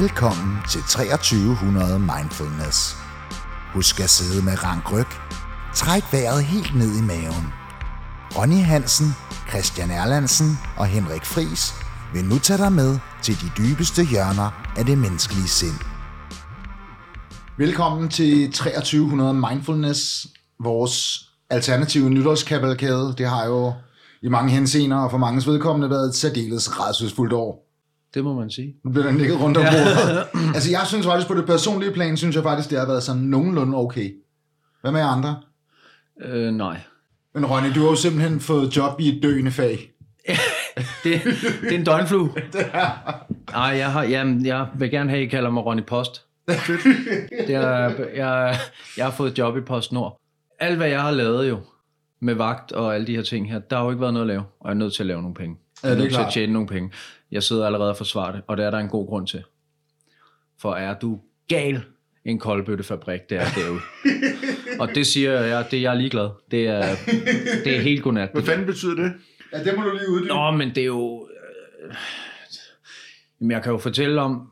Velkommen 0.00 0.58
til 0.70 0.80
2300 0.82 1.98
Mindfulness. 1.98 2.96
Husk 3.74 4.00
at 4.00 4.10
sidde 4.10 4.44
med 4.44 4.64
rank 4.64 4.92
ryg. 4.92 5.10
Træk 5.74 6.02
vejret 6.12 6.44
helt 6.44 6.74
ned 6.74 6.92
i 7.00 7.02
maven. 7.02 7.46
Ronny 8.36 8.62
Hansen, 8.72 9.06
Christian 9.50 9.90
Erlandsen 9.90 10.46
og 10.76 10.86
Henrik 10.86 11.24
Fris 11.24 11.62
vil 12.14 12.24
nu 12.24 12.38
tage 12.38 12.58
dig 12.58 12.72
med 12.72 12.98
til 13.22 13.34
de 13.34 13.48
dybeste 13.58 14.04
hjørner 14.04 14.72
af 14.78 14.84
det 14.84 14.98
menneskelige 14.98 15.48
sind. 15.48 15.78
Velkommen 17.58 18.08
til 18.08 18.52
2300 18.52 19.34
Mindfulness, 19.34 20.26
vores 20.60 21.28
alternative 21.50 22.10
nytårskavalkade. 22.10 23.14
Det 23.18 23.26
har 23.28 23.44
jo 23.46 23.72
i 24.22 24.28
mange 24.28 24.50
henseender 24.52 24.96
og 24.96 25.10
for 25.10 25.18
mange 25.18 25.42
vedkommende 25.46 25.90
været 25.90 26.08
et 26.08 26.14
særdeles 26.14 26.80
rædselsfuldt 26.80 27.32
år. 27.32 27.61
Det 28.14 28.24
må 28.24 28.34
man 28.34 28.50
sige. 28.50 28.74
Nu 28.84 28.90
bliver 28.90 29.06
der 29.06 29.12
nikket 29.12 29.40
rundt 29.40 29.56
om 29.56 29.64
bordet. 29.64 30.26
altså 30.54 30.70
jeg 30.70 30.80
synes 30.86 31.06
faktisk 31.06 31.28
på 31.28 31.34
det 31.34 31.46
personlige 31.46 31.92
plan, 31.92 32.16
synes 32.16 32.36
jeg 32.36 32.42
faktisk, 32.42 32.70
det 32.70 32.78
har 32.78 32.86
været 32.86 33.02
sådan 33.02 33.22
nogenlunde 33.22 33.76
okay. 33.76 34.14
Hvad 34.80 34.92
med 34.92 35.00
jer 35.00 35.06
andre? 35.06 35.36
Øh, 36.24 36.52
nej. 36.54 36.80
Men 37.34 37.46
Ronny, 37.46 37.74
du 37.74 37.80
har 37.80 37.88
jo 37.88 37.96
simpelthen 37.96 38.40
fået 38.40 38.76
job 38.76 39.00
i 39.00 39.16
et 39.16 39.22
døende 39.22 39.50
fag. 39.50 39.92
det, 41.04 41.20
det 41.62 41.72
er 41.72 41.78
en 41.78 41.84
døgnflue. 41.84 42.30
Nej, 43.52 43.62
jeg, 43.62 43.92
har, 43.92 44.02
jamen, 44.02 44.46
jeg 44.46 44.66
vil 44.78 44.90
gerne 44.90 45.10
have, 45.10 45.20
at 45.20 45.26
I 45.26 45.28
kalder 45.28 45.50
mig 45.50 45.66
Ronny 45.66 45.84
Post. 45.84 46.24
det 47.46 47.54
er, 47.54 47.92
jeg, 48.14 48.56
jeg 48.96 49.04
har 49.04 49.10
fået 49.10 49.38
job 49.38 49.56
i 49.56 49.60
Post 49.60 49.92
Nord. 49.92 50.20
Alt, 50.60 50.76
hvad 50.76 50.88
jeg 50.88 51.02
har 51.02 51.10
lavet 51.10 51.48
jo, 51.48 51.58
med 52.20 52.34
vagt 52.34 52.72
og 52.72 52.94
alle 52.94 53.06
de 53.06 53.16
her 53.16 53.22
ting 53.22 53.50
her, 53.50 53.58
der 53.58 53.76
har 53.76 53.84
jo 53.84 53.90
ikke 53.90 54.00
været 54.00 54.14
noget 54.14 54.24
at 54.24 54.28
lave, 54.28 54.42
og 54.60 54.68
jeg 54.68 54.70
er 54.70 54.78
nødt 54.78 54.94
til 54.94 55.02
at 55.02 55.06
lave 55.06 55.20
nogle 55.22 55.34
penge. 55.34 55.56
Ja, 55.82 55.88
Jeg 55.88 55.92
er 55.92 55.98
det 55.98 56.00
er 56.00 56.04
nødt 56.04 56.14
til 56.14 56.26
at 56.26 56.32
tjene 56.32 56.52
nogle 56.52 56.68
penge. 56.68 56.90
Jeg 57.32 57.42
sidder 57.42 57.66
allerede 57.66 57.90
og 57.90 57.96
forsvarer 57.96 58.32
det, 58.32 58.42
og 58.46 58.56
det 58.56 58.64
er 58.64 58.70
der 58.70 58.78
en 58.78 58.88
god 58.88 59.06
grund 59.08 59.26
til. 59.26 59.44
For 60.60 60.74
er 60.74 60.98
du 60.98 61.20
gal 61.48 61.84
en 62.24 62.38
koldbøttefabrik, 62.38 63.20
det 63.30 63.38
er 63.38 63.44
derude. 63.56 63.80
og 64.80 64.88
det 64.94 65.06
siger 65.06 65.40
jeg, 65.40 65.66
det 65.70 65.76
er 65.76 65.82
jeg 65.82 65.96
ligeglad. 65.96 66.30
Det 66.50 66.66
er, 66.66 66.96
det 67.64 67.76
er 67.76 67.80
helt 67.80 68.02
godnat. 68.02 68.30
Hvad 68.32 68.42
fanden 68.42 68.66
betyder 68.66 68.94
det? 68.94 69.12
Ja, 69.52 69.64
det 69.64 69.76
må 69.76 69.82
du 69.82 69.90
lige 69.90 70.10
uddybe. 70.10 70.28
Nå, 70.28 70.50
men 70.50 70.68
det 70.68 70.78
er 70.78 70.84
jo... 70.84 71.28
Øh, 71.88 71.94
jamen, 73.40 73.50
jeg 73.50 73.62
kan 73.62 73.72
jo 73.72 73.78
fortælle 73.78 74.20
om 74.20 74.48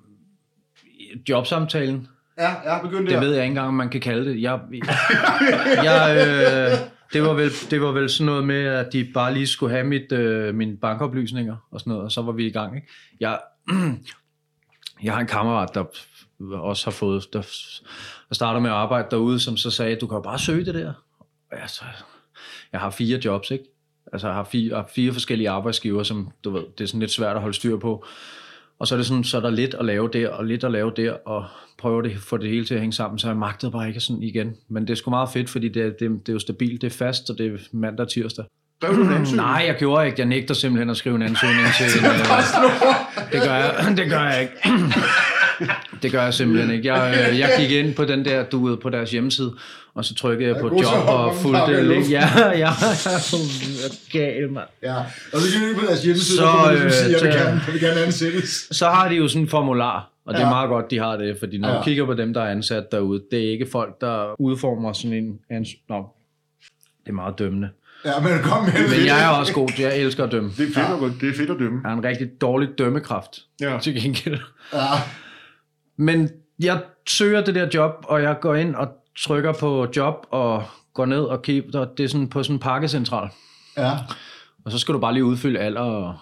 jobsamtalen. 1.28 2.08
Ja, 2.38 2.48
jeg 2.48 2.72
har 2.72 2.82
begyndt 2.82 3.10
Det 3.10 3.20
ved 3.20 3.32
jeg 3.32 3.42
ikke 3.42 3.50
engang, 3.50 3.68
om 3.68 3.74
man 3.74 3.88
kan 3.88 4.00
kalde 4.00 4.30
det. 4.30 4.42
Jeg, 4.42 4.60
jeg, 5.88 6.26
øh, 6.28 6.78
det, 7.12 7.22
var 7.22 7.32
vel, 7.32 7.50
det 7.70 7.80
var 7.80 7.92
vel 7.92 8.10
sådan 8.10 8.26
noget 8.26 8.44
med, 8.44 8.64
at 8.64 8.92
de 8.92 9.10
bare 9.14 9.34
lige 9.34 9.46
skulle 9.46 9.72
have 9.72 9.86
mit, 9.86 10.12
øh, 10.12 10.54
mine 10.54 10.76
bankoplysninger 10.76 11.56
og 11.70 11.80
sådan 11.80 11.90
noget, 11.90 12.04
og 12.04 12.12
så 12.12 12.22
var 12.22 12.32
vi 12.32 12.46
i 12.46 12.50
gang. 12.50 12.76
Ikke? 12.76 12.88
Jeg, 13.20 13.40
jeg 15.04 15.12
har 15.12 15.20
en 15.20 15.26
kammerat, 15.26 15.74
der 15.74 15.84
også 16.52 16.86
har 16.86 16.92
fået, 16.92 17.26
der, 17.32 17.42
der 18.28 18.34
starter 18.34 18.60
med 18.60 18.70
at 18.70 18.76
arbejde 18.76 19.08
derude, 19.10 19.40
som 19.40 19.56
så 19.56 19.70
sagde, 19.70 19.96
du 19.96 20.06
kan 20.06 20.16
jo 20.16 20.22
bare 20.22 20.38
søge 20.38 20.64
det 20.64 20.74
der. 20.74 20.92
Og 21.52 21.58
jeg, 21.60 21.70
så, 21.70 21.84
jeg 22.72 22.80
har 22.80 22.90
fire 22.90 23.20
jobs, 23.24 23.50
ikke? 23.50 23.64
Altså 24.12 24.26
jeg 24.26 24.34
har 24.34 24.44
fire, 24.44 24.68
jeg 24.70 24.76
har 24.76 24.90
fire 24.94 25.12
forskellige 25.12 25.50
arbejdsgiver, 25.50 26.02
som 26.02 26.30
du 26.44 26.50
ved, 26.50 26.64
det 26.78 26.84
er 26.84 26.88
sådan 26.88 27.00
lidt 27.00 27.10
svært 27.10 27.36
at 27.36 27.42
holde 27.42 27.56
styr 27.56 27.76
på. 27.76 28.04
Og 28.80 28.86
så 28.86 28.94
er 28.94 28.96
det 28.96 29.06
sådan, 29.06 29.24
så 29.24 29.36
er 29.36 29.40
der 29.40 29.50
lidt 29.50 29.74
at 29.78 29.84
lave 29.84 30.08
der, 30.12 30.28
og 30.28 30.44
lidt 30.44 30.64
at 30.64 30.70
lave 30.72 30.92
der, 30.96 31.12
og 31.12 31.44
prøve 31.78 32.02
det, 32.02 32.16
få 32.18 32.36
det 32.36 32.50
hele 32.50 32.64
til 32.64 32.74
at 32.74 32.80
hænge 32.80 32.92
sammen, 32.92 33.18
så 33.18 33.26
jeg 33.26 33.36
magtede 33.36 33.72
bare 33.72 33.88
ikke 33.88 34.00
sådan 34.00 34.22
igen. 34.22 34.56
Men 34.68 34.82
det 34.82 34.90
er 34.90 34.94
sgu 34.94 35.10
meget 35.10 35.28
fedt, 35.32 35.50
fordi 35.50 35.68
det, 35.68 35.82
er- 35.82 35.90
det, 35.90 36.00
det 36.00 36.28
er 36.28 36.32
jo 36.32 36.38
stabilt, 36.38 36.80
det 36.82 36.86
er 36.92 36.96
fast, 36.96 37.30
og 37.30 37.38
det 37.38 37.46
er 37.46 37.58
mandag 37.72 38.04
og 38.06 38.12
tirsdag. 38.12 38.44
Skrev 38.82 38.96
du 38.96 39.02
en 39.02 39.12
ansøgning? 39.12 39.36
Nej, 39.46 39.64
jeg 39.66 39.76
gjorde 39.78 40.06
ikke. 40.06 40.20
Jeg 40.20 40.26
nægter 40.26 40.54
simpelthen 40.54 40.90
at 40.90 40.96
skrive 40.96 41.16
en 41.16 41.22
ansøgning 41.22 41.66
til 41.78 41.86
øh, 42.04 42.04
det 43.32 43.42
gør 43.42 43.54
jeg, 43.54 43.74
det 43.98 44.10
gør 44.10 44.20
jeg 44.20 44.40
ikke. 44.40 44.54
Det 46.02 46.12
gør 46.12 46.22
jeg 46.22 46.34
simpelthen 46.34 46.70
ikke. 46.70 46.94
Jeg, 46.94 47.28
øh, 47.32 47.38
jeg 47.38 47.50
gik 47.58 47.70
ind 47.70 47.94
på 47.94 48.04
den 48.04 48.24
der, 48.24 48.42
du 48.44 48.66
ved, 48.66 48.76
på 48.76 48.90
deres 48.90 49.10
hjemmeside, 49.10 49.52
og 49.94 50.04
så 50.04 50.14
trykkede 50.14 50.48
jeg 50.50 50.60
på 50.60 50.68
til 50.68 50.76
at 50.76 50.82
job 50.82 51.08
og 51.08 51.34
fulgte 51.36 51.82
link. 51.88 52.10
Ja, 52.10 52.28
ja, 52.38 52.48
jeg 52.58 52.68
er 52.70 54.12
gal, 54.12 54.52
mand. 54.52 54.68
Ja, 54.82 54.96
og 55.32 55.38
så 55.40 55.58
kan 55.58 55.68
du 55.74 55.80
på 55.80 55.86
deres 55.86 56.02
hjemmeside, 56.02 56.36
Så, 56.38 56.42
så, 56.42 56.46
der 56.46 56.64
kan 56.64 56.66
man 56.66 56.82
ligesom 56.82 56.86
øh, 56.86 56.92
sige, 56.92 57.16
at 57.16 57.22
jeg 57.22 57.26
vil 57.26 57.32
så- 57.32 57.38
gerne, 57.38 57.60
jeg 57.66 57.72
vil 57.72 57.80
gerne 57.80 58.00
ansættes. 58.00 58.68
Så 58.70 58.86
har 58.88 59.08
de 59.08 59.14
jo 59.14 59.28
sådan 59.28 59.42
en 59.42 59.48
formular, 59.48 60.10
og 60.26 60.34
det 60.34 60.40
er 60.40 60.44
Ja. 60.46 60.50
meget 60.50 60.68
godt, 60.68 60.90
de 60.90 60.98
har 60.98 61.16
det, 61.16 61.36
fordi 61.38 61.58
når 61.58 61.68
Ja. 61.68 61.76
du 61.78 61.82
kigger 61.82 62.06
på 62.06 62.14
dem, 62.14 62.34
der 62.34 62.40
er 62.42 62.50
ansat 62.50 62.92
derude, 62.92 63.22
det 63.30 63.46
er 63.46 63.50
ikke 63.50 63.66
folk, 63.72 64.00
der 64.00 64.40
udformer 64.40 64.92
sådan 64.92 65.12
en... 65.12 65.38
ans- 65.52 65.84
Nå, 65.88 66.06
det 67.04 67.08
er 67.08 67.12
meget 67.12 67.38
dømmende. 67.38 67.68
Ja, 68.04 68.20
men 68.20 68.30
kom 68.42 68.64
med 68.64 68.72
Men 68.98 69.06
jeg 69.06 69.24
er 69.24 69.28
også 69.28 69.52
god, 69.52 69.68
jeg 69.78 69.96
elsker 69.98 70.24
at 70.24 70.32
dømme. 70.32 70.50
Det 70.50 70.68
er 70.68 70.72
fedt, 70.74 70.76
ja. 71.02 71.26
det 71.26 71.34
er 71.34 71.36
fedt 71.38 71.50
at 71.50 71.56
dømme. 71.58 71.80
Jeg 71.84 71.90
har 71.90 71.98
en 71.98 72.04
rigtig 72.04 72.28
dårlig 72.40 72.68
dømmekraft, 72.78 73.30
Ja. 73.60 73.78
til 73.82 74.02
gengæld. 74.02 74.38
Ja, 74.74 74.78
Men 75.98 76.30
jeg 76.62 76.80
søger 77.08 77.40
det 77.44 77.54
der 77.54 77.68
job, 77.74 77.92
og 78.08 78.22
jeg 78.22 78.36
går 78.40 78.54
ind 78.54 78.74
og 78.74 78.88
trykker 79.22 79.52
på 79.52 79.86
job, 79.96 80.26
og 80.30 80.64
går 80.94 81.06
ned 81.06 81.22
og 81.22 81.42
kigger, 81.42 81.84
det 81.84 82.04
er 82.04 82.08
sådan 82.08 82.28
på 82.28 82.42
sådan 82.42 82.56
en 82.56 82.60
pakkecentral. 82.60 83.28
ja. 83.76 83.92
Og 84.64 84.72
så 84.72 84.78
skal 84.78 84.94
du 84.94 84.98
bare 84.98 85.12
lige 85.12 85.24
udfylde 85.24 85.58
alder 85.58 85.80
og 85.80 86.18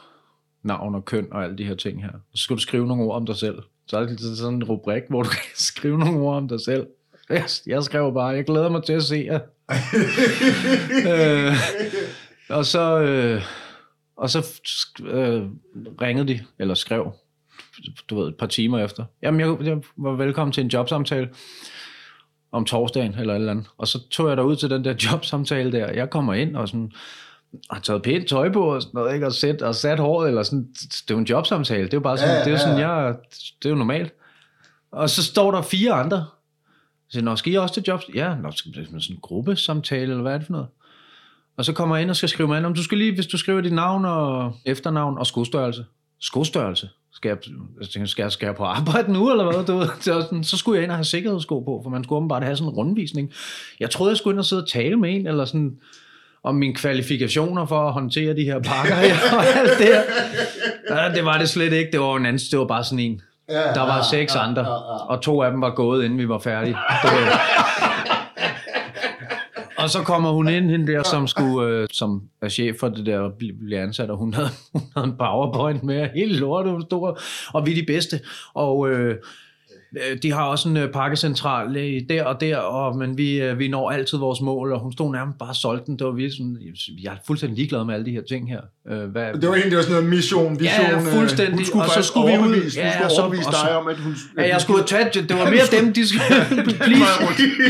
navn 0.62 0.94
og 0.94 1.04
køn 1.04 1.28
og 1.30 1.44
alle 1.44 1.58
de 1.58 1.64
her 1.64 1.74
ting 1.74 2.02
her. 2.02 2.10
Så 2.34 2.42
skal 2.42 2.56
du 2.56 2.60
skrive 2.60 2.86
nogle 2.86 3.04
ord 3.04 3.16
om 3.16 3.26
dig 3.26 3.36
selv. 3.36 3.58
Så 3.86 3.98
er 3.98 4.06
det 4.06 4.38
sådan 4.38 4.54
en 4.54 4.64
rubrik, 4.64 5.02
hvor 5.08 5.22
du 5.22 5.28
kan 5.38 5.40
skrive 5.54 5.98
nogle 5.98 6.18
ord 6.18 6.36
om 6.36 6.48
dig 6.48 6.60
selv. 6.60 6.86
Jeg, 7.28 7.44
jeg 7.66 7.84
skrev 7.84 8.14
bare, 8.14 8.26
jeg 8.26 8.44
glæder 8.44 8.68
mig 8.68 8.84
til 8.84 8.92
at 8.92 9.02
se 9.02 9.26
jer. 9.26 9.40
øh, 11.48 11.54
og 12.48 12.66
så, 12.66 13.00
øh, 13.00 13.42
og 14.16 14.30
så 14.30 14.60
øh, 15.04 15.42
ringede 16.00 16.28
de, 16.28 16.44
eller 16.58 16.74
skrev, 16.74 17.12
du 18.10 18.20
ved, 18.20 18.28
et 18.28 18.36
par 18.36 18.46
timer 18.46 18.84
efter. 18.84 19.04
Jamen, 19.22 19.40
jeg, 19.40 19.66
jeg 19.66 19.78
var 19.96 20.12
velkommen 20.12 20.52
til 20.52 20.64
en 20.64 20.70
jobsamtale 20.70 21.28
om 22.52 22.64
torsdagen 22.64 23.14
eller 23.18 23.34
et 23.34 23.38
eller 23.38 23.50
andet. 23.50 23.66
Og 23.78 23.88
så 23.88 24.08
tog 24.08 24.28
jeg 24.28 24.36
derud 24.36 24.56
til 24.56 24.70
den 24.70 24.84
der 24.84 24.94
jobsamtale 25.12 25.72
der. 25.72 25.92
Jeg 25.92 26.10
kommer 26.10 26.34
ind 26.34 26.56
og 26.56 26.68
sådan, 26.68 26.92
har 27.70 27.80
taget 27.80 28.02
pænt 28.02 28.28
tøj 28.28 28.52
på 28.52 28.74
og 28.74 28.82
sådan 28.82 28.92
noget, 28.94 29.14
ikke? 29.14 29.26
Og, 29.26 29.32
sæt, 29.32 29.62
og 29.62 29.74
sat 29.74 29.98
håret, 29.98 30.28
eller 30.28 30.42
sådan. 30.42 30.68
Det 30.72 31.10
er 31.10 31.14
jo 31.14 31.18
en 31.18 31.24
jobsamtale. 31.24 31.84
Det 31.84 31.94
er 31.94 31.96
jo 31.96 32.00
bare 32.00 32.18
sådan, 32.18 32.34
Ja, 32.34 32.38
ja, 32.38 32.44
det 32.44 32.46
er 32.46 32.50
jo 32.50 32.56
ja, 32.56 32.62
sådan, 32.62 32.78
ja. 32.78 32.92
jeg, 32.92 33.14
det 33.62 33.66
er 33.66 33.70
jo 33.70 33.76
normalt. 33.76 34.12
Og 34.92 35.10
så 35.10 35.24
står 35.24 35.50
der 35.50 35.62
fire 35.62 35.92
andre. 35.92 36.26
Så 37.10 37.20
nå, 37.22 37.36
skal 37.36 37.52
I 37.52 37.56
også 37.56 37.74
til 37.74 37.84
jobs? 37.88 38.04
Ja, 38.14 38.34
nå, 38.34 38.50
skal 38.50 38.74
det 38.74 38.86
sådan 38.86 39.00
en 39.10 39.18
gruppesamtale, 39.22 40.02
eller 40.02 40.22
hvad 40.22 40.34
er 40.34 40.38
det 40.38 40.46
for 40.46 40.52
noget? 40.52 40.68
Og 41.56 41.64
så 41.64 41.72
kommer 41.72 41.96
jeg 41.96 42.02
ind 42.02 42.10
og 42.10 42.16
skal 42.16 42.28
skrive 42.28 42.48
mig 42.48 42.58
ind, 42.58 42.66
om 42.66 42.74
du 42.74 42.82
skal 42.82 42.98
lige, 42.98 43.14
hvis 43.14 43.26
du 43.26 43.38
skriver 43.38 43.60
dit 43.60 43.72
navn 43.72 44.04
og 44.04 44.56
efternavn 44.64 45.18
og 45.18 45.26
skostørrelse. 45.26 45.84
Skostørrelse? 46.20 46.88
Skal 47.12 47.28
jeg, 47.28 47.38
tænker, 47.92 48.06
skal, 48.08 48.22
jeg, 48.22 48.32
skal 48.32 48.46
jeg 48.46 48.54
på 48.54 48.64
arbejde 48.64 49.12
nu, 49.12 49.30
eller 49.30 49.44
hvad? 49.44 49.64
Du 49.64 49.86
sådan, 50.00 50.44
så 50.44 50.56
skulle 50.56 50.76
jeg 50.76 50.82
ind 50.82 50.90
og 50.90 50.96
have 50.96 51.04
sikkerhedssko 51.04 51.60
på, 51.60 51.80
for 51.82 51.90
man 51.90 52.04
skulle 52.04 52.16
åbenbart 52.16 52.42
have 52.42 52.56
sådan 52.56 52.72
en 52.72 52.74
rundvisning. 52.76 53.32
Jeg 53.80 53.90
troede, 53.90 54.10
jeg 54.10 54.16
skulle 54.16 54.34
ind 54.34 54.38
og 54.38 54.44
sidde 54.44 54.62
og 54.62 54.68
tale 54.68 54.96
med 54.96 55.14
en, 55.14 55.26
eller 55.26 55.44
sådan, 55.44 55.76
om 56.44 56.54
mine 56.54 56.74
kvalifikationer 56.74 57.66
for 57.66 57.86
at 57.86 57.92
håndtere 57.92 58.36
de 58.36 58.44
her 58.44 58.58
pakker 58.62 58.94
her, 58.94 59.14
og 59.38 59.44
alt 59.46 59.78
det 59.78 59.86
her. 59.86 60.02
Ja, 60.90 61.14
det 61.14 61.24
var 61.24 61.38
det 61.38 61.48
slet 61.48 61.72
ikke. 61.72 61.90
Det 61.92 62.00
var 62.00 62.16
en 62.16 62.26
anden, 62.26 62.42
det 62.50 62.58
var 62.58 62.66
bare 62.66 62.84
sådan 62.84 62.98
en. 62.98 63.20
Ja, 63.48 63.54
Der 63.54 63.80
var 63.80 63.96
ja, 63.96 64.02
seks 64.10 64.34
ja, 64.34 64.40
andre, 64.40 64.62
ja, 64.62 64.68
ja. 64.72 65.04
og 65.08 65.22
to 65.22 65.42
af 65.42 65.50
dem 65.50 65.60
var 65.60 65.70
gået, 65.74 66.04
inden 66.04 66.18
vi 66.18 66.28
var 66.28 66.38
færdige. 66.38 66.76
Det. 67.02 67.10
Og 69.88 69.92
så 69.92 70.02
kommer 70.02 70.30
hun 70.32 70.48
ind, 70.48 70.70
hende 70.70 70.92
der, 70.92 71.02
som, 71.02 71.26
skulle, 71.26 71.68
øh, 71.68 71.88
som 71.92 72.22
er 72.42 72.48
chef 72.48 72.76
for 72.80 72.88
det 72.88 73.06
der, 73.06 73.18
og 73.18 73.32
bl- 73.42 73.64
bliver 73.64 73.82
ansat, 73.82 74.10
og 74.10 74.16
hun 74.16 74.34
havde, 74.34 74.48
hun 74.72 74.82
havde 74.96 75.06
en 75.06 75.16
powerpoint 75.18 75.82
med, 75.84 76.08
hele 76.14 76.36
lortet, 76.38 76.72
hun 76.72 76.82
stod, 76.82 77.08
og- 77.08 77.18
og 77.54 77.66
vi 77.66 77.70
er 77.70 77.74
de 77.74 77.84
bedste. 77.86 78.20
Og 78.54 78.90
øh, 78.90 79.16
de 80.22 80.32
har 80.32 80.44
også 80.44 80.68
en 80.68 80.76
øh, 80.76 80.92
pakkecentral 80.92 81.76
øh, 81.76 82.00
der 82.08 82.24
og 82.24 82.40
der, 82.40 82.56
og, 82.56 82.96
men 82.96 83.18
vi, 83.18 83.40
øh, 83.42 83.58
vi 83.58 83.68
når 83.68 83.90
altid 83.90 84.18
vores 84.18 84.40
mål, 84.40 84.72
og 84.72 84.80
hun 84.80 84.92
stod 84.92 85.12
nærmest 85.12 85.38
bare 85.38 85.48
og 85.48 85.56
solgte 85.56 85.86
den. 85.86 85.98
Det 85.98 86.06
var 86.06 86.12
virkelig 86.12 86.32
sådan, 86.36 86.58
jeg 87.02 87.12
er 87.12 87.16
fuldstændig 87.26 87.56
ligeglad 87.58 87.84
med 87.84 87.94
alle 87.94 88.06
de 88.06 88.10
her 88.10 88.22
ting 88.28 88.48
her. 88.50 88.60
Øh, 88.90 89.04
hvad, 89.10 89.32
Det 89.34 89.48
var 89.48 89.54
egentlig 89.54 89.78
også 89.78 89.90
noget 89.90 90.06
mission, 90.06 90.60
vision. 90.60 90.86
Ja, 90.90 90.96
øh, 90.96 91.02
fuldstændig. 91.02 91.54
Hun 91.54 91.64
skulle 91.64 91.84
og 91.84 91.90
så 91.90 92.02
skulle 92.02 92.26
vi 92.32 92.38
ud. 92.38 92.42
overbevise, 92.42 92.80
hun 92.82 92.90
skulle 92.92 93.04
og 93.04 93.10
så- 93.10 93.22
overbevise 93.22 93.50
dig 93.50 93.76
om, 93.78 93.88
at 93.88 93.96
hun... 93.96 94.14
Ja, 94.38 94.48
jeg 94.48 94.60
skulle 94.60 94.84
taget 94.84 95.14
det. 95.14 95.30
var 95.38 95.50
mere 95.50 95.66
dem, 95.80 95.92
de 95.92 96.08
skulle... 96.08 96.24
Please, 96.88 97.12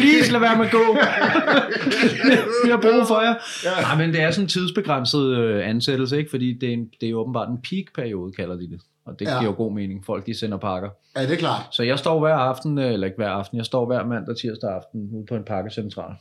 please 0.01 0.33
lad 0.33 0.41
være 0.41 0.57
med 0.57 0.67
at 0.67 0.73
gå. 0.73 0.85
Vi 2.65 2.71
har 2.71 2.81
brug 2.81 3.07
for 3.09 3.21
jer. 3.27 3.35
Nej, 3.83 3.97
men 4.07 4.15
det 4.15 4.23
er 4.23 4.31
sådan 4.31 4.45
en 4.45 4.49
tidsbegrænset 4.49 5.37
øh, 5.39 5.69
ansættelse, 5.69 6.19
ikke? 6.19 6.31
Fordi 6.31 6.53
det 6.61 6.69
er, 6.69 6.73
en, 6.73 6.85
det 7.01 7.11
er 7.11 7.15
åbenbart 7.15 7.49
en 7.49 7.59
peak-periode, 7.71 8.33
kalder 8.33 8.55
de 8.57 8.61
det. 8.71 8.81
Og 9.09 9.19
det 9.19 9.25
Ja. 9.25 9.39
giver 9.39 9.51
jo 9.51 9.57
god 9.57 9.73
mening. 9.73 10.05
Folk, 10.05 10.27
de 10.27 10.39
sender 10.39 10.59
pakker. 10.59 10.91
Ja, 11.17 11.23
det 11.23 11.33
er 11.33 11.37
klart. 11.37 11.61
Så 11.71 11.83
jeg 11.83 11.99
står 11.99 12.19
hver 12.21 12.35
aften, 12.35 12.79
øh, 12.79 12.93
eller 12.93 13.07
ikke 13.07 13.17
hver 13.17 13.31
aften, 13.31 13.57
jeg 13.59 13.67
står 13.67 13.87
hver 13.87 14.05
mandag, 14.05 14.37
tirsdag 14.37 14.71
aften 14.71 15.11
ude 15.15 15.27
på 15.29 15.35
en 15.35 15.45
pakkecentral. 15.45 16.15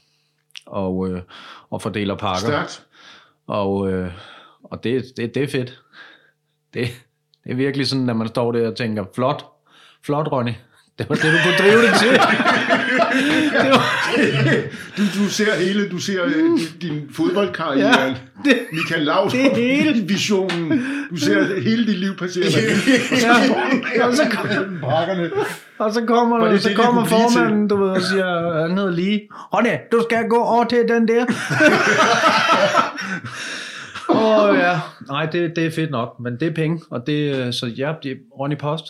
Og, 0.65 1.09
øh, 1.09 1.21
og 1.69 1.81
fordeler 1.81 2.15
pakker. 2.15 2.47
Stærkt. 2.47 2.85
Og, 3.47 3.91
øh, 3.91 4.11
og 4.63 4.83
det, 4.83 5.05
det, 5.17 5.35
det 5.35 5.43
er 5.43 5.47
fedt. 5.47 5.81
Det, 6.73 6.87
det 7.43 7.51
er 7.51 7.55
virkelig 7.55 7.87
sådan, 7.87 8.09
at 8.09 8.15
man 8.15 8.27
står 8.27 8.51
der 8.51 8.67
og 8.67 8.75
tænker, 8.75 9.05
flot, 9.15 9.45
flot 10.05 10.27
Ronny, 10.31 10.51
Det 10.97 11.09
var 11.09 11.15
det, 11.15 11.23
du 11.23 11.37
kunne 11.43 11.57
drive 11.69 11.81
det 11.81 11.93
til. 11.99 12.09
Det 13.63 13.69
var, 13.71 13.83
Du, 14.97 15.01
du 15.23 15.29
ser 15.29 15.55
hele, 15.65 15.89
du 15.89 15.97
ser 15.97 16.25
øh, 16.25 16.31
din, 16.33 16.57
din 16.81 17.01
fodboldkarriere. 17.13 18.01
Ja, 18.01 18.13
det- 18.45 18.59
Michael 18.73 19.01
Laudrup, 19.05 19.31
det 19.31 19.51
hele. 19.55 20.03
visionen. 20.07 20.83
Du 21.11 21.17
ser 21.17 21.61
hele 21.61 21.87
dit 21.87 21.99
liv 21.99 22.15
passere. 22.17 22.45
ja, 23.97 24.07
og 24.07 24.13
så, 24.15 24.23
Bakkerne. 24.81 25.29
og 25.79 25.93
så 25.93 26.01
kommer, 26.07 26.47
det 26.47 26.61
så 26.61 26.69
det, 26.69 26.77
det 26.77 26.85
kommer 26.85 27.01
til? 27.05 27.09
formanden, 27.11 27.67
du 27.67 27.77
ved, 27.83 27.89
og 27.89 28.01
siger, 28.01 28.61
han 28.67 28.77
hedder 28.77 28.91
lige, 28.91 29.21
Ronny, 29.53 29.69
du 29.91 30.01
skal 30.09 30.29
gå 30.29 30.37
over 30.37 30.63
til 30.63 30.77
den 30.89 31.07
der. 31.07 31.25
Åh 34.09 34.43
oh, 34.49 34.57
ja, 34.57 34.79
nej, 35.07 35.25
det, 35.25 35.55
det 35.55 35.65
er 35.65 35.71
fedt 35.71 35.91
nok, 35.91 36.19
men 36.19 36.33
det 36.39 36.47
er 36.47 36.53
penge, 36.53 36.81
og 36.91 37.07
det, 37.07 37.35
øh, 37.35 37.53
så 37.53 37.65
ja, 37.77 37.93
det 38.03 38.11
er 38.11 38.15
Ronny 38.39 38.57
Post, 38.57 38.85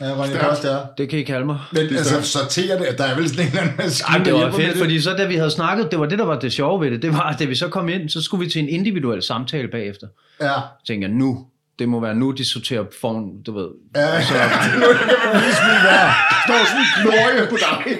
Ja, 0.00 0.12
Ronny. 0.14 0.36
Post, 0.48 0.64
ja. 0.64 0.76
det 0.98 1.08
kan 1.08 1.18
I 1.18 1.22
kalde 1.22 1.46
mig. 1.46 1.58
Men 1.72 1.80
altså, 1.96 2.22
sorterer 2.22 2.78
det, 2.78 2.98
der 2.98 3.04
er 3.04 3.14
vel 3.16 3.28
sådan 3.28 3.44
en 3.44 3.48
eller 3.50 3.62
anden 3.62 3.74
maskine, 3.78 4.18
Ej, 4.18 4.24
det 4.24 4.32
var 4.34 4.50
fedt, 4.52 4.78
fordi 4.78 5.00
så 5.00 5.12
da 5.12 5.24
vi 5.26 5.36
havde 5.36 5.50
snakket, 5.50 5.90
det 5.90 6.00
var 6.00 6.06
det, 6.06 6.18
der 6.18 6.24
var 6.24 6.38
det 6.38 6.52
sjove 6.52 6.80
ved 6.84 6.90
det, 6.90 7.02
det 7.02 7.12
var, 7.12 7.20
at 7.32 7.38
da 7.38 7.44
vi 7.44 7.54
så 7.54 7.68
kom 7.68 7.88
ind, 7.88 8.08
så 8.08 8.22
skulle 8.22 8.44
vi 8.44 8.50
til 8.50 8.62
en 8.62 8.68
individuel 8.68 9.22
samtale 9.22 9.68
bagefter. 9.68 10.06
Ja, 10.40 10.52
Så 10.80 10.86
tænkte 10.86 11.08
jeg, 11.08 11.14
nu, 11.16 11.46
det 11.78 11.88
må 11.88 12.00
være 12.00 12.14
nu, 12.14 12.30
de 12.30 12.48
sorterer 12.48 12.84
form, 13.00 13.24
du 13.46 13.52
ved. 13.58 13.68
ja. 13.96 14.22
Så, 14.22 14.34
nu 14.80 14.86
kan 14.86 15.06
man 15.32 15.42
lige 15.42 15.54
smide 15.54 15.80
være. 15.84 16.10
Der 16.46 16.52
var 16.52 16.64
sådan 16.66 16.80
en 16.80 16.86
glorie 17.02 17.46
på 17.50 17.56
dig. 17.56 17.96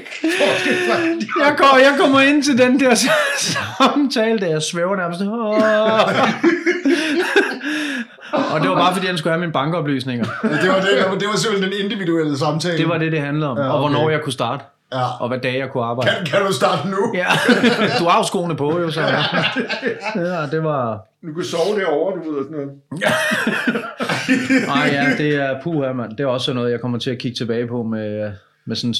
Jeg, 1.44 1.54
kom, 1.58 1.78
jeg 1.80 1.94
kommer 1.98 2.20
ind 2.20 2.42
til 2.42 2.58
den 2.58 2.80
der 2.80 2.94
samtale, 3.78 4.38
der 4.38 4.46
jeg 4.46 4.62
svæver 4.62 4.96
nærmest. 4.96 5.20
og 8.32 8.60
det 8.60 8.68
var 8.70 8.74
bare, 8.74 8.94
fordi 8.94 9.06
han 9.06 9.18
skulle 9.18 9.32
have 9.32 9.40
mine 9.40 9.52
bankoplysninger. 9.52 10.26
Ja, 10.44 10.48
det 10.48 10.68
var 10.68 10.80
det, 10.80 11.20
det 11.20 11.28
var 11.28 11.36
simpelthen 11.36 11.72
den 11.72 11.80
individuelle 11.84 12.38
samtale. 12.38 12.78
Det 12.78 12.88
var 12.88 12.98
det, 12.98 13.12
det 13.12 13.20
handlede 13.20 13.50
om. 13.50 13.58
Ja, 13.58 13.62
Og 13.62 13.68
okay. 13.68 13.94
hvornår 13.94 14.10
jeg 14.10 14.20
kunne 14.22 14.32
starte. 14.32 14.64
Ja. 14.92 15.20
Og 15.20 15.28
hvad 15.28 15.38
dage 15.38 15.58
jeg 15.58 15.70
kunne 15.70 15.84
arbejde. 15.84 16.10
Kan, 16.16 16.26
kan 16.26 16.46
du 16.46 16.52
starte 16.52 16.88
nu? 16.88 16.96
Ja, 17.14 17.26
du 17.98 18.04
har 18.04 18.18
jo 18.18 18.22
skoene 18.26 18.56
på, 18.56 18.80
jo, 18.80 18.90
så. 18.90 19.00
Ja, 19.00 20.46
det 20.50 20.64
var... 20.64 21.06
Du 21.26 21.32
kan 21.34 21.44
sove 21.44 21.80
derovre, 21.80 22.24
du 22.24 22.30
ved, 22.30 22.38
og 22.38 22.44
sådan 22.44 22.56
noget. 22.56 22.72
Nej, 24.66 24.90
ja, 24.92 25.06
det 25.18 25.34
er 25.34 25.62
puha, 25.62 25.92
mand. 25.92 26.10
Det 26.16 26.20
er 26.20 26.26
også 26.26 26.52
noget, 26.52 26.70
jeg 26.70 26.80
kommer 26.80 26.98
til 26.98 27.10
at 27.10 27.18
kigge 27.18 27.36
tilbage 27.36 27.66
på 27.66 27.82
med, 27.82 28.32
med 28.66 28.76
sådan 28.76 28.94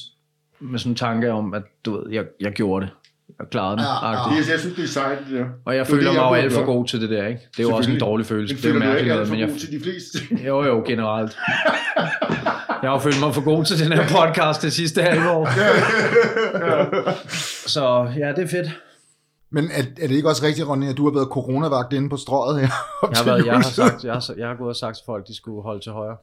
med 0.61 0.79
sådan 0.79 0.93
en 0.93 0.97
tanke 0.97 1.33
om, 1.33 1.55
at 1.55 1.63
du 1.85 1.93
ved, 1.93 2.11
jeg, 2.11 2.25
jeg 2.41 2.53
gjorde 2.53 2.87
det. 2.87 2.93
Jeg 3.41 3.49
klarede 3.51 3.77
det. 3.77 3.83
Ja, 3.83 4.11
ja. 4.11 4.37
Det, 4.41 4.51
jeg 4.51 4.61
synes, 4.61 4.77
det 4.77 4.85
er 4.85 4.89
sejt, 4.89 5.19
det 5.19 5.39
der. 5.39 5.45
Og 5.67 5.77
jeg 5.77 5.87
Det 5.87 5.93
er 5.93 5.97
føler 5.97 6.11
det, 6.11 6.21
mig 6.21 6.29
jo 6.31 6.35
alt 6.35 6.53
for 6.53 6.65
god 6.65 6.87
til 6.87 7.01
det 7.01 7.11
der, 7.11 7.27
ikke? 7.27 7.41
Det 7.57 7.65
er 7.65 7.69
jo 7.69 7.75
også 7.77 7.91
en 7.91 8.01
dårlig 8.01 8.27
følelse. 8.27 8.55
Det 8.55 8.63
Det 8.63 8.71
er 8.71 8.75
jo 8.75 8.79
mærkeligt, 8.79 9.13
alt 9.13 9.29
for 9.29 9.35
noget, 9.37 9.41
men 9.41 9.41
jeg, 9.41 9.49
god 9.49 9.59
til 9.59 9.73
de 9.73 9.81
fleste. 9.85 10.19
jo 10.49 10.65
jo, 10.65 10.83
generelt. 10.87 11.39
Jeg 12.83 12.91
har 12.91 12.99
følt 12.99 13.21
mig 13.21 13.35
for 13.35 13.45
god 13.45 13.65
til 13.65 13.79
den 13.79 13.93
her 13.93 14.03
podcast 14.09 14.63
det 14.63 14.73
sidste 14.73 15.03
halve 15.03 15.31
år. 15.31 15.47
Så 17.69 18.13
ja, 18.19 18.29
det 18.29 18.39
er 18.45 18.49
fedt. 18.49 18.69
Men 19.51 19.65
er, 19.65 19.83
er 20.03 20.07
det 20.09 20.17
ikke 20.17 20.29
også 20.29 20.47
rigtigt, 20.47 20.69
Ronny, 20.69 20.89
at 20.89 20.97
du 20.97 21.05
har 21.05 21.13
været 21.15 21.29
coronavagt 21.31 21.93
inde 21.93 22.09
på 22.09 22.17
strøget 22.17 22.61
her? 22.61 22.69
Jeg 23.03 23.19
har, 23.19 23.25
været, 23.25 23.47
jeg 23.47 23.55
har, 23.55 23.63
sagt, 23.63 24.05
jeg, 24.05 24.13
har, 24.13 24.35
jeg 24.37 24.49
har 24.49 24.55
gået 24.55 24.69
og 24.69 24.77
sagt 24.77 24.97
til 24.97 25.03
folk, 25.07 25.27
de 25.29 25.37
skulle 25.37 25.63
holde 25.63 25.81
til 25.85 25.93
højre. 25.93 26.17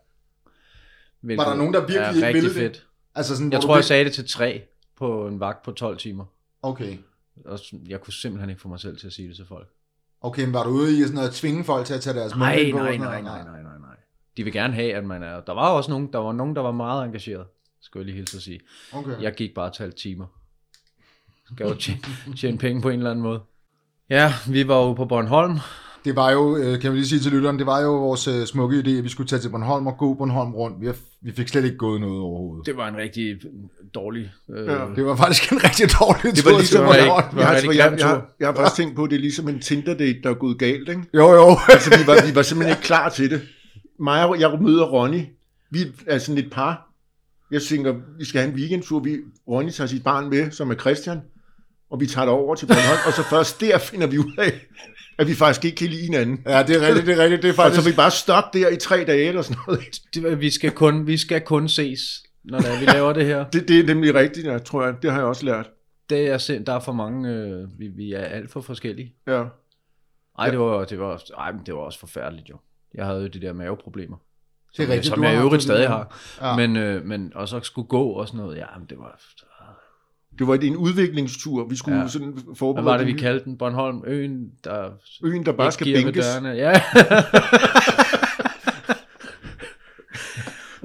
Hvilket 1.24 1.46
Var 1.46 1.50
der 1.52 1.58
nogen, 1.58 1.74
der 1.74 1.80
virkelig 1.80 2.24
er 2.24 2.28
ikke 2.28 2.42
ville 2.42 2.50
det? 2.50 2.58
fedt. 2.74 2.84
Altså 3.16 3.36
sådan, 3.36 3.52
Jeg 3.52 3.62
tror, 3.62 3.74
du 3.74 3.78
jeg 3.78 3.86
sagde 3.86 4.06
det 4.06 4.14
til 4.14 4.30
tre 4.30 4.62
på 5.00 5.28
en 5.28 5.40
vagt 5.40 5.64
på 5.66 5.72
12 5.72 5.98
timer. 5.98 6.26
Okay. 6.68 6.98
Og 7.46 7.60
jeg 7.88 8.02
kunne 8.02 8.14
simpelthen 8.14 8.50
ikke 8.50 8.62
få 8.62 8.68
mig 8.68 8.80
selv 8.80 8.98
til 8.98 9.08
at 9.08 9.14
sige 9.14 9.28
det 9.28 9.36
til 9.36 9.46
folk. 9.46 9.68
Okay, 10.22 10.44
men 10.44 10.54
var 10.54 10.64
du 10.64 10.70
ude 10.70 11.00
i 11.00 11.04
sådan 11.04 11.18
at 11.18 11.32
tvinge 11.32 11.64
folk 11.64 11.86
til 11.86 11.94
at 11.94 12.02
tage 12.02 12.20
deres 12.20 12.36
mundbind 12.36 12.72
på? 12.72 12.78
nej, 12.78 12.98
nej, 12.98 12.98
noget? 12.98 13.24
nej, 13.24 13.44
nej, 13.44 13.64
nej, 13.64 13.78
nej. 13.80 13.96
De 14.38 14.44
vil 14.44 14.54
gerne 14.54 14.74
have, 14.74 14.94
at 14.94 15.04
man 15.06 15.24
er... 15.24 15.42
Der 15.42 15.54
var 15.54 15.70
også 15.70 15.92
nogen, 15.92 16.14
der 16.14 16.20
var 16.20 16.32
nogen, 16.32 16.56
der 16.56 16.62
var 16.62 16.72
meget 16.72 17.06
engageret, 17.06 17.46
skulle 17.82 18.02
jeg 18.02 18.06
lige 18.06 18.16
hilse 18.16 18.38
at 18.38 18.44
sige. 18.44 18.60
Okay. 18.94 19.22
Jeg 19.22 19.34
gik 19.34 19.54
bare 19.56 19.72
til 19.72 19.94
timer. 19.94 20.26
Skal 21.54 21.68
jo 21.68 21.76
tjene, 21.76 22.02
tjene 22.38 22.58
penge 22.58 22.82
på 22.82 22.90
en 22.90 23.00
eller 23.00 23.12
anden 23.12 23.24
måde. 23.24 23.42
Ja, 24.10 24.34
vi 24.50 24.68
var 24.68 24.76
jo 24.76 24.94
på 24.94 25.06
Bornholm. 25.06 25.60
Det 26.06 26.16
var 26.16 26.32
jo, 26.32 26.58
øh, 26.58 26.82
kan 26.82 26.92
vi 26.92 26.98
lige 26.98 27.08
sige 27.08 27.20
til 27.20 27.32
lytteren, 27.32 27.58
det 27.60 27.66
var 27.66 27.82
jo 27.82 27.96
vores 27.98 28.28
øh, 28.28 28.46
smukke 28.46 28.80
idé, 28.80 28.90
at 28.98 29.04
vi 29.04 29.10
skulle 29.10 29.28
tage 29.28 29.40
til 29.40 29.50
Bornholm 29.50 29.88
og 29.88 29.98
gå 29.98 30.14
Bornholm 30.14 30.54
rundt. 30.54 30.82
Vi, 30.82 30.86
har, 30.86 30.96
vi 31.22 31.32
fik 31.32 31.48
slet 31.48 31.64
ikke 31.66 31.78
gået 31.78 32.02
noget 32.02 32.20
overhovedet. 32.20 32.66
Det, 32.66 32.78
var 32.78 32.88
en 32.88 32.98
rigtig 32.98 33.36
dårlig... 33.96 34.32
Øh, 34.58 34.68
Ja. 34.68 34.78
det 34.96 35.06
var 35.06 35.16
faktisk 35.16 35.52
en 35.52 35.64
rigtig 35.64 35.88
dårlig 36.00 36.36
Det 36.36 36.44
tur 36.44 36.52
var 36.52 36.58
ligesom, 36.58 36.78
til 36.80 36.86
var 36.88 36.96
ikke- 36.96 37.08
Bornholm. 37.10 37.36
var 37.36 37.54
jeg, 37.54 37.66
jeg, 37.66 37.76
jeg, 37.76 37.92
jeg, 37.92 38.00
tur. 38.00 38.26
jeg 38.40 38.48
har 38.48 38.56
faktisk 38.56 38.76
tænkt 38.76 38.96
på, 38.96 39.04
at 39.04 39.10
det 39.10 39.16
er 39.16 39.20
ligesom 39.22 39.50
en 39.50 39.60
Tinder-date, 39.60 40.20
der 40.24 40.30
er 40.30 40.34
gået 40.34 40.58
galt, 40.60 40.90
ikke? 40.90 41.02
Jo, 41.14 41.34
jo. 41.34 41.58
Altså, 41.74 41.90
vi 41.98 42.08
var, 42.08 42.26
vi 42.30 42.36
var 42.36 42.42
simpelthen 42.42 42.78
ikke 42.78 42.84
klar 42.86 43.10
til 43.10 43.30
det. 43.32 43.42
Mig 44.00 44.26
og 44.28 44.40
jeg 44.40 44.58
møder 44.62 44.86
Ronny. 44.86 45.22
Vi 45.72 45.80
er 46.08 46.18
sådan 46.18 46.38
et 46.44 46.52
par. 46.52 46.90
Jeg 47.52 47.62
tænker, 47.62 47.94
vi 48.20 48.26
skal 48.26 48.42
have 48.42 48.52
en 48.54 48.60
weekendtur. 48.60 49.00
Vi, 49.00 49.18
Ronny 49.48 49.72
tager 49.72 49.88
sit 49.88 50.04
barn 50.04 50.30
med, 50.30 50.52
som 50.52 50.72
er 50.72 50.76
Christian. 50.76 51.18
Og 51.92 52.00
vi 52.00 52.06
tager 52.08 52.26
det 52.26 52.34
over 52.34 52.56
til 52.56 52.66
Bornholm. 52.66 53.00
og 53.08 53.14
så 53.14 53.24
først 53.24 53.62
der 53.62 53.78
finder 53.78 54.08
vi 54.08 54.18
ud 54.18 54.32
af, 54.38 54.54
at 55.18 55.28
vi 55.28 55.34
faktisk 55.36 55.66
ikke 55.66 55.76
kan 55.76 55.88
lide 55.88 56.02
hinanden. 56.04 56.40
Ja, 56.46 56.64
det 56.64 56.76
er 56.76 56.88
rigtigt, 56.88 57.08
det 57.08 57.18
er 57.20 57.24
rigtigt. 57.24 57.42
Det 57.42 57.48
er 57.48 57.52
Og 57.52 57.56
så 57.56 57.62
faktisk... 57.62 57.88
vi 57.88 57.96
bare 57.96 58.12
stok 58.12 58.54
der 58.54 58.70
i 58.70 58.76
tre 58.78 59.04
dage 59.04 59.28
eller 59.28 59.42
sådan 59.42 59.62
noget. 59.68 59.82
det, 60.14 60.40
vi, 60.42 60.50
skal 60.50 60.72
kun, 60.72 61.08
vi 61.08 61.18
skal 61.18 61.42
kun 61.42 61.70
ses, 61.70 62.24
når 62.44 62.60
det 62.60 62.74
er, 62.74 62.80
vi 62.80 62.86
laver 62.86 63.14
det 63.14 63.26
her. 63.26 63.44
Det, 63.54 63.68
det 63.68 63.80
er 63.80 63.84
nemlig 63.84 64.14
rigtigt, 64.14 64.48
jeg 64.48 64.64
tror 64.64 64.86
jeg. 64.86 64.96
Det 65.02 65.12
har 65.12 65.18
jeg 65.18 65.28
også 65.28 65.46
lært. 65.46 65.70
Det 66.10 66.28
er, 66.30 66.38
sind- 66.38 66.64
der 66.64 66.74
er 66.74 66.80
for 66.80 66.92
mange... 66.94 67.30
Øh, 67.30 67.80
vi, 67.80 67.88
vi 67.88 68.14
er 68.14 68.22
alt 68.22 68.52
for 68.52 68.62
forskellige. 68.62 69.14
Ja. 69.28 69.44
Ej, 70.40 70.50
det 70.50 70.60
var, 70.60 70.86
det 70.86 71.00
var, 71.00 71.22
ej, 71.38 71.52
men 71.52 71.62
det 71.66 71.74
var 71.74 71.80
også 71.80 72.00
forfærdeligt 72.00 72.50
jo. 72.50 72.58
Jeg 72.94 73.06
havde 73.06 73.22
jo 73.22 73.28
de 73.28 73.42
der 73.42 73.54
maveproblemer. 73.54 74.18
Det 74.78 74.80
er 74.80 74.86
som, 74.86 74.92
rigtigt, 74.92 75.06
Som 75.06 75.20
du 75.20 75.24
jeg 75.24 75.32
har 75.32 75.38
i 75.42 75.46
øvrigt 75.46 75.64
stadig 75.64 75.88
har. 75.88 76.18
Ja. 76.42 76.56
Men, 76.56 76.78
øh, 76.78 77.06
men 77.06 77.32
og 77.36 77.48
så 77.48 77.60
skulle 77.62 77.88
gå 77.88 78.04
og 78.10 78.28
sådan 78.28 78.38
noget. 78.38 78.58
Ja, 78.58 78.66
men 78.80 78.88
det 78.90 78.98
var... 78.98 79.22
Det 80.40 80.48
var 80.48 80.56
en 80.56 80.76
udviklingstur. 80.76 81.68
Vi 81.70 81.76
skulle 81.76 82.00
ja. 82.00 82.08
Sådan 82.08 82.28
Hvad 82.28 82.56
forberede 82.56 82.86
var 82.86 82.98
det, 82.98 83.08
vi 83.08 83.14
kaldte 83.14 83.46
den? 83.46 83.58
Bornholm, 83.58 84.04
øen, 84.08 84.52
der 84.64 84.90
Øen, 85.24 85.46
der 85.46 85.52
bare 85.52 85.72
skal 85.72 85.94
bænkes. 85.94 86.26
Ja. 86.44 86.82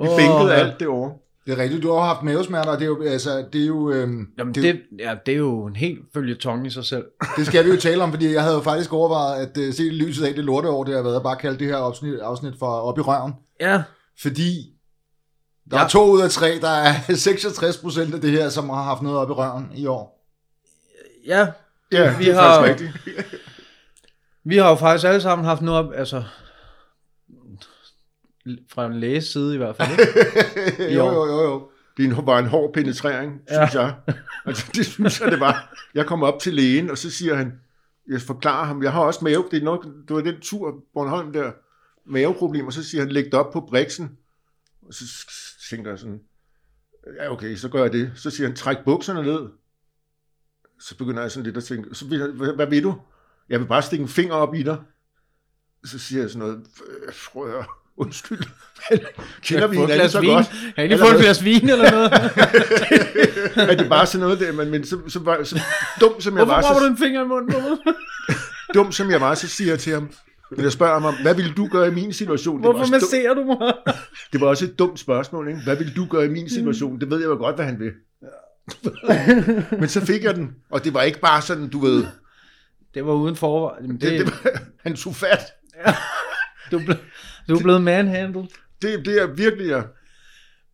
Vi 0.02 0.08
bænkede 0.18 0.54
alt 0.54 0.80
det 0.80 0.88
over. 0.88 1.10
Det 1.46 1.52
er 1.52 1.62
rigtigt, 1.62 1.82
du 1.82 1.92
har 1.92 2.00
haft 2.00 2.22
mavesmerter, 2.22 2.70
og 2.70 2.78
det 2.78 2.84
er 2.84 2.88
jo, 2.88 3.02
altså, 3.02 3.44
det 3.52 3.62
er 3.62 3.66
jo, 3.66 3.90
øhm, 3.90 4.28
Jamen, 4.38 4.54
det, 4.54 4.62
det, 4.62 4.80
ja, 4.98 5.14
det 5.26 5.34
er 5.34 5.38
jo 5.38 5.66
en 5.66 5.76
helt 5.76 6.00
følge 6.14 6.34
tong 6.34 6.66
i 6.66 6.70
sig 6.70 6.84
selv. 6.84 7.04
det 7.36 7.46
skal 7.46 7.64
vi 7.64 7.70
jo 7.70 7.76
tale 7.76 8.02
om, 8.02 8.10
fordi 8.10 8.32
jeg 8.32 8.42
havde 8.42 8.54
jo 8.54 8.60
faktisk 8.60 8.92
overvejet 8.92 9.46
at 9.46 9.68
uh, 9.68 9.74
se 9.74 9.86
i 9.86 9.90
lyset 9.90 10.26
af 10.26 10.34
det 10.34 10.44
lorteår, 10.44 10.84
det 10.84 10.94
har 10.94 11.02
været, 11.02 11.22
bare 11.22 11.36
kalde 11.36 11.58
det 11.58 11.66
her 11.66 11.76
afsnit, 11.76 12.18
afsnit 12.18 12.54
for 12.58 12.66
op 12.66 12.98
i 12.98 13.00
røven. 13.00 13.32
Ja. 13.60 13.82
Fordi 14.22 14.72
der 15.70 15.76
Ja. 15.78 15.84
er 15.84 15.88
to 15.88 16.04
ud 16.10 16.20
af 16.22 16.30
tre, 16.30 16.58
der 16.60 16.68
er 16.70 16.94
66 17.14 17.76
procent 17.76 18.14
af 18.14 18.20
det 18.20 18.30
her, 18.30 18.48
som 18.48 18.68
har 18.70 18.82
haft 18.82 19.02
noget 19.02 19.18
op 19.18 19.28
i 19.30 19.32
røven 19.32 19.70
i 19.74 19.86
år. 19.86 20.26
Ja, 21.26 21.46
Ja, 21.92 22.18
Vi 22.18 22.24
det 22.24 22.30
er 22.34 22.40
har- 22.40 22.64
rigtigt. 22.64 22.90
vi 24.44 24.56
har 24.56 24.68
jo 24.68 24.74
faktisk 24.74 25.06
alle 25.08 25.20
sammen 25.20 25.44
haft 25.44 25.62
noget 25.62 25.84
op, 25.86 25.92
altså 25.94 26.22
fra 28.74 28.86
en 28.86 29.00
læges 29.00 29.24
side 29.24 29.54
i 29.54 29.56
hvert 29.56 29.76
fald, 29.76 29.90
ikke? 29.90 30.94
jo, 30.96 31.06
jo, 31.06 31.26
jo, 31.26 31.42
jo. 31.42 31.68
Det 31.96 32.12
er 32.12 32.22
var 32.22 32.38
en 32.38 32.46
hård 32.46 32.72
penetrering, 32.74 33.40
Ja. 33.50 33.54
synes 33.66 33.74
jeg. 33.74 33.94
Altså, 34.46 34.66
det 34.74 34.86
synes 34.86 35.20
jeg, 35.20 35.30
det 35.32 35.40
var. 35.40 35.74
Jeg 35.94 36.06
kom 36.06 36.22
op 36.22 36.38
til 36.40 36.54
lægen, 36.54 36.90
og 36.90 36.98
så 36.98 37.10
siger 37.10 37.34
han, 37.34 37.52
jeg 38.08 38.20
forklarer 38.20 38.64
ham, 38.66 38.82
jeg 38.82 38.92
har 38.92 39.00
også 39.00 39.20
mave, 39.24 39.44
det, 39.50 39.58
er 39.60 39.64
nok, 39.64 39.84
det 40.08 40.16
var 40.16 40.22
den 40.22 40.40
tur, 40.40 40.74
Bornholm 40.94 41.32
der, 41.32 41.52
maveproblemer, 42.06 42.70
så 42.70 42.84
siger 42.84 43.02
han, 43.02 43.12
læg 43.12 43.24
det 43.24 43.34
op 43.34 43.52
på 43.52 43.60
briksen. 43.60 44.10
Og 44.86 44.94
så 44.94 45.04
tænker 45.70 45.90
jeg 45.90 45.98
sådan, 45.98 46.20
ja 47.20 47.32
okay, 47.32 47.56
så 47.56 47.68
gør 47.68 47.82
jeg 47.82 47.92
det. 47.92 48.12
Så 48.16 48.30
siger 48.30 48.46
han, 48.46 48.56
træk 48.56 48.76
bukserne 48.84 49.22
ned. 49.22 49.48
Så 50.80 50.96
begynder 50.96 51.22
jeg 51.22 51.30
sådan 51.30 51.44
lidt 51.44 51.56
at 51.56 51.64
tænke, 51.64 51.94
så 51.94 52.06
vil 52.06 52.32
hvad, 52.32 52.52
hvad 52.52 52.66
vil 52.66 52.82
du? 52.82 52.94
Jeg 53.48 53.60
vil 53.60 53.66
bare 53.66 53.82
stikke 53.82 54.02
en 54.02 54.08
finger 54.08 54.34
op 54.34 54.54
i 54.54 54.62
dig. 54.62 54.78
Så 55.84 55.98
siger 55.98 56.20
jeg 56.20 56.30
sådan 56.30 56.48
noget, 56.48 56.66
"Øh, 57.06 57.14
frøer, 57.14 57.64
undskyld. 57.96 58.42
Kender 59.42 59.66
vi 59.66 59.76
hinanden 59.76 60.08
så 60.10 60.20
vin? 60.20 60.30
godt? 60.30 60.46
Har 60.76 60.82
I 60.82 60.86
lige 60.88 60.98
fået 60.98 61.14
et 61.14 61.20
glas 61.20 61.44
vin 61.44 61.68
eller 61.70 61.90
noget? 61.90 62.12
er 63.70 63.76
det 63.76 63.88
bare 63.88 64.06
sådan 64.06 64.20
noget 64.20 64.40
der, 64.40 64.52
men, 64.52 64.70
men 64.70 64.84
så, 64.86 64.98
så, 65.08 65.18
var, 65.18 65.44
så 65.44 65.60
dum 66.00 66.20
som 66.20 66.36
jeg 66.36 66.44
Hvorfor 66.44 66.60
var, 66.60 66.62
prøver 66.62 66.80
du 66.80 66.84
så, 66.84 66.90
en 66.90 66.96
finger 66.98 67.24
i 67.24 67.28
munden 67.28 67.78
dum 68.74 68.92
som 68.92 69.10
jeg 69.10 69.20
var, 69.20 69.34
så 69.34 69.48
siger 69.48 69.70
jeg 69.70 69.78
til 69.78 69.92
ham, 69.92 70.10
men 70.56 70.64
jeg 70.64 70.72
spørger 70.72 71.00
ham, 71.00 71.14
hvad 71.22 71.34
ville 71.34 71.52
du 71.52 71.66
gøre 71.66 71.88
i 71.88 71.90
min 71.90 72.12
situation? 72.12 72.56
Det 72.56 72.64
Hvorfor 72.64 72.90
masserer 72.90 73.34
du 73.34 73.44
mig? 73.44 73.74
det 74.32 74.40
var 74.40 74.46
også 74.46 74.64
et 74.64 74.78
dumt 74.78 74.98
spørgsmål, 74.98 75.48
ikke? 75.48 75.60
Hvad 75.64 75.76
ville 75.76 75.92
du 75.94 76.06
gøre 76.10 76.24
i 76.24 76.28
min 76.28 76.48
situation? 76.50 77.00
Det 77.00 77.10
ved 77.10 77.18
jeg 77.18 77.26
jo 77.26 77.36
godt, 77.36 77.56
hvad 77.56 77.64
han 77.64 77.78
vil. 77.80 77.92
men 79.80 79.88
så 79.88 80.00
fik 80.00 80.24
jeg 80.24 80.34
den, 80.36 80.56
og 80.70 80.84
det 80.84 80.94
var 80.94 81.02
ikke 81.02 81.20
bare 81.20 81.42
sådan, 81.42 81.68
du 81.68 81.78
ved, 81.78 82.04
Det 82.94 83.06
var 83.06 83.12
uden 83.12 83.36
forvej. 83.36 83.78
Det, 83.78 84.00
det, 84.00 84.10
det 84.12 84.26
var, 84.26 84.60
han 84.82 84.96
tog 84.96 85.14
fat. 85.14 85.40
du, 86.70 86.78
er 86.78 86.84
ble, 86.84 86.96
du 87.48 87.54
er 87.54 87.62
blevet 87.62 87.82
manhandled. 87.82 88.44
Det, 88.82 89.06
det 89.06 89.22
er 89.22 89.26
virkelig, 89.26 89.66
ja. 89.66 89.82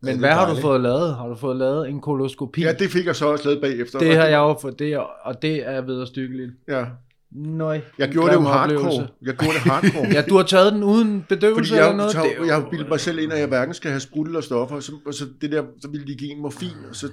Men 0.01 0.19
hvad 0.19 0.31
har 0.31 0.53
du 0.53 0.61
fået 0.61 0.81
lavet? 0.81 1.15
Har 1.15 1.27
du 1.27 1.35
fået 1.35 1.57
lavet 1.57 1.89
en 1.89 2.01
koloskopi? 2.01 2.61
ja, 2.61 2.73
det 2.73 2.89
fik 2.89 3.05
jeg 3.05 3.15
så 3.15 3.25
også 3.27 3.45
lavet 3.45 3.61
bagefter. 3.61 3.99
det 3.99 4.15
har 4.15 4.25
jeg 4.25 4.37
jo 4.37 4.57
fået, 4.61 4.79
det, 4.79 4.97
og 5.23 5.41
det 5.41 5.67
er 5.67 5.81
vederstykkeligt. 5.81 6.51
Ja, 6.67 6.85
Nøj. 7.31 7.81
Jeg 7.97 8.09
gjorde 8.09 8.29
det 8.29 8.35
jo 8.35 8.41
hardcore. 8.41 8.79
oplevelse. 8.79 9.13
Jeg 9.21 9.35
gjorde 9.35 9.53
det 9.53 9.61
hardcore. 9.61 10.07
Ja, 10.15 10.21
du 10.21 10.35
har 10.37 10.43
taget 10.43 10.73
den 10.73 10.83
uden 10.83 11.25
bedøvelse 11.29 11.69
Fordi 11.69 11.79
jeg, 11.79 11.85
eller 11.89 11.97
noget? 11.97 12.11
tager, 12.11 12.41
er 12.41 12.45
jeg 12.45 12.55
har 12.55 12.67
bildet 12.69 12.89
mig 12.89 12.99
selv 12.99 13.19
ind, 13.19 13.33
at 13.33 13.39
jeg 13.39 13.47
hverken 13.47 13.73
skal 13.73 13.91
have 13.91 13.99
sprut 13.99 14.27
eller 14.27 14.41
stoffer, 14.41 14.75
og 14.75 14.83
så, 14.83 14.91
og 15.05 15.13
så, 15.13 15.25
det 15.41 15.51
der, 15.51 15.63
så 15.81 15.87
ville 15.87 16.07
de 16.07 16.15
give 16.15 16.31
en 16.31 16.41
morfin, 16.41 16.75
og 16.89 16.95
så 16.95 17.07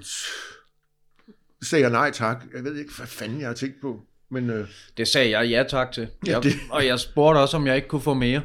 sagde 1.62 1.82
jeg 1.82 1.90
nej 1.92 2.10
tak. 2.10 2.44
Jeg 2.54 2.64
ved 2.64 2.76
ikke, 2.76 2.90
hvad 2.96 3.06
fanden 3.06 3.40
jeg 3.40 3.48
har 3.48 3.54
tænkt 3.54 3.76
på. 3.82 4.00
Men 4.30 4.50
øh, 4.50 4.68
Det 4.96 5.08
sagde 5.08 5.38
jeg 5.38 5.48
ja 5.50 5.64
tak 5.68 5.92
til. 5.92 6.08
Ja, 6.26 6.32
Jeg, 6.32 6.42
det- 6.42 6.52
Og 6.70 6.86
jeg 6.86 7.00
spurgte 7.00 7.38
også, 7.38 7.56
om 7.56 7.66
jeg 7.66 7.76
ikke 7.76 7.88
kunne 7.88 8.00
få 8.00 8.14
mere. 8.14 8.42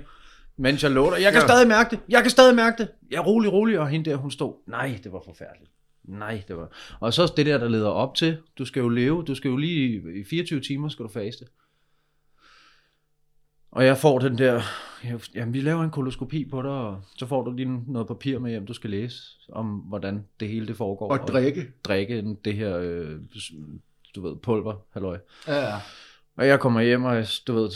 Mens 0.57 0.83
jeg 0.83 0.91
lå 0.91 1.05
der. 1.09 1.17
Jeg 1.17 1.31
kan 1.31 1.41
Ja. 1.41 1.47
stadig 1.47 1.67
mærke 1.67 1.89
det. 1.95 1.99
Jeg 2.09 2.21
kan 2.21 2.31
stadig 2.31 2.55
mærke 2.55 2.75
det. 2.83 2.87
Jeg 3.11 3.17
er 3.17 3.21
rolig, 3.21 3.51
rolig. 3.51 3.79
Og 3.79 3.87
hende 3.89 4.09
der, 4.09 4.15
hun 4.15 4.31
stod. 4.31 4.53
Nej, 4.67 4.99
det 5.03 5.11
var 5.11 5.21
forfærdeligt. 5.25 5.71
Nej, 6.07 6.43
det 6.47 6.57
var... 6.57 6.71
Og 6.99 7.13
så 7.13 7.33
det 7.37 7.45
der, 7.45 7.57
der 7.57 7.67
leder 7.69 7.87
op 7.89 8.15
til. 8.15 8.37
Du 8.57 8.65
skal 8.65 8.79
jo 8.79 8.89
leve. 8.89 9.23
Du 9.27 9.35
skal 9.35 9.49
jo 9.49 9.57
lige 9.57 10.01
i 10.19 10.23
24 10.29 10.59
timer, 10.59 10.89
skal 10.89 11.03
du 11.05 11.09
faste. 11.09 11.45
Og 13.71 13.85
jeg 13.85 13.97
får 13.97 14.19
den 14.19 14.37
der... 14.37 14.61
Jamen, 15.35 15.53
vi 15.53 15.61
laver 15.61 15.83
en 15.83 15.89
koloskopi 15.89 16.45
på 16.45 16.61
dig, 16.61 16.71
og 16.71 17.01
så 17.17 17.25
får 17.25 17.43
du 17.43 17.51
lige 17.51 17.81
noget 17.91 18.07
papir 18.07 18.39
med 18.39 18.51
hjem, 18.51 18.65
du 18.65 18.73
skal 18.73 18.89
læse 18.89 19.23
om, 19.51 19.67
hvordan 19.67 20.25
det 20.39 20.47
hele 20.47 20.67
det 20.67 20.77
foregår. 20.77 21.11
og 21.11 21.27
drikke. 21.27 21.67
drikke 21.83 22.19
en- 22.19 22.35
det 22.45 22.53
her, 22.55 22.77
øh, 22.77 23.19
du 24.15 24.21
ved, 24.27 24.35
pulver, 24.35 24.75
halløj. 24.93 25.17
Ja, 25.47 25.55
ja. 25.69 25.75
Og 26.37 26.47
jeg 26.47 26.59
kommer 26.59 26.81
hjem, 26.81 27.03
og 27.03 27.25
du 27.47 27.53
ved, 27.53 27.69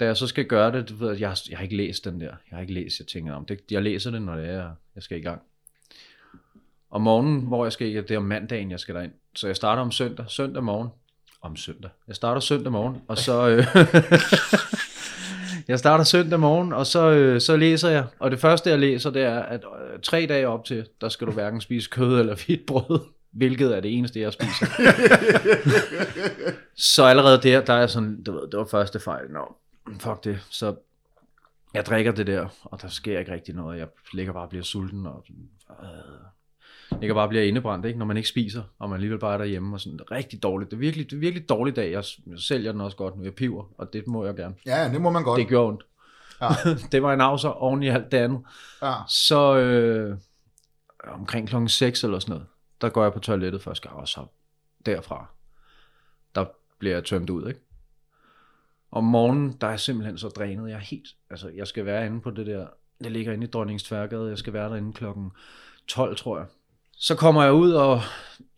da 0.00 0.04
jeg 0.04 0.16
så 0.16 0.26
skal 0.26 0.44
gøre 0.44 0.72
det, 0.72 0.88
du 0.88 0.94
ved, 0.94 1.16
jeg, 1.18 1.28
har- 1.28 1.40
jeg 1.50 1.58
har 1.58 1.62
ikke 1.62 1.76
læst 1.76 2.04
den 2.04 2.20
der. 2.20 2.26
Jeg 2.26 2.56
har 2.56 2.60
ikke 2.60 2.74
læst, 2.74 2.98
jeg 2.98 3.06
tænker 3.06 3.34
om 3.34 3.44
det. 3.44 3.60
Jeg 3.70 3.82
læser 3.82 4.10
det, 4.10 4.22
når 4.22 4.36
det 4.36 4.48
er, 4.48 4.70
jeg 4.94 5.02
skal 5.02 5.18
i 5.18 5.22
gang. 5.22 5.40
Om 6.90 7.00
morgenen, 7.02 7.40
hvor 7.40 7.64
jeg 7.64 7.72
skal, 7.72 7.94
det 7.94 8.10
er 8.10 8.16
om 8.18 8.24
mandagen, 8.24 8.70
jeg 8.70 8.80
skal 8.80 8.94
derind. 8.94 9.12
Så 9.34 9.46
jeg 9.46 9.56
starter 9.56 9.82
om 9.82 9.90
søndag, 9.92 10.24
søndag 10.28 10.64
morgen. 10.64 10.88
Om 11.42 11.56
søndag. 11.56 11.90
Jeg 12.08 12.16
starter 12.16 12.40
søndag 12.40 12.72
morgen, 12.72 12.96
og 13.08 13.18
så... 13.18 13.48
Øh, 13.48 13.66
jeg 15.68 15.78
starter 15.78 16.04
søndag 16.04 16.40
morgen, 16.40 16.72
og 16.72 16.86
så, 16.86 17.10
øh, 17.10 17.40
så 17.40 17.56
læser 17.56 17.88
jeg. 17.88 18.04
Og 18.18 18.30
det 18.30 18.40
første, 18.40 18.70
jeg 18.70 18.78
læser, 18.78 19.10
det 19.10 19.22
er, 19.22 19.38
at 19.38 19.64
øh, 19.64 20.00
tre 20.02 20.26
dage 20.28 20.48
op 20.48 20.64
til, 20.64 20.86
der 21.00 21.08
skal 21.08 21.26
du 21.26 21.32
hverken 21.32 21.60
spise 21.60 21.90
kød 21.90 22.20
eller 22.20 22.36
hvidt 22.46 22.66
brød. 22.66 23.00
Hvilket 23.32 23.76
er 23.76 23.80
det 23.80 23.98
eneste, 23.98 24.20
jeg 24.20 24.32
spiser. 24.32 24.66
så 26.76 27.04
allerede 27.04 27.42
der, 27.42 27.64
der 27.64 27.74
er 27.74 27.86
sådan, 27.86 28.22
du 28.22 28.32
ved, 28.32 28.40
det 28.40 28.58
var 28.58 28.64
første 28.64 29.00
fejl. 29.00 29.30
Nå, 29.30 29.54
fuck 30.00 30.24
det. 30.24 30.38
Så 30.50 30.74
jeg 31.74 31.86
drikker 31.86 32.12
det 32.12 32.26
der, 32.26 32.46
og 32.64 32.82
der 32.82 32.88
sker 32.88 33.18
ikke 33.18 33.32
rigtig 33.32 33.54
noget. 33.54 33.78
Jeg 33.78 33.88
ligger 34.14 34.32
bare 34.32 34.42
og 34.42 34.48
bliver 34.48 34.64
sulten, 34.64 35.06
og 35.06 35.24
øh, 35.70 35.86
ligger 37.00 37.14
bare 37.14 37.24
og 37.24 37.28
bliver 37.28 37.44
indebrændt, 37.44 37.86
ikke? 37.86 37.98
når 37.98 38.06
man 38.06 38.16
ikke 38.16 38.28
spiser, 38.28 38.62
og 38.78 38.88
man 38.88 38.96
alligevel 38.96 39.18
bare 39.18 39.34
er 39.34 39.38
derhjemme. 39.38 39.76
Og 39.76 39.80
sådan, 39.80 39.98
det 39.98 40.04
er 40.10 40.14
rigtig 40.14 40.42
dårligt. 40.42 40.70
Det 40.70 40.76
er 40.76 40.80
virkelig, 40.80 41.10
det 41.10 41.16
er 41.16 41.20
virkelig 41.20 41.48
dårlig 41.48 41.76
dag. 41.76 41.92
Jeg, 41.92 42.04
jeg 42.26 42.38
sælger 42.38 42.72
den 42.72 42.80
også 42.80 42.96
godt 42.96 43.16
nu. 43.16 43.24
Jeg 43.24 43.34
piver, 43.34 43.64
og 43.78 43.92
det 43.92 44.06
må 44.06 44.24
jeg 44.24 44.36
gerne. 44.36 44.54
Ja, 44.66 44.88
det 44.92 45.00
må 45.00 45.10
man 45.10 45.22
godt. 45.22 45.38
Det 45.38 45.48
gjorde 45.48 45.68
ondt. 45.68 45.84
Ja. 46.40 46.48
det 46.92 47.02
var 47.02 47.12
en 47.12 47.20
afser 47.20 47.48
oven 47.48 47.82
i 47.82 47.88
alt 47.88 48.12
det 48.12 48.18
andet. 48.18 48.40
Ja. 48.82 48.94
Så 49.08 49.56
øh, 49.58 50.16
omkring 51.08 51.48
klokken 51.48 51.68
6 51.68 52.04
eller 52.04 52.18
sådan 52.18 52.32
noget, 52.32 52.46
der 52.80 52.88
går 52.88 53.02
jeg 53.02 53.12
på 53.12 53.18
toilettet 53.18 53.62
første 53.62 53.88
gang, 53.88 54.00
og 54.00 54.08
så 54.08 54.26
derfra, 54.86 55.26
der 56.34 56.44
bliver 56.78 56.94
jeg 56.94 57.04
tømt 57.04 57.30
ud, 57.30 57.48
ikke? 57.48 57.60
Om 58.90 59.04
morgenen, 59.04 59.56
der 59.60 59.66
er 59.66 59.70
jeg 59.70 59.80
simpelthen 59.80 60.18
så 60.18 60.28
drænet. 60.28 60.68
Jeg 60.68 60.76
er 60.76 60.80
helt, 60.80 61.08
altså 61.30 61.48
jeg 61.48 61.66
skal 61.66 61.84
være 61.86 62.06
inde 62.06 62.20
på 62.20 62.30
det 62.30 62.46
der, 62.46 62.66
det 63.04 63.12
ligger 63.12 63.32
inde 63.32 63.46
i 63.46 63.50
Dronningens 63.50 63.82
Tværgade, 63.82 64.28
jeg 64.28 64.38
skal 64.38 64.52
være 64.52 64.68
derinde 64.68 64.92
klokken 64.92 65.32
12, 65.86 66.16
tror 66.16 66.38
jeg. 66.38 66.46
Så 67.02 67.14
kommer 67.14 67.42
jeg 67.42 67.52
ud, 67.52 67.72
og 67.72 68.00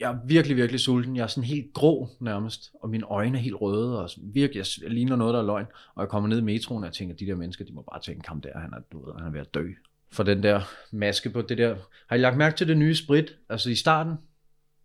jeg 0.00 0.12
er 0.12 0.16
virkelig, 0.26 0.56
virkelig 0.56 0.80
sulten. 0.80 1.16
Jeg 1.16 1.22
er 1.22 1.26
sådan 1.26 1.44
helt 1.44 1.72
grå 1.72 2.08
nærmest, 2.20 2.72
og 2.82 2.90
mine 2.90 3.06
øjne 3.06 3.38
er 3.38 3.42
helt 3.42 3.56
røde, 3.60 4.02
og 4.02 4.10
sådan 4.10 4.30
virkelig, 4.34 4.64
jeg 4.82 4.90
ligner 4.90 5.16
noget, 5.16 5.34
der 5.34 5.40
er 5.40 5.46
løgn. 5.46 5.66
Og 5.94 6.00
jeg 6.02 6.08
kommer 6.08 6.28
ned 6.28 6.38
i 6.38 6.42
metroen, 6.42 6.82
og 6.82 6.86
jeg 6.86 6.94
tænker, 6.94 7.14
de 7.14 7.26
der 7.26 7.34
mennesker, 7.34 7.64
de 7.64 7.72
må 7.72 7.82
bare 7.92 8.00
tænke, 8.00 8.28
ham 8.28 8.40
der, 8.40 8.58
han 8.58 8.72
er, 8.72 8.80
du 8.92 9.06
ved, 9.06 9.14
han 9.18 9.26
er 9.26 9.30
ved 9.30 9.40
at 9.40 9.54
dø. 9.54 9.68
For 10.12 10.22
den 10.22 10.42
der 10.42 10.60
maske 10.92 11.30
på 11.30 11.42
det 11.42 11.58
der. 11.58 11.76
Har 12.06 12.16
I 12.16 12.18
lagt 12.18 12.36
mærke 12.36 12.56
til 12.56 12.68
det 12.68 12.76
nye 12.76 12.94
sprit? 12.94 13.36
Altså 13.48 13.70
i 13.70 13.74
starten, 13.74 14.14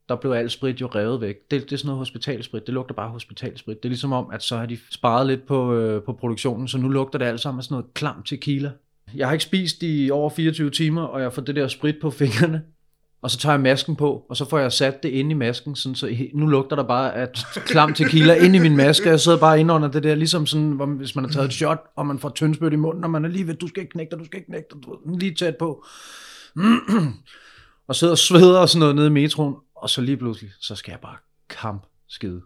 der 0.10 0.16
blev 0.16 0.32
alt 0.32 0.51
sprit 0.51 0.82
jo 0.82 0.88
revet 0.88 1.22
væk. 1.22 1.36
Det, 1.51 1.62
det 1.62 1.72
er 1.72 1.78
sådan 1.78 1.88
noget 1.88 1.98
hospitalsprit. 1.98 2.66
Det 2.66 2.74
lugter 2.74 2.96
bare 2.96 3.10
hospitalsprit. 3.10 3.78
Det 3.84 3.86
er 3.86 3.89
ligesom 3.89 4.13
om, 4.13 4.30
at 4.34 4.44
så 4.44 4.58
har 4.58 4.66
de 4.66 4.78
sparet 4.92 5.28
lidt 5.28 5.48
på, 5.48 5.74
øh, 5.74 6.04
på 6.04 6.13
produktionen, 6.13 6.68
så 6.68 6.78
nu 6.78 6.89
lugter 6.89 7.20
det 7.20 7.25
alt 7.25 7.39
sammen 7.39 7.60
af 7.60 7.63
sådan 7.63 7.75
noget 7.75 7.94
klam 7.94 8.24
tequila. 8.24 8.72
Jeg 9.16 9.28
har 9.28 9.34
ikke 9.34 9.46
spist 9.46 9.84
i 9.84 10.10
over 10.12 10.30
24 10.30 10.70
timer, 10.70 11.01
og 11.01 11.22
jeg 11.22 11.34
får 11.34 11.42
det 11.42 11.56
der 11.56 11.68
sprit 11.68 11.96
på 12.01 12.10
fingrene. 12.22 12.63
Og 13.21 13.31
så 13.31 13.38
tager 13.38 13.53
jeg 13.53 13.61
masken 13.61 13.95
på, 13.95 14.25
og 14.29 14.38
så 14.38 14.49
får 14.49 14.59
jeg 14.59 14.71
sat 14.71 15.03
det 15.03 15.09
ind 15.09 15.31
i 15.31 15.33
masken, 15.33 15.75
sådan 15.75 15.95
så 15.95 16.17
nu 16.33 16.47
lugter 16.47 16.75
der 16.75 16.83
bare 16.83 17.15
af 17.15 17.27
klam 17.55 17.93
tequila 17.93 18.33
ind 18.33 18.55
i 18.55 18.59
min 18.59 18.75
maske. 18.75 19.09
Jeg 19.09 19.19
sidder 19.19 19.38
bare 19.38 19.59
inde 19.59 19.73
under 19.73 19.88
det 19.88 20.03
der, 20.03 20.15
ligesom 20.15 20.45
sådan, 20.45 20.71
hvor, 20.71 20.85
hvis 20.85 21.15
man 21.15 21.25
har 21.25 21.31
taget 21.31 21.47
et 21.47 21.53
shot, 21.53 21.83
og 21.95 22.05
man 22.05 22.19
får 22.19 22.29
tyndspyt 22.29 22.73
i 22.73 22.75
munden, 22.75 23.03
og 23.03 23.09
man 23.09 23.25
er 23.25 23.29
lige 23.29 23.47
ved, 23.47 23.53
du 23.53 23.67
skal 23.67 23.81
ikke 23.81 23.91
knække 23.91 24.11
dig, 24.11 24.19
du 24.19 24.25
skal 24.25 24.38
ikke 24.38 24.51
knække 24.51 24.67
dig, 24.73 24.83
du 24.83 25.17
lige 25.17 25.35
tæt 25.35 25.55
på. 25.59 25.85
og 27.88 27.95
sidder 27.95 28.13
og 28.13 28.17
sveder 28.17 28.59
og 28.59 28.69
sådan 28.69 28.79
noget 28.79 28.95
nede 28.95 29.07
i 29.07 29.11
metroen, 29.11 29.55
og 29.75 29.89
så 29.89 30.01
lige 30.01 30.17
pludselig, 30.17 30.51
så 30.59 30.75
skal 30.75 30.91
jeg 30.91 30.99
bare 30.99 31.15
kamp 31.49 31.85
skide. 32.07 32.41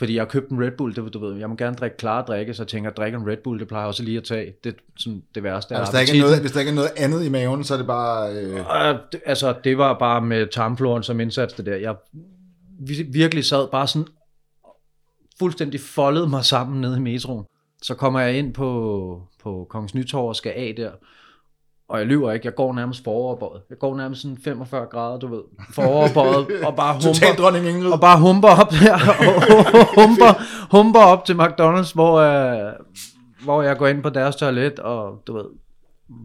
Fordi 0.00 0.14
jeg 0.14 0.20
har 0.22 0.28
købt 0.28 0.50
en 0.50 0.62
Red 0.64 0.70
Bull, 0.70 0.96
det, 0.96 1.14
du 1.14 1.18
ved, 1.18 1.36
jeg 1.38 1.50
må 1.50 1.56
gerne 1.56 1.76
drikke 1.76 1.96
klare 1.96 2.24
drikke, 2.28 2.54
så 2.54 2.62
jeg 2.62 2.68
tænker, 2.68 2.90
at 2.90 2.96
drikke 2.96 3.16
en 3.18 3.28
Red 3.28 3.36
Bull, 3.44 3.60
det 3.60 3.68
plejer 3.68 3.82
jeg 3.82 3.88
også 3.88 4.02
lige 4.02 4.16
at 4.16 4.24
tage. 4.24 4.52
Det 4.64 4.70
er 4.74 4.78
sådan 4.96 5.22
det 5.34 5.42
værste. 5.42 5.74
Af 5.74 5.80
hvis, 5.80 5.90
der 5.90 6.00
ikke 6.00 6.16
er 6.18 6.20
noget, 6.22 6.40
hvis 6.40 6.52
der 6.52 6.60
ikke 6.60 6.70
er 6.70 6.74
noget 6.74 6.90
andet 6.96 7.24
i 7.24 7.28
maven, 7.28 7.64
så 7.64 7.74
er 7.74 7.78
det 7.78 7.86
bare... 7.86 8.32
Øh, 8.34 8.54
Øh, 8.56 8.98
det, 9.12 9.20
altså, 9.26 9.54
det 9.64 9.78
var 9.78 9.98
bare 9.98 10.20
med 10.20 10.46
tarmfloren 10.46 11.02
som 11.02 11.20
indsats, 11.20 11.54
det 11.54 11.66
der. 11.66 11.76
Jeg 11.76 11.94
vi- 12.80 13.06
virkelig 13.12 13.44
sad 13.44 13.68
bare 13.72 13.86
sådan 13.86 14.08
fuldstændig 15.38 15.80
foldede 15.80 16.28
mig 16.28 16.44
sammen 16.44 16.80
nede 16.80 16.96
i 16.96 17.00
metroen. 17.00 17.44
Så 17.82 17.94
kommer 17.94 18.20
jeg 18.20 18.34
ind 18.34 18.54
på, 18.54 19.22
på 19.42 19.66
Kongens 19.70 19.94
Nytorv 19.94 20.28
og 20.28 20.36
skal 20.36 20.52
af 20.56 20.74
der. 20.76 20.90
Og 21.90 21.98
jeg 21.98 22.06
lyver 22.06 22.32
ikke, 22.32 22.46
jeg 22.46 22.54
går 22.54 22.72
nærmest 22.72 23.04
foroverbøjet. 23.04 23.62
Jeg 23.70 23.78
går 23.78 23.96
nærmest 23.96 24.22
sådan 24.22 24.38
45 24.44 24.86
grader, 24.86 25.18
du 25.18 25.26
ved, 25.26 25.42
foroverbøjet, 25.74 26.46
og 26.66 26.76
bare 26.76 26.94
humper, 26.94 27.42
dronning 27.42 27.66
Ingrid. 27.66 27.92
og 27.92 28.00
bare 28.00 28.20
humper 28.20 28.48
op 28.48 28.70
der, 28.70 28.94
og 29.26 30.02
humper, 30.02 30.42
humper 30.76 31.00
op 31.00 31.24
til 31.24 31.34
McDonald's, 31.34 31.94
hvor, 31.94 32.14
øh, 32.14 32.72
hvor 33.44 33.62
jeg 33.62 33.76
går 33.76 33.86
ind 33.86 34.02
på 34.02 34.08
deres 34.08 34.36
toilet, 34.36 34.78
og 34.78 35.22
du 35.26 35.32
ved, 35.32 35.44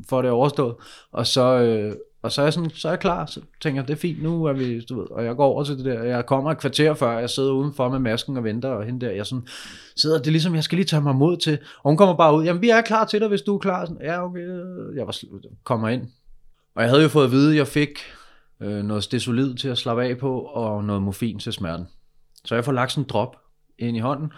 får 0.09 0.21
det 0.21 0.31
overstået. 0.31 0.75
Og 1.11 1.27
så, 1.27 1.41
øh, 1.41 1.93
og 2.25 2.31
så 2.31 2.41
er 2.41 2.45
jeg 2.45 2.53
sådan, 2.53 2.69
så 2.69 2.87
er 2.87 2.91
jeg 2.91 2.99
klar, 2.99 3.25
så 3.25 3.41
tænker 3.61 3.81
jeg, 3.81 3.87
det 3.87 3.93
er 3.93 3.97
fint, 3.97 4.23
nu 4.23 4.45
er 4.45 4.53
vi, 4.53 4.81
du 4.81 4.99
ved, 4.99 5.11
og 5.11 5.25
jeg 5.25 5.35
går 5.35 5.45
over 5.45 5.63
til 5.63 5.77
det 5.77 5.85
der, 5.85 6.03
jeg 6.03 6.25
kommer 6.25 6.51
et 6.51 6.57
kvarter 6.57 6.93
før, 6.93 7.19
jeg 7.19 7.29
sidder 7.29 7.51
udenfor 7.51 7.89
med 7.89 7.99
masken 7.99 8.37
og 8.37 8.43
venter, 8.43 8.69
og 8.69 8.85
hende 8.85 9.05
der, 9.05 9.11
jeg 9.11 9.25
sådan, 9.25 9.47
sidder, 9.95 10.17
det 10.17 10.27
er 10.27 10.31
ligesom, 10.31 10.55
jeg 10.55 10.63
skal 10.63 10.75
lige 10.75 10.85
tage 10.85 11.01
mig 11.01 11.15
mod 11.15 11.37
til, 11.37 11.53
og 11.53 11.89
hun 11.89 11.97
kommer 11.97 12.15
bare 12.15 12.35
ud, 12.35 12.43
jamen 12.43 12.61
vi 12.61 12.69
er 12.69 12.81
klar 12.81 13.05
til 13.05 13.19
dig, 13.19 13.27
hvis 13.27 13.41
du 13.41 13.55
er 13.55 13.59
klar, 13.59 13.85
sådan, 13.85 14.01
ja 14.01 14.25
okay, 14.25 14.47
jeg 14.95 15.07
var, 15.07 15.11
sl- 15.11 15.55
kommer 15.63 15.89
ind, 15.89 16.07
og 16.75 16.81
jeg 16.81 16.89
havde 16.89 17.03
jo 17.03 17.09
fået 17.09 17.25
at 17.25 17.31
vide, 17.31 17.51
at 17.51 17.57
jeg 17.57 17.67
fik 17.67 17.99
øh, 18.61 18.83
noget 18.83 19.03
stesolid 19.03 19.55
til 19.55 19.67
at 19.67 19.77
slappe 19.77 20.03
af 20.03 20.17
på, 20.17 20.39
og 20.39 20.83
noget 20.83 21.01
morfin 21.01 21.39
til 21.39 21.53
smerten. 21.53 21.87
Så 22.45 22.55
jeg 22.55 22.65
får 22.65 22.71
lagt 22.71 22.91
sådan 22.91 23.03
en 23.03 23.09
drop 23.09 23.35
ind 23.79 23.97
i 23.97 23.99
hånden, 23.99 24.31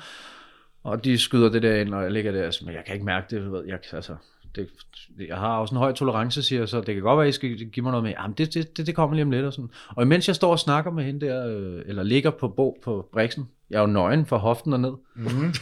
og 0.84 1.04
de 1.04 1.18
skyder 1.18 1.50
det 1.50 1.62
der 1.62 1.76
ind, 1.76 1.94
og 1.94 2.04
jeg 2.04 2.12
ligger 2.12 2.32
der, 2.32 2.58
men 2.66 2.76
jeg 2.76 2.84
kan 2.86 2.94
ikke 2.94 3.06
mærke 3.06 3.36
det, 3.36 3.46
du 3.46 3.52
ved, 3.52 3.64
jeg, 3.68 3.80
altså, 3.94 4.16
det, 4.58 5.28
jeg 5.28 5.38
har 5.38 5.58
også 5.58 5.76
en 5.76 5.80
høj 5.80 5.92
tolerance, 5.92 6.44
siger 6.44 6.62
jeg, 6.62 6.70
så 6.70 6.78
det 6.82 6.94
kan 6.96 7.04
godt 7.04 7.18
være, 7.18 7.26
at 7.26 7.30
I 7.30 7.32
skal 7.32 7.70
give 7.70 7.84
mig 7.84 7.92
noget 7.92 8.04
med, 8.04 8.14
jamen 8.20 8.36
det, 8.38 8.54
det, 8.54 8.78
det, 8.78 8.88
det 8.88 8.96
kommer 8.96 9.16
lige 9.16 9.24
om 9.24 9.32
lidt, 9.32 9.46
og 9.46 9.54
sådan. 9.54 9.70
Og 9.90 10.04
imens 10.04 10.28
jeg 10.28 10.36
står 10.36 10.52
og 10.52 10.60
snakker 10.60 10.92
med 10.92 11.04
hende 11.04 11.26
der, 11.26 11.48
øh, 11.48 11.82
eller 11.86 12.04
ligger 12.04 12.30
på, 12.30 12.48
bo, 12.48 12.78
på 12.84 13.10
briksen, 13.14 13.48
jeg 13.70 13.78
er 13.78 13.82
jo 13.82 13.88
nøgen 13.88 14.26
fra 14.26 14.38
hoften 14.38 14.74
og 14.74 14.80
ned. 14.80 14.92
Mm. 15.16 15.54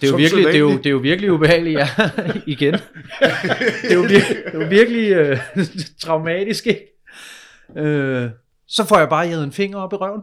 det, 0.00 0.06
er 0.06 0.10
jo 0.10 0.16
virkelig, 0.16 0.44
det, 0.44 0.54
er 0.54 0.58
jo, 0.58 0.70
det 0.70 0.86
er 0.86 0.90
jo 0.90 0.98
virkelig 0.98 1.32
ubehageligt, 1.32 1.78
ja, 1.78 1.88
igen. 2.46 2.72
det, 2.72 3.90
er 3.90 3.94
jo 3.94 4.00
virkelig, 4.00 4.36
det 4.44 4.54
er 4.54 4.62
jo 4.62 4.68
virkelig 4.68 5.10
øh, 5.10 5.38
traumatisk, 6.02 6.66
ikke? 6.66 6.86
Øh, 7.76 8.30
så 8.68 8.84
får 8.84 8.98
jeg 8.98 9.08
bare 9.08 9.26
jævet 9.26 9.44
en 9.44 9.52
finger 9.52 9.78
op 9.78 9.92
i 9.92 9.96
røven, 9.96 10.22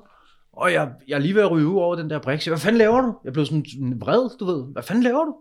og 0.53 0.73
jeg, 0.73 0.89
jeg 1.07 1.15
er 1.15 1.19
lige 1.19 1.35
ved 1.35 1.41
at 1.41 1.51
ryge 1.51 1.67
ud 1.67 1.79
over 1.79 1.95
den 1.95 2.09
der 2.09 2.19
brik. 2.19 2.41
Så, 2.41 2.49
hvad 2.49 2.59
fanden 2.59 2.77
laver 2.77 3.01
du? 3.01 3.15
Jeg 3.23 3.33
blev 3.33 3.45
sådan 3.45 3.65
sådan 3.65 4.01
vred, 4.01 4.37
du 4.39 4.45
ved. 4.45 4.63
Hvad 4.73 4.83
fanden 4.83 5.03
laver 5.03 5.25
du? 5.25 5.35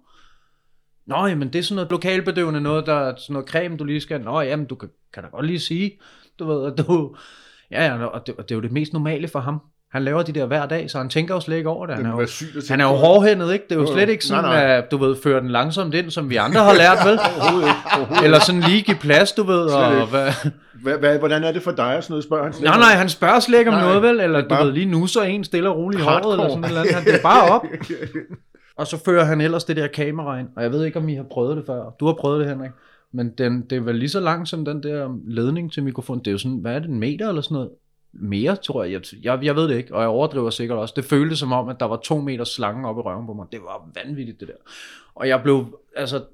Nå, 1.06 1.26
jamen 1.26 1.48
det 1.48 1.58
er 1.58 1.62
sådan 1.62 1.74
noget 1.76 1.90
lokalbedøvende 1.90 2.60
noget, 2.60 2.86
der 2.86 2.94
er 2.94 3.14
sådan 3.18 3.34
noget 3.34 3.48
creme, 3.48 3.76
du 3.76 3.84
lige 3.84 4.00
skal... 4.00 4.20
Nå, 4.20 4.40
jamen 4.40 4.66
du 4.66 4.74
kan, 4.74 4.88
kan 5.14 5.22
da 5.22 5.28
godt 5.28 5.46
lige 5.46 5.60
sige, 5.60 5.92
du 6.38 6.46
ved, 6.52 6.72
at 6.72 6.78
du... 6.86 7.16
Ja, 7.70 7.84
ja, 7.86 8.04
og 8.04 8.26
det, 8.26 8.34
og 8.38 8.44
det 8.48 8.50
er 8.50 8.56
jo 8.56 8.62
det 8.62 8.72
mest 8.72 8.92
normale 8.92 9.28
for 9.28 9.38
ham. 9.40 9.60
Han 9.92 10.02
laver 10.04 10.22
de 10.22 10.32
der 10.32 10.46
hver 10.46 10.66
dag, 10.66 10.90
så 10.90 10.98
han 10.98 11.08
tænker 11.08 11.34
jo 11.34 11.40
slet 11.40 11.56
ikke 11.56 11.68
over 11.68 11.86
det. 11.86 11.96
Han 11.96 12.06
er 12.06 12.10
jo, 12.10 12.18
at 12.20 12.28
tænke 12.28 12.70
han 12.70 12.80
er 12.80 12.84
jo 12.84 12.90
hårdhændet, 12.90 13.52
ikke? 13.52 13.64
Det 13.68 13.76
er 13.76 13.80
jo 13.80 13.92
slet 13.92 14.08
ikke 14.08 14.24
sådan, 14.24 14.44
Nej, 14.44 14.64
nej. 14.66 14.76
at 14.76 14.90
du 14.90 14.96
ved, 14.96 15.16
føre 15.22 15.40
den 15.40 15.48
langsomt 15.50 15.94
ind, 15.94 16.10
som 16.10 16.30
vi 16.30 16.36
andre 16.36 16.60
har 16.60 16.74
lært, 16.74 16.98
vel? 17.06 17.18
Overhovedet 17.40 17.68
ikke. 17.68 17.78
Overhovedet. 17.96 18.24
Eller 18.24 18.40
sådan 18.40 18.60
lige 18.60 18.82
give 18.82 18.96
plads, 18.96 19.32
du 19.32 19.42
ved, 19.42 19.64
og 19.66 20.06
hvad... 20.06 20.32
Hvad, 20.82 20.98
hvad, 20.98 21.18
hvordan 21.18 21.44
er 21.44 21.52
det 21.52 21.62
for 21.62 21.70
dig 21.70 21.96
og 21.96 22.02
sådan 22.02 22.12
noget, 22.12 22.24
spørger 22.24 22.44
han 22.44 22.52
slet 22.52 22.64
Nej, 22.64 22.78
nej, 22.78 22.88
han 22.94 23.08
spørger 23.08 23.40
slet 23.40 23.58
ikke 23.58 23.70
om 23.70 23.76
Nej, 23.76 23.86
noget, 23.86 24.02
vel? 24.02 24.20
Eller 24.20 24.40
du 24.48 24.54
ved, 24.54 24.72
lige 24.72 24.86
nu 24.86 25.06
så 25.06 25.22
en 25.22 25.44
stille 25.44 25.68
og 25.68 25.76
roligt 25.76 26.00
i 26.00 26.04
håret, 26.04 26.32
eller 26.32 26.48
sådan 26.48 26.64
et 26.64 26.68
eller 26.68 26.80
andet. 26.80 26.94
Han- 26.94 27.04
Det 27.04 27.14
er 27.14 27.22
bare 27.22 27.50
op. 27.50 27.62
Og 28.76 28.86
så 28.86 29.04
fører 29.04 29.24
han 29.24 29.40
ellers 29.40 29.64
det 29.64 29.76
der 29.76 29.86
kamera 29.86 30.38
ind, 30.38 30.48
og 30.56 30.62
jeg 30.62 30.72
ved 30.72 30.84
ikke, 30.84 30.98
om 30.98 31.08
I 31.08 31.14
har 31.14 31.26
prøvet 31.30 31.56
det 31.56 31.66
før. 31.66 31.90
Du 32.00 32.06
har 32.06 32.12
prøvet 32.12 32.40
det, 32.40 32.48
Henrik. 32.48 32.70
Men 33.12 33.30
den, 33.38 33.62
det 33.70 33.76
er 33.76 33.80
vel 33.80 33.94
lige 33.94 34.08
så 34.08 34.20
langt 34.20 34.48
som 34.48 34.64
den 34.64 34.82
der 34.82 35.18
ledning 35.26 35.72
til 35.72 35.82
mikrofonen. 35.82 36.18
Det 36.18 36.26
er 36.26 36.32
jo 36.32 36.38
sådan, 36.38 36.58
hvad 36.58 36.74
er 36.74 36.78
det, 36.78 36.88
en 36.88 36.98
meter 36.98 37.28
eller 37.28 37.42
sådan 37.42 37.54
noget? 37.54 37.70
Mere, 38.12 38.56
tror 38.56 38.84
jeg. 38.84 39.02
jeg. 39.22 39.44
Jeg, 39.44 39.56
ved 39.56 39.68
det 39.68 39.76
ikke, 39.76 39.94
og 39.94 40.00
jeg 40.00 40.08
overdriver 40.08 40.50
sikkert 40.50 40.78
også. 40.78 40.94
Det 40.96 41.04
føltes 41.04 41.38
som 41.38 41.52
om, 41.52 41.68
at 41.68 41.80
der 41.80 41.86
var 41.86 41.96
to 41.96 42.20
meter 42.20 42.44
slange 42.44 42.88
op 42.88 42.98
i 42.98 43.00
røven 43.00 43.26
på 43.26 43.32
mig. 43.32 43.46
Det 43.52 43.60
var 43.60 43.90
vanvittigt, 43.94 44.40
det 44.40 44.48
der. 44.48 44.54
Og 45.14 45.28
jeg 45.28 45.42
blev, 45.42 45.78
altså, 45.96 46.24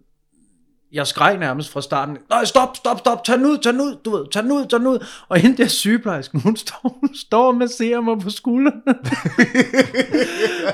jeg 0.93 1.07
skreg 1.07 1.39
nærmest 1.39 1.71
fra 1.71 1.81
starten, 1.81 2.19
nej, 2.31 2.45
stop, 2.45 2.77
stop, 2.77 2.99
stop, 2.99 3.25
tag 3.25 3.39
den 3.39 3.47
ud, 3.47 3.59
tag 3.59 3.73
den 3.73 3.81
ud, 3.81 3.97
du 4.05 4.11
ved, 4.17 4.27
tag 4.31 4.43
den 4.43 4.53
ud, 4.53 4.67
tag 4.67 4.79
den 4.79 4.87
ud. 4.87 5.07
Og 5.29 5.39
hende 5.39 5.57
der 5.57 5.69
sygeplejersken, 5.69 6.41
hun 6.41 6.57
står, 6.57 6.99
hun 7.01 7.15
står 7.15 7.47
og 7.47 7.55
masserer 7.55 8.01
mig 8.01 8.19
på 8.19 8.31
skulderen. 8.31 8.83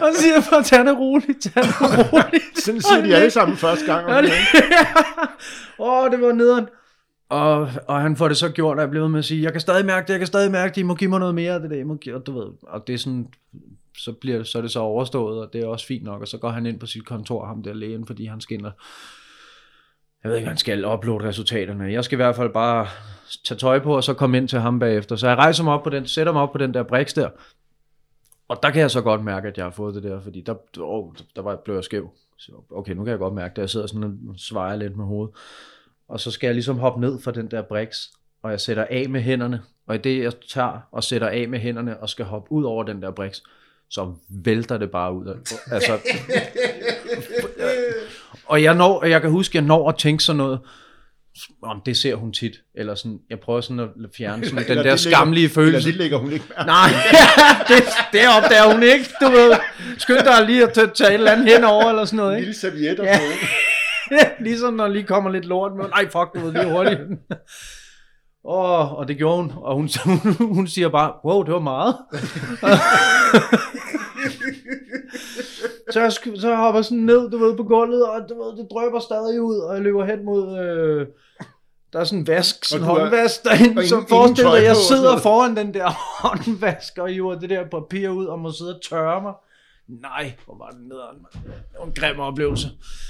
og 0.02 0.10
siger 0.14 0.50
bare, 0.50 0.62
tag 0.62 0.84
det 0.84 0.98
roligt, 0.98 1.42
tag 1.42 1.62
det 1.62 1.82
roligt. 1.82 2.58
Sådan 2.64 2.80
siger 2.80 3.02
de 3.02 3.16
alle 3.16 3.30
sammen 3.30 3.56
første 3.56 3.86
gang. 3.86 4.08
Åh, 5.78 6.10
det 6.10 6.20
var 6.20 6.32
nederen. 6.32 6.66
Og, 7.28 7.70
og 7.88 8.00
han 8.00 8.16
får 8.16 8.28
det 8.28 8.36
så 8.36 8.48
gjort, 8.48 8.78
at 8.78 8.80
jeg 8.80 8.90
blev 8.90 9.08
med 9.08 9.18
at 9.18 9.24
sige, 9.24 9.42
jeg 9.42 9.52
kan 9.52 9.60
stadig 9.60 9.86
mærke 9.86 10.06
det, 10.06 10.12
jeg 10.12 10.20
kan 10.20 10.26
stadig 10.26 10.50
mærke 10.50 10.74
det, 10.74 10.80
I 10.80 10.84
må 10.84 10.94
give 10.94 11.10
mig 11.10 11.20
noget 11.20 11.34
mere 11.34 11.52
af 11.54 11.60
det 11.60 11.70
der, 11.70 11.76
I 11.76 11.82
må 11.84 11.94
give, 11.94 12.14
og 12.14 12.26
du 12.26 12.38
ved, 12.38 12.46
og 12.62 12.86
det 12.86 12.92
er 12.94 12.98
sådan, 12.98 13.28
så, 13.98 14.12
bliver, 14.12 14.42
så 14.42 14.58
er 14.58 14.62
det 14.62 14.70
så 14.70 14.80
overstået, 14.80 15.40
og 15.40 15.52
det 15.52 15.60
er 15.60 15.66
også 15.66 15.86
fint 15.86 16.04
nok, 16.04 16.20
og 16.20 16.28
så 16.28 16.38
går 16.38 16.50
han 16.50 16.66
ind 16.66 16.80
på 16.80 16.86
sit 16.86 17.06
kontor, 17.06 17.46
ham 17.46 17.62
der 17.62 17.72
lægen, 17.72 18.06
fordi 18.06 18.26
han 18.26 18.40
skinner, 18.40 18.70
jeg 20.24 20.30
ved 20.30 20.36
ikke, 20.36 20.48
han 20.48 20.58
skal 20.58 20.86
uploade 20.86 21.28
resultaterne. 21.28 21.92
Jeg 21.92 22.04
skal 22.04 22.16
i 22.16 22.22
hvert 22.22 22.36
fald 22.36 22.50
bare 22.50 22.86
tage 23.44 23.58
tøj 23.58 23.78
på, 23.78 23.96
og 23.96 24.04
så 24.04 24.14
komme 24.14 24.36
ind 24.36 24.48
til 24.48 24.58
ham 24.58 24.78
bagefter. 24.78 25.16
Så 25.16 25.28
jeg 25.28 25.36
rejser 25.36 25.64
mig 25.64 25.72
op 25.72 25.82
på 25.82 25.90
den, 25.90 26.06
sætter 26.06 26.32
mig 26.32 26.42
op 26.42 26.52
på 26.52 26.58
den 26.58 26.74
der 26.74 26.82
briks 26.82 27.12
der, 27.12 27.28
og 28.48 28.62
der 28.62 28.70
kan 28.70 28.80
jeg 28.80 28.90
så 28.90 29.00
godt 29.00 29.24
mærke, 29.24 29.48
at 29.48 29.56
jeg 29.56 29.64
har 29.64 29.70
fået 29.70 29.94
det 29.94 30.02
der, 30.02 30.20
fordi 30.20 30.40
der, 30.40 30.54
oh, 30.80 31.14
der 31.36 31.42
var, 31.42 31.56
blev 31.56 31.74
jeg 31.74 31.84
skæv. 31.84 32.10
Så, 32.38 32.52
okay, 32.70 32.92
nu 32.92 33.04
kan 33.04 33.10
jeg 33.10 33.18
godt 33.18 33.34
mærke 33.34 33.56
det. 33.56 33.62
Jeg 33.62 33.70
sidder 33.70 33.86
sådan 33.86 34.04
og 34.04 34.34
svejer 34.36 34.76
lidt 34.76 34.96
med 34.96 35.04
hovedet. 35.04 35.34
Og 36.08 36.20
så 36.20 36.30
skal 36.30 36.46
jeg 36.46 36.54
ligesom 36.54 36.78
hoppe 36.78 37.00
ned 37.00 37.20
fra 37.20 37.30
den 37.30 37.50
der 37.50 37.62
briks, 37.62 38.12
og 38.42 38.50
jeg 38.50 38.60
sætter 38.60 38.86
af 38.90 39.08
med 39.08 39.20
hænderne. 39.20 39.62
Og 39.86 39.94
i 39.94 39.98
det, 39.98 40.22
jeg 40.22 40.32
tager 40.48 40.88
og 40.92 41.04
sætter 41.04 41.28
af 41.28 41.48
med 41.48 41.58
hænderne 41.58 42.00
og 42.00 42.08
skal 42.08 42.24
hoppe 42.24 42.52
ud 42.52 42.64
over 42.64 42.84
den 42.84 43.02
der 43.02 43.10
briks, 43.10 43.42
så 43.90 44.14
vælter 44.28 44.78
det 44.78 44.90
bare 44.90 45.12
ud. 45.12 45.26
Altså, 45.70 45.92
og 48.46 48.62
jeg, 48.62 48.74
når, 48.74 49.04
jeg 49.04 49.20
kan 49.20 49.30
huske, 49.30 49.56
jeg 49.56 49.64
når 49.64 49.88
at 49.88 49.96
tænke 49.96 50.22
sådan 50.24 50.36
noget, 50.36 50.60
om 51.62 51.82
det 51.86 51.96
ser 51.96 52.14
hun 52.14 52.32
tit, 52.32 52.52
eller 52.74 52.94
sådan, 52.94 53.18
jeg 53.30 53.38
prøver 53.40 53.60
sådan 53.60 53.80
at 53.80 53.88
fjerne 54.16 54.46
sådan 54.46 54.68
den 54.68 54.76
der 54.84 54.96
skamlige 54.96 55.48
følelse. 55.48 55.76
Eller 55.76 55.90
det 55.90 55.94
lægger 55.98 56.18
hun 56.18 56.32
ikke 56.32 56.44
mærke. 56.56 56.66
Nej, 56.66 56.88
det, 57.68 57.84
det 58.12 58.20
opdager 58.36 58.72
hun 58.74 58.82
ikke, 58.82 59.10
du 59.20 59.28
ved. 59.30 59.52
Skynd 59.98 60.18
dig 60.18 60.46
lige 60.46 60.62
at 60.62 60.72
tage, 60.72 61.08
et 61.08 61.14
eller 61.14 61.30
andet 61.32 61.52
henover, 61.52 61.84
eller 61.88 62.04
sådan 62.04 62.16
noget, 62.16 62.32
En 62.32 62.36
ikke? 62.36 62.46
lille 62.46 62.60
serviet 62.60 63.00
og 63.00 63.06
Ja. 63.06 63.20
ligesom 64.44 64.74
når 64.74 64.88
lige 64.88 65.04
kommer 65.04 65.30
lidt 65.30 65.44
lort 65.44 65.72
med, 65.76 65.84
nej 65.88 66.02
fuck, 66.04 66.34
du 66.34 66.40
ved, 66.40 66.52
lige 66.52 66.72
hurtigt. 66.72 67.00
Oh, 68.46 68.92
og 68.92 69.08
det 69.08 69.16
gjorde 69.16 69.36
hun, 69.42 69.52
og 69.56 69.74
hun, 69.74 69.88
hun, 70.04 70.36
hun 70.54 70.66
siger 70.66 70.88
bare, 70.88 71.12
wow, 71.24 71.42
det 71.42 71.52
var 71.54 71.60
meget. 71.60 71.96
Så, 75.94 76.00
jeg, 76.00 76.12
så 76.12 76.54
hopper 76.56 76.78
jeg 76.78 76.84
sådan 76.84 76.98
ned, 76.98 77.30
du 77.30 77.38
ved, 77.38 77.56
på 77.56 77.62
gulvet, 77.62 78.02
og 78.08 78.20
du 78.28 78.34
ved, 78.42 78.56
det 78.56 78.66
drøber 78.70 78.98
stadig 79.00 79.40
ud, 79.42 79.56
og 79.58 79.74
jeg 79.74 79.82
løber 79.82 80.04
hen 80.04 80.24
mod, 80.24 80.58
øh, 80.58 81.06
der 81.92 82.00
er 82.00 82.04
sådan 82.04 82.18
en 82.18 82.26
vask, 82.26 82.64
sådan 82.64 82.84
en 82.84 82.90
er- 82.90 82.94
håndvask 83.00 83.44
derinde, 83.44 83.78
og 83.80 83.84
så 83.84 83.94
ingen- 83.96 84.08
forestil 84.08 84.44
ingen 84.44 84.56
dig, 84.56 84.64
jeg 84.64 84.76
sidder 84.76 85.16
foran 85.18 85.56
den 85.56 85.74
der 85.74 85.88
håndvask, 86.24 86.98
og 86.98 87.08
hiver 87.08 87.34
det 87.38 87.50
der 87.50 87.64
papir 87.68 88.08
ud, 88.08 88.26
og 88.26 88.38
må 88.38 88.50
sidde 88.52 88.74
og 88.74 88.80
tørre 88.90 89.22
mig. 89.22 89.32
Nej, 89.88 90.32
hvor 90.44 90.56
var 90.58 90.70
den 90.70 90.88
nederen, 90.88 91.16
mand. 91.22 91.44
Det 91.44 91.78
var 91.78 91.84
en 91.86 91.92
grim 91.96 92.20
oplevelse. 92.20 92.68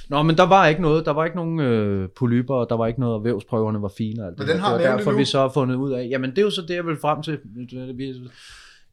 Nå, 0.09 0.23
men 0.23 0.37
der 0.37 0.47
var 0.47 0.67
ikke 0.67 0.83
noget. 0.83 1.07
Der 1.07 1.13
var 1.13 1.25
ikke 1.25 1.37
nogen 1.37 1.61
øh, 1.61 2.09
polyper, 2.17 2.55
og 2.55 2.67
der 2.71 2.77
var 2.77 2.87
ikke 2.87 3.01
noget, 3.01 3.15
og 3.15 3.25
vævsprøverne 3.25 3.83
var 3.83 3.91
fine. 3.99 4.23
Og 4.23 4.27
alt 4.29 4.39
Men 4.39 4.47
det 4.47 4.55
den 4.55 4.63
har 4.63 4.69
det 4.73 4.79
var 4.79 4.85
maven 4.89 4.99
derfor, 4.99 5.11
endnu. 5.11 5.19
vi 5.19 5.25
så 5.25 5.41
har 5.41 5.49
fundet 5.49 5.77
ud 5.77 5.93
af. 5.93 6.07
Jamen, 6.11 6.31
det 6.31 6.39
er 6.39 6.43
jo 6.43 6.51
så 6.51 6.63
det, 6.69 6.75
jeg 6.75 6.87
vil 6.87 6.97
frem 7.01 7.23
til. 7.23 7.39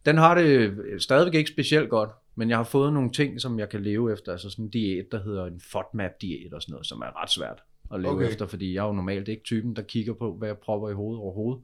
Den 0.06 0.18
har 0.18 0.36
det 0.36 0.72
stadigvæk 1.00 1.34
ikke 1.36 1.52
specielt 1.52 1.90
godt, 1.90 2.10
men 2.36 2.50
jeg 2.50 2.58
har 2.58 2.64
fået 2.64 2.94
nogle 2.94 3.12
ting, 3.12 3.42
som 3.42 3.60
jeg 3.60 3.70
kan 3.70 3.82
leve 3.84 4.14
efter. 4.14 4.32
Altså 4.32 4.50
sådan 4.50 4.66
en 4.66 4.70
diæt, 4.72 5.06
der 5.12 5.24
hedder 5.24 5.46
en 5.46 5.62
FODMAP-diæt 5.72 6.54
og 6.54 6.62
sådan 6.62 6.74
noget, 6.74 6.88
som 6.88 7.02
er 7.02 7.22
ret 7.24 7.32
svært 7.32 7.60
at 7.94 8.00
leve 8.02 8.14
Okay. 8.14 8.28
efter, 8.30 8.48
fordi 8.48 8.74
jeg 8.74 8.82
er 8.84 8.88
jo 8.88 8.94
normalt 8.94 9.28
ikke 9.28 9.44
typen, 9.46 9.76
der 9.76 9.82
kigger 9.82 10.14
på, 10.14 10.36
hvad 10.38 10.48
jeg 10.48 10.58
propper 10.58 10.90
i 10.90 10.94
hovedet 10.94 11.20
overhovedet. 11.22 11.64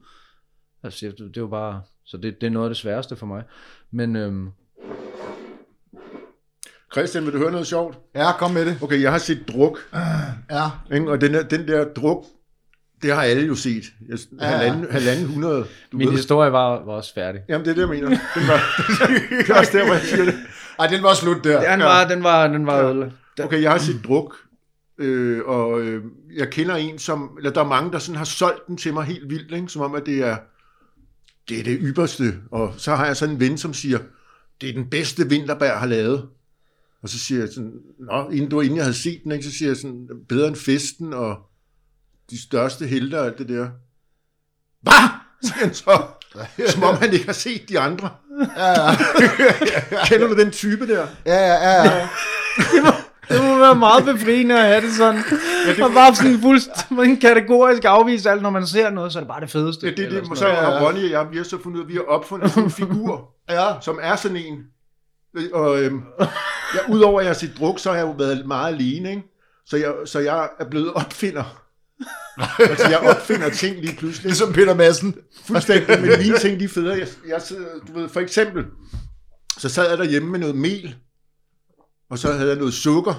Altså, 0.82 1.06
det, 1.06 1.18
det 1.18 1.36
er 1.36 1.40
jo 1.40 1.46
bare... 1.46 1.82
Så 2.04 2.16
det, 2.16 2.40
det 2.40 2.46
er 2.46 2.50
noget 2.50 2.66
af 2.66 2.70
det 2.70 2.76
sværeste 2.76 3.16
for 3.16 3.26
mig. 3.26 3.42
Men 3.90 4.16
øhm, 4.16 4.48
Christian, 6.92 7.24
vil 7.24 7.32
du 7.32 7.38
høre 7.38 7.50
noget 7.50 7.66
sjovt? 7.66 7.98
Ja, 8.14 8.32
kom 8.38 8.50
med 8.50 8.66
det. 8.66 8.78
Okay, 8.82 9.02
jeg 9.02 9.10
har 9.10 9.18
set 9.18 9.48
druk, 9.48 9.78
Ja, 10.50 10.70
ikke? 10.92 11.10
og 11.10 11.20
den, 11.20 11.34
der, 11.34 11.42
den 11.42 11.68
der 11.68 11.84
druk, 11.94 12.24
det 13.02 13.14
har 13.14 13.22
alle 13.22 13.46
jo 13.46 13.54
set. 13.54 13.84
Jeg, 14.08 14.18
Ja, 14.40 14.46
ja. 14.50 14.56
halvanden, 14.56 14.90
halvanden 14.92 15.26
hundrede, 15.26 15.64
du 15.92 15.96
min 15.96 16.06
ved. 16.08 16.14
historie 16.16 16.52
var, 16.52 16.84
var 16.84 16.92
også 16.92 17.14
færdig. 17.14 17.40
Jamen, 17.48 17.64
det 17.64 17.70
er 17.70 17.74
det, 17.74 17.80
jeg 17.80 17.88
mener. 17.88 18.08
Den 18.36 18.48
var, 18.48 18.60
det 19.40 19.50
er 19.50 19.58
også 19.58 19.78
der, 19.78 19.84
hvor 19.84 19.94
jeg 19.94 20.02
siger 20.02 20.24
det. 20.24 20.34
Ej, 20.78 20.86
den 20.86 21.02
var 21.02 21.14
slut 21.14 21.44
der. 21.44 21.70
Den 21.70 21.80
var, 21.80 22.08
den 22.08 22.22
var, 22.22 22.48
den 22.48 22.66
var 22.66 22.82
ødelagt. 22.82 23.14
Okay, 23.42 23.62
jeg 23.62 23.70
har 23.70 23.78
set 23.78 24.00
druk, 24.04 24.36
øh, 24.98 25.44
og 25.44 25.80
øh, 25.80 26.04
jeg 26.36 26.50
kender 26.50 26.76
en, 26.76 26.98
som, 26.98 27.30
eller 27.38 27.50
der 27.50 27.60
er 27.60 27.68
mange, 27.68 27.92
der 27.92 27.98
sådan 27.98 28.16
har 28.16 28.24
solgt 28.24 28.66
den 28.66 28.76
til 28.76 28.94
mig 28.94 29.04
helt 29.04 29.30
vildt, 29.30 29.54
ikke? 29.54 29.68
som 29.68 29.82
om, 29.82 29.94
at 29.94 30.06
det 30.06 30.18
er 30.18 30.36
det, 31.48 31.58
er 31.58 31.64
det 31.64 31.78
ypperste. 31.82 32.34
Og 32.50 32.74
så 32.76 32.94
har 32.94 33.06
jeg 33.06 33.16
sådan 33.16 33.34
en 33.34 33.40
ven, 33.40 33.58
som 33.58 33.74
siger, 33.74 33.98
det 34.60 34.68
er 34.68 34.72
den 34.72 34.90
bedste 34.90 35.28
vinterbær 35.28 35.76
har 35.76 35.86
lavet. 35.86 36.28
Og 37.02 37.08
så 37.08 37.18
siger 37.18 37.40
jeg 37.40 37.48
sådan, 37.48 37.72
Nå, 37.98 38.28
inden, 38.28 38.50
du, 38.50 38.60
inden 38.60 38.76
jeg 38.76 38.84
havde 38.84 38.96
set 38.96 39.20
den, 39.24 39.32
ikke, 39.32 39.44
så 39.44 39.52
siger 39.52 39.68
jeg 39.68 39.76
sådan, 39.76 40.08
bedre 40.28 40.48
end 40.48 40.56
festen 40.56 41.12
og 41.12 41.36
de 42.30 42.42
største 42.42 42.86
helte 42.86 43.20
og 43.20 43.26
alt 43.26 43.38
det 43.38 43.48
der. 43.48 43.68
Hvad? 44.82 44.92
Siger 45.42 45.58
han 45.58 45.74
så, 45.74 46.06
som 46.74 46.82
om 46.82 46.94
han 46.94 47.12
ikke 47.12 47.26
har 47.26 47.32
set 47.32 47.68
de 47.68 47.80
andre. 47.80 48.10
Ja, 48.56 48.68
ja, 48.68 50.04
Kender 50.08 50.28
du 50.28 50.36
den 50.36 50.50
type 50.50 50.86
der? 50.86 51.06
ja, 51.26 51.34
ja, 51.34 51.54
ja, 51.54 51.82
ja. 51.84 52.08
Det 53.28 53.42
må 53.44 53.58
være 53.58 53.74
meget 53.74 54.04
befriende 54.04 54.58
at 54.58 54.66
have 54.66 54.80
det 54.80 54.92
sådan. 54.92 55.24
Ja, 55.66 55.84
og 55.84 55.92
bare 55.94 56.14
sådan 56.14 56.40
fuldstændig 56.40 57.20
kategorisk 57.20 57.84
afvise 57.84 58.30
alt, 58.30 58.42
når 58.42 58.50
man 58.50 58.66
ser 58.66 58.90
noget, 58.90 59.12
så 59.12 59.18
er 59.18 59.20
det 59.20 59.28
bare 59.28 59.40
det 59.40 59.50
fedeste. 59.50 59.86
Ja, 59.86 59.90
det, 59.90 60.10
det, 60.10 60.22
sådan 60.22 60.36
så 60.36 60.48
har 60.48 60.86
Ronny 60.86 61.04
og 61.04 61.10
jeg, 61.10 61.26
vi 61.30 61.36
har 61.36 61.44
så 61.44 61.62
fundet 61.62 61.78
ud 61.78 61.84
af, 61.84 61.88
vi 61.88 61.94
har 61.94 62.02
opfundet 62.02 62.56
en 62.56 62.70
figur, 62.70 63.30
ja. 63.50 63.66
som 63.80 63.98
er 64.02 64.16
sådan 64.16 64.36
en. 64.36 64.64
Og 65.52 65.82
øhm, 65.82 66.02
ja, 66.74 66.78
udover 66.94 67.20
at 67.20 67.26
jeg 67.26 67.30
har 67.30 67.38
set 67.38 67.52
druk, 67.58 67.78
så 67.78 67.90
har 67.90 67.96
jeg 67.96 68.06
jo 68.06 68.14
været 68.18 68.46
meget 68.46 68.74
alene, 68.74 69.10
ikke? 69.10 69.22
Så 69.66 69.76
jeg, 69.76 69.92
så 70.04 70.18
jeg 70.18 70.48
er 70.60 70.64
blevet 70.70 70.92
opfinder. 70.94 71.62
Altså, 72.58 72.88
jeg 72.88 72.98
opfinder 72.98 73.50
ting 73.50 73.80
lige 73.80 73.96
pludselig. 73.96 74.26
Ligesom 74.26 74.52
Peter 74.52 74.74
Madsen. 74.74 75.14
Fuldstændig, 75.46 76.00
men 76.00 76.18
mine 76.18 76.38
ting, 76.38 76.60
de 76.60 76.64
er 76.64 76.68
federe. 76.68 76.98
Jeg, 76.98 77.08
jeg 77.28 77.42
sidder, 77.42 77.68
du 77.88 78.00
ved, 78.00 78.08
for 78.08 78.20
eksempel, 78.20 78.64
så 79.58 79.68
sad 79.68 79.88
jeg 79.88 79.98
derhjemme 79.98 80.30
med 80.30 80.38
noget 80.38 80.56
mel, 80.56 80.94
og 82.10 82.18
så 82.18 82.32
havde 82.32 82.48
jeg 82.48 82.58
noget 82.58 82.74
sukker, 82.74 83.14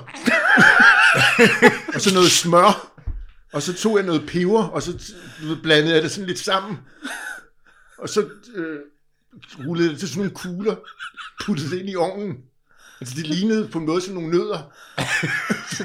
og 1.94 2.02
så 2.02 2.14
noget 2.14 2.32
smør, 2.32 2.94
og 3.54 3.62
så 3.62 3.74
tog 3.74 3.98
jeg 3.98 4.06
noget 4.06 4.28
peber, 4.28 4.64
og 4.64 4.82
så 4.82 4.92
du 5.42 5.48
ved, 5.48 5.62
blandede 5.64 5.94
jeg 5.94 6.04
det 6.04 6.12
sådan 6.12 6.28
lidt 6.28 6.40
sammen, 6.40 6.78
og 7.98 8.10
så 8.10 8.26
øh, 8.56 8.80
rullede 9.68 9.86
jeg 9.86 9.92
det 9.92 10.00
til 10.00 10.10
sådan 10.10 10.20
nogle 10.20 10.36
kugler, 10.36 10.76
puttede 11.46 11.72
det 11.72 11.80
ind 11.80 11.90
i 11.90 11.96
ovnen. 11.96 12.38
Altså, 13.02 13.16
det 13.16 13.28
lignede 13.28 13.68
på 13.68 13.80
en 13.80 13.86
måde 13.86 14.02
som 14.02 14.14
nogle 14.14 14.30
nødder. 14.30 14.72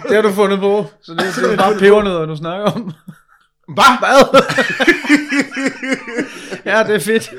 Det 0.08 0.14
har 0.16 0.22
du 0.22 0.32
fundet 0.32 0.60
på. 0.60 0.90
Så 1.02 1.12
det, 1.12 1.20
det 1.36 1.52
er 1.52 1.56
bare 1.56 1.78
pebernødder, 1.78 2.26
du 2.26 2.36
snakker 2.36 2.66
om. 2.70 2.92
Hvad? 3.68 3.98
Hvad? 3.98 4.42
ja, 6.72 6.84
det 6.84 6.94
er 6.94 6.98
fedt. 6.98 7.30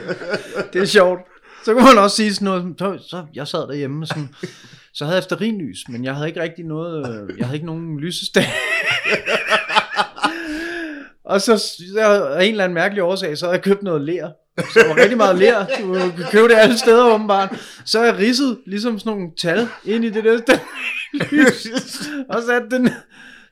Det 0.74 0.82
er 0.82 0.86
sjovt. 0.86 1.20
Så 1.66 1.74
kan 1.74 1.84
man 1.84 1.98
også 1.98 2.16
sige 2.16 2.34
sådan 2.34 2.46
noget, 2.46 2.76
så, 2.78 2.98
så 3.10 3.26
jeg 3.34 3.48
sad 3.48 3.68
derhjemme 3.68 4.08
sådan, 4.08 4.30
så 4.94 5.06
havde 5.06 5.16
jeg 5.16 5.22
efterrinlys, 5.22 5.78
men 5.90 6.04
jeg 6.04 6.16
havde 6.16 6.28
ikke 6.28 6.42
rigtig 6.42 6.66
noget, 6.66 7.24
øh, 7.30 7.38
jeg 7.38 7.46
havde 7.46 7.56
ikke 7.56 7.66
nogen 7.66 8.00
lysestage. 8.00 8.54
og 11.32 11.42
så 11.42 11.54
af 12.36 12.44
en 12.44 12.52
eller 12.52 12.64
anden 12.64 12.74
mærkelig 12.74 13.04
årsag, 13.04 13.38
så 13.38 13.46
havde 13.46 13.56
jeg 13.56 13.64
købt 13.64 13.84
noget 13.84 14.02
ler. 14.02 14.30
Så 14.74 14.88
var 14.88 14.98
rigtig 14.98 15.18
meget 15.18 15.36
ler. 15.36 15.66
Du 15.82 15.94
kan 15.94 16.26
købe 16.32 16.48
det 16.48 16.56
alle 16.56 16.78
steder 16.78 17.14
åbenbart. 17.14 17.50
Så 17.86 18.00
har 18.00 18.06
jeg 18.06 18.18
ridset 18.18 18.58
ligesom 18.66 19.00
sådan 19.00 19.14
nogle 19.14 19.32
tal 19.38 19.68
ind 19.86 20.06
i 20.06 20.10
det 20.10 20.24
der 20.24 20.38
der 20.38 20.58
lys. 21.32 21.68
Og 22.30 22.44
sat 22.44 22.64
den 22.72 22.90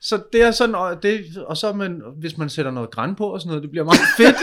så 0.05 0.23
det 0.33 0.41
er 0.41 0.51
sådan, 0.51 0.75
og, 0.75 1.03
det, 1.03 1.37
og 1.37 1.57
så 1.57 1.73
man, 1.73 2.01
hvis 2.19 2.37
man 2.37 2.49
sætter 2.49 2.71
noget 2.71 2.91
græn 2.91 3.15
på 3.15 3.25
og 3.25 3.39
sådan 3.39 3.49
noget, 3.49 3.63
det 3.63 3.71
bliver 3.71 3.83
meget 3.83 3.99
fedt. 4.17 4.35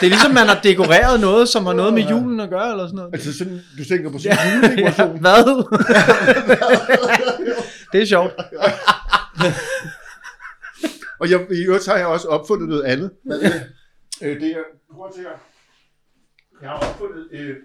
det 0.00 0.06
er 0.06 0.10
ligesom, 0.10 0.34
man 0.34 0.46
har 0.46 0.60
dekoreret 0.60 1.20
noget, 1.20 1.48
som 1.48 1.66
har 1.66 1.72
noget 1.72 1.94
med 1.94 2.02
julen 2.02 2.40
at 2.40 2.50
gøre, 2.50 2.70
eller 2.70 2.86
sådan 2.86 2.96
noget. 2.96 3.14
Altså, 3.14 3.38
sådan, 3.38 3.60
du 3.78 3.84
tænker 3.84 4.10
på 4.10 4.18
sådan 4.18 4.38
en 4.38 4.62
ja, 4.62 4.68
juledekoration. 4.68 5.20
hvad? 5.20 5.44
det 7.92 8.02
er 8.02 8.06
sjovt. 8.06 8.32
Og 11.20 11.30
jeg, 11.30 11.46
i 11.52 11.64
øvrigt 11.64 11.86
har 11.86 11.96
jeg 11.96 12.06
også 12.06 12.28
opfundet 12.28 12.68
noget 12.68 12.82
andet. 12.82 13.10
Øh, 14.22 14.40
det 14.40 14.50
er, 14.50 14.62
prøv 14.94 15.06
at 15.08 15.14
se 15.14 15.20
her. 15.20 15.28
Jeg 16.62 16.70
har 16.70 16.76
opfundet... 16.76 17.28
Øh, 17.32 17.56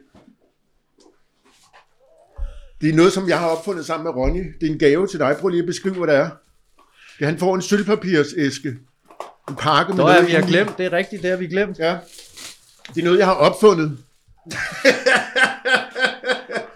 det 2.82 2.90
er 2.90 2.96
noget, 2.96 3.14
som 3.14 3.30
jeg 3.30 3.40
har 3.40 3.48
opfundet 3.48 3.86
sammen 3.86 4.04
med 4.04 4.12
Ronny. 4.12 4.54
Det 4.62 4.68
er 4.68 4.72
en 4.72 4.80
gave 4.80 5.08
til 5.08 5.20
dig. 5.20 5.38
Prøv 5.40 5.50
lige 5.50 5.62
at 5.62 5.68
beskrive, 5.68 5.96
hvad 5.96 6.08
det 6.08 6.16
er. 6.16 6.30
Det, 7.20 7.28
han 7.28 7.40
får 7.40 7.56
en 7.56 7.62
sølvpapirsæske. 7.62 8.70
En 9.50 9.56
pakke 9.56 9.90
med 9.94 9.98
Nå 9.98 10.04
noget 10.04 10.16
ja, 10.20 10.26
vi 10.26 10.32
har 10.32 10.42
glemt, 10.42 10.78
det 10.78 10.86
er 10.86 10.92
rigtigt, 10.92 11.22
det 11.22 11.30
har 11.30 11.38
vi 11.38 11.48
glemt. 11.48 11.80
Ja. 11.80 11.98
Det 12.96 13.02
er 13.02 13.06
noget, 13.06 13.18
jeg 13.20 13.26
har 13.26 13.34
opfundet. 13.34 13.98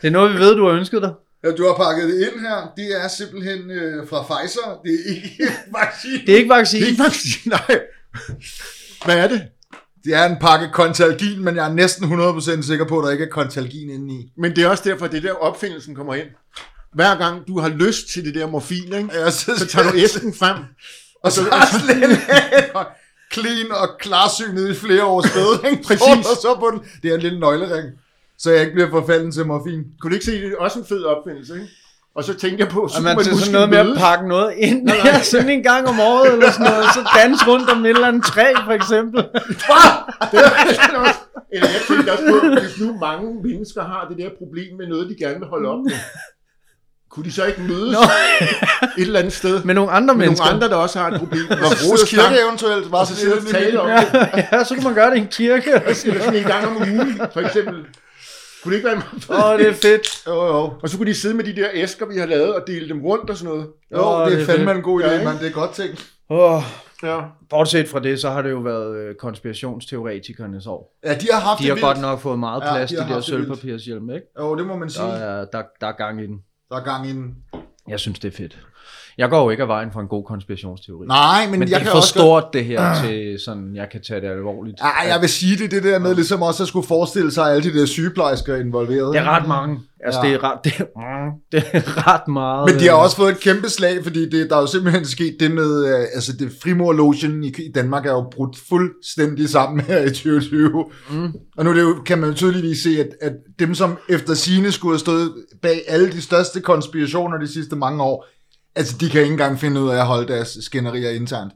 Det 0.02 0.08
er 0.08 0.12
noget, 0.12 0.34
vi 0.34 0.40
ved, 0.40 0.56
du 0.56 0.68
har 0.68 0.74
ønsket 0.74 1.02
dig. 1.02 1.14
Ja, 1.44 1.52
du 1.52 1.68
har 1.68 1.76
pakket 1.76 2.10
det 2.10 2.28
ind 2.28 2.40
her. 2.40 2.74
Det 2.78 3.04
er 3.04 3.08
simpelthen 3.08 3.72
øh, 3.72 4.08
fra 4.08 4.24
Pfizer. 4.24 4.82
Det 4.86 4.94
er 4.94 5.16
ikke 5.16 5.48
vaccine. 5.82 6.26
Det 6.26 6.34
er 6.34 6.38
ikke 6.38 6.50
vaccine. 6.50 6.82
Det 6.82 6.88
er 6.88 6.92
ikke 6.92 7.04
vaccine, 7.04 7.56
nej. 7.68 7.80
Hvad 9.06 9.18
er 9.18 9.28
det? 9.28 9.42
Det 10.04 10.14
er 10.16 10.26
en 10.26 10.38
pakke 10.42 10.70
kontalgin, 10.74 11.44
men 11.44 11.56
jeg 11.56 11.70
er 11.70 11.74
næsten 11.74 12.06
100% 12.22 12.62
sikker 12.68 12.86
på, 12.86 13.00
at 13.00 13.06
der 13.06 13.12
ikke 13.12 13.24
er 13.24 13.30
kontalgin 13.30 13.90
inde 13.90 14.14
i. 14.14 14.32
Men 14.38 14.56
det 14.56 14.64
er 14.64 14.70
også 14.70 14.84
derfor, 14.90 15.06
at 15.06 15.12
det 15.12 15.24
der 15.24 15.32
opfindelsen 15.34 15.96
kommer 15.96 16.16
ind. 16.16 16.28
Hver 16.94 17.18
gang 17.18 17.48
du 17.48 17.60
har 17.60 17.70
lyst 17.70 18.08
til 18.14 18.26
det 18.26 18.36
der 18.36 18.48
morfin, 18.48 18.94
ikke? 18.94 19.10
Ja, 19.14 19.30
så, 19.32 19.52
så 19.58 19.68
tager 19.68 19.92
du 19.92 19.98
æsken 19.98 20.34
frem. 20.34 20.58
og 21.24 21.32
så 21.32 21.42
har 21.52 21.80
slet 21.80 22.20
clean 23.34 23.72
og 23.72 23.90
klarsynet 24.00 24.70
i 24.70 24.74
flere 24.76 25.04
års 25.06 25.26
sted. 25.32 25.70
ikke? 25.72 25.84
Præcis. 25.84 26.26
Og 26.32 26.38
så 26.42 26.56
på 26.60 26.72
den. 26.74 26.80
Det 27.04 27.12
er 27.12 27.16
en 27.16 27.22
lille 27.22 27.40
nøglering, 27.40 27.90
så 28.38 28.52
jeg 28.52 28.62
ikke 28.62 28.74
bliver 28.74 28.90
forfalden 28.90 29.32
til 29.32 29.46
morfin. 29.46 29.84
Kunne 30.02 30.10
du 30.12 30.14
ikke 30.14 30.26
se, 30.26 30.32
det 30.42 30.52
er 30.52 30.58
også 30.58 30.80
en 30.80 30.86
fed 30.86 31.04
opfindelse, 31.04 31.54
ikke? 31.54 31.68
Og 32.16 32.24
så 32.24 32.34
tænkte 32.34 32.64
jeg 32.64 32.70
på, 32.72 32.88
så 32.88 32.98
Og 32.98 33.04
man 33.04 33.16
man 33.16 33.26
sådan 33.26 33.52
noget 33.54 33.70
med 33.70 33.78
at 33.78 33.98
pakke 33.98 34.28
noget 34.28 34.54
ind 34.58 34.84
nej, 34.84 34.98
nej. 35.04 35.22
sådan 35.24 35.50
en 35.50 35.64
gang 35.64 35.88
om 35.88 36.00
året, 36.00 36.34
eller 36.34 36.52
sådan 36.52 36.66
noget, 36.72 36.86
så 36.94 37.02
danse 37.18 37.46
rundt 37.48 37.70
om 37.70 37.86
et 37.86 37.90
eller 37.90 38.08
andet 38.08 38.24
træ, 38.26 38.54
for 38.66 38.72
eksempel. 38.72 39.20
Eller 41.54 41.68
jeg 41.76 41.82
tænkte 41.88 42.10
også 42.12 42.24
på, 42.32 42.38
hvis 42.62 42.80
nu 42.80 42.98
mange 43.08 43.28
mennesker 43.44 43.84
har 43.84 44.08
det 44.10 44.18
der 44.18 44.30
problem 44.38 44.78
med 44.78 44.88
noget, 44.88 45.10
de 45.10 45.16
gerne 45.24 45.40
vil 45.40 45.48
holde 45.48 45.70
op 45.70 45.80
med, 45.84 45.92
kunne 47.10 47.26
de 47.26 47.32
så 47.32 47.46
ikke 47.46 47.62
mødes 47.62 47.92
Nå. 47.94 48.00
et 48.98 49.02
eller 49.08 49.20
andet 49.20 49.34
sted 49.34 49.64
Med 49.64 49.76
nogle 49.76 49.92
andre 49.92 50.14
med 50.16 50.26
mennesker. 50.26 50.46
nogle 50.46 50.56
andre, 50.66 50.76
der 50.76 50.82
også 50.82 51.00
har 51.00 51.12
et 51.12 51.20
problem? 51.20 51.46
Og 51.50 51.58
Hvor 51.58 51.68
så 51.68 51.92
Rose 51.92 52.06
Kirke 52.08 52.22
snakke- 52.24 52.42
eventuelt 52.48 52.92
var 52.92 53.04
så 53.04 53.16
sådan 53.16 53.42
sidde 53.44 53.58
og 53.60 53.64
tale 53.64 53.82
om 53.82 53.88
Ja, 53.90 53.96
det. 54.12 54.46
ja, 54.52 54.64
så 54.64 54.74
kunne 54.76 54.84
man 54.84 54.94
gøre 54.94 55.10
det 55.10 55.18
i 55.18 55.20
en 55.20 55.28
kirke. 55.28 55.72
Eller 55.72 55.94
sådan 55.94 56.36
en 56.36 56.44
gang 56.44 56.68
om 56.68 56.76
ugen, 56.78 57.22
for 57.34 57.40
eksempel. 57.40 57.76
Kunne 58.64 58.72
det 58.72 58.78
ikke 58.78 58.88
være 58.88 58.96
meget 59.30 59.44
Åh, 59.44 59.52
oh, 59.52 59.60
det 59.60 59.68
er 59.68 59.74
fedt. 59.74 60.08
Jo, 60.28 60.46
jo. 60.46 60.74
Og 60.84 60.90
så 60.90 60.98
kunne 60.98 61.10
de 61.10 61.16
sidde 61.16 61.36
med 61.36 61.44
de 61.44 61.56
der 61.56 61.68
æsker, 61.74 62.06
vi 62.06 62.18
har 62.18 62.26
lavet, 62.26 62.54
og 62.56 62.64
dele 62.68 62.90
dem 62.90 63.02
rundt 63.02 63.30
og 63.30 63.38
sådan 63.38 63.54
noget. 63.54 63.68
Jo, 63.92 63.98
Åh, 64.04 64.22
det 64.26 64.32
det 64.32 64.38
er 64.38 64.42
er 64.42 64.46
fandme 64.46 64.66
fedt. 64.66 64.78
en 64.78 64.84
god 64.84 65.04
idé, 65.04 65.12
Ja, 65.12 65.24
mand. 65.24 65.40
Det 65.40 65.48
er 65.48 65.52
godt 65.52 65.72
tænkt. 65.72 66.06
Oh, 66.30 66.62
Ja. 67.04 67.20
bortset 67.50 67.90
fra 67.90 68.00
det, 68.00 68.20
så 68.22 68.30
har 68.30 68.42
det 68.42 68.52
jo 68.52 68.58
været 68.60 68.96
øh, 68.98 69.16
konspirationsteoretikernes 69.16 70.68
år. 70.68 70.98
Ja, 71.06 71.14
de 71.14 71.28
har 71.32 71.40
haft 71.40 71.60
De 71.60 71.64
det 71.64 71.70
har 71.70 71.76
vildt. 71.76 71.86
godt 71.86 72.02
nok 72.02 72.20
fået 72.20 72.40
meget 72.40 72.62
Ja, 72.62 72.74
plads, 72.74 72.90
de 72.92 72.96
de, 72.98 73.02
de 73.04 73.08
der 73.10 73.16
det 73.16 73.24
sølvpapirshjelme, 73.24 74.16
ikke? 74.16 74.28
Jo, 74.40 74.56
det 74.56 74.66
må 74.68 74.78
man 74.78 74.90
sige. 74.90 75.06
Der 75.06 75.12
er, 75.14 75.46
der, 75.46 75.64
der 75.82 75.88
er 75.88 75.92
gang 75.92 76.22
i 76.22 76.28
den. 76.28 76.38
Der 76.70 76.76
er 76.76 76.84
gang 76.84 77.08
i 77.08 77.14
den. 77.14 77.44
Jeg 77.88 78.00
synes, 78.00 78.20
det 78.20 78.28
er 78.28 78.38
fedt. 78.38 78.68
Jeg 79.18 79.30
går 79.30 79.44
jo 79.44 79.50
ikke 79.50 79.64
af 79.64 79.70
vejen 79.70 79.92
for 79.94 80.00
en 80.00 80.08
god 80.08 80.24
konspirationsteori. 80.26 81.08
Nej, 81.08 81.48
men, 81.50 81.60
Men 81.60 81.62
jeg 81.62 81.68
det 81.68 81.76
er 81.76 81.80
kan 81.80 81.88
for 81.92 81.98
også 81.98 82.10
stort, 82.10 82.44
det 82.54 82.66
her, 82.66 83.02
til 83.04 83.40
sådan, 83.46 83.76
jeg 83.76 83.88
kan 83.92 84.02
tage 84.08 84.22
det 84.22 84.28
alvorligt. 84.28 84.80
Ej, 84.82 85.08
jeg 85.08 85.22
vil 85.22 85.30
sige 85.30 85.58
det, 85.58 85.72
det 85.72 85.84
der 85.84 86.00
med 86.00 86.16
ligesom 86.16 86.42
også 86.42 86.64
at 86.64 86.68
skulle 86.68 86.88
forestille 86.88 87.32
sig 87.32 87.52
alle 87.52 87.64
de 87.72 87.80
der 87.80 87.86
sygeplejersker 87.86 88.56
involveret. 88.56 89.14
Det 89.14 89.22
er 89.22 89.30
ret 89.30 89.48
mange. 89.48 89.80
Altså, 90.06 90.20
Ja. 90.24 90.28
ja. 90.28 90.34
det, 90.34 90.44
er 90.44 90.52
ret, 90.52 90.60
det, 90.64 90.74
er, 90.80 90.86
mm, 91.26 91.32
det 91.52 91.64
er 91.74 92.08
ret 92.14 92.28
meget. 92.28 92.70
Men 92.72 92.80
de 92.80 92.88
har 92.88 92.98
øh, 92.98 93.04
også 93.04 93.16
fået 93.16 93.32
et 93.32 93.40
kæmpe 93.40 93.70
slag, 93.70 94.04
fordi 94.04 94.30
det, 94.30 94.50
der 94.50 94.56
er 94.56 94.62
jo 94.62 94.68
simpelthen 94.68 95.06
sket 95.06 95.36
det 95.40 95.52
med, 95.52 95.86
øh, 95.86 96.00
altså 96.14 96.34
det 96.40 96.52
frimurlogen 96.64 97.44
i, 97.44 97.48
i 97.48 97.72
Danmark 97.76 98.06
er 98.06 98.12
jo 98.12 98.26
brudt 98.36 98.58
fuldstændig 98.70 99.50
sammen 99.50 99.82
her 99.82 100.00
i 100.02 100.10
2020. 100.10 100.86
Mm. 101.12 101.34
Og 101.58 101.64
nu 101.64 101.70
er 101.70 101.74
det 101.74 101.82
jo, 101.82 101.96
kan 102.06 102.20
man 102.20 102.30
jo 102.30 102.36
tydeligvis 102.36 102.84
se, 102.84 102.90
at, 103.00 103.10
at 103.22 103.34
dem, 103.60 103.76
som 103.76 103.98
efter 104.10 104.34
sine 104.34 104.72
skulle 104.72 104.94
have 104.94 105.00
stået 105.00 105.32
bag 105.62 105.82
alle 105.88 106.12
de 106.12 106.22
største 106.22 106.62
konspirationer 106.62 107.38
de 107.38 107.48
sidste 107.54 107.76
mange 107.76 108.04
år, 108.04 108.26
altså 108.78 108.98
de 109.00 109.10
kan 109.10 109.22
ikke 109.22 109.32
engang 109.32 109.60
finde 109.60 109.82
ud 109.82 109.90
af 109.90 109.96
at 109.96 110.06
holde 110.06 110.28
deres 110.28 110.58
skænderier 110.62 111.10
internt. 111.10 111.54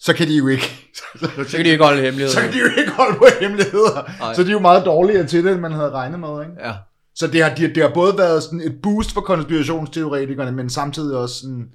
Så 0.00 0.12
kan 0.14 0.28
de 0.28 0.36
jo 0.36 0.46
ikke, 0.48 0.62
Så 1.48 1.56
kan 1.56 1.64
de 1.64 1.70
ikke 1.70 1.84
holde 1.84 2.02
hemmelighed. 2.02 2.32
så 2.32 2.40
kan 2.40 2.52
de 2.52 2.58
jo 2.58 2.66
ikke 2.78 2.92
holde 2.92 3.18
på 3.18 3.26
hemmeligheder. 3.40 4.18
Nej. 4.20 4.34
Så 4.34 4.42
de 4.42 4.48
er 4.48 4.52
jo 4.52 4.58
meget 4.58 4.84
dårligere 4.86 5.26
til 5.26 5.44
det, 5.44 5.52
end 5.52 5.60
man 5.60 5.72
havde 5.72 5.90
regnet 5.90 6.20
med, 6.20 6.40
ikke? 6.40 6.52
Ja. 6.68 6.72
Så 7.14 7.26
det 7.26 7.42
har, 7.44 7.54
det, 7.54 7.74
det 7.74 7.82
har 7.82 7.90
både 7.94 8.18
været 8.18 8.42
sådan 8.42 8.60
et 8.60 8.82
boost 8.82 9.12
for 9.12 9.20
konspirationsteoretikerne, 9.20 10.52
men 10.52 10.70
samtidig 10.70 11.16
også 11.16 11.34
sådan... 11.40 11.70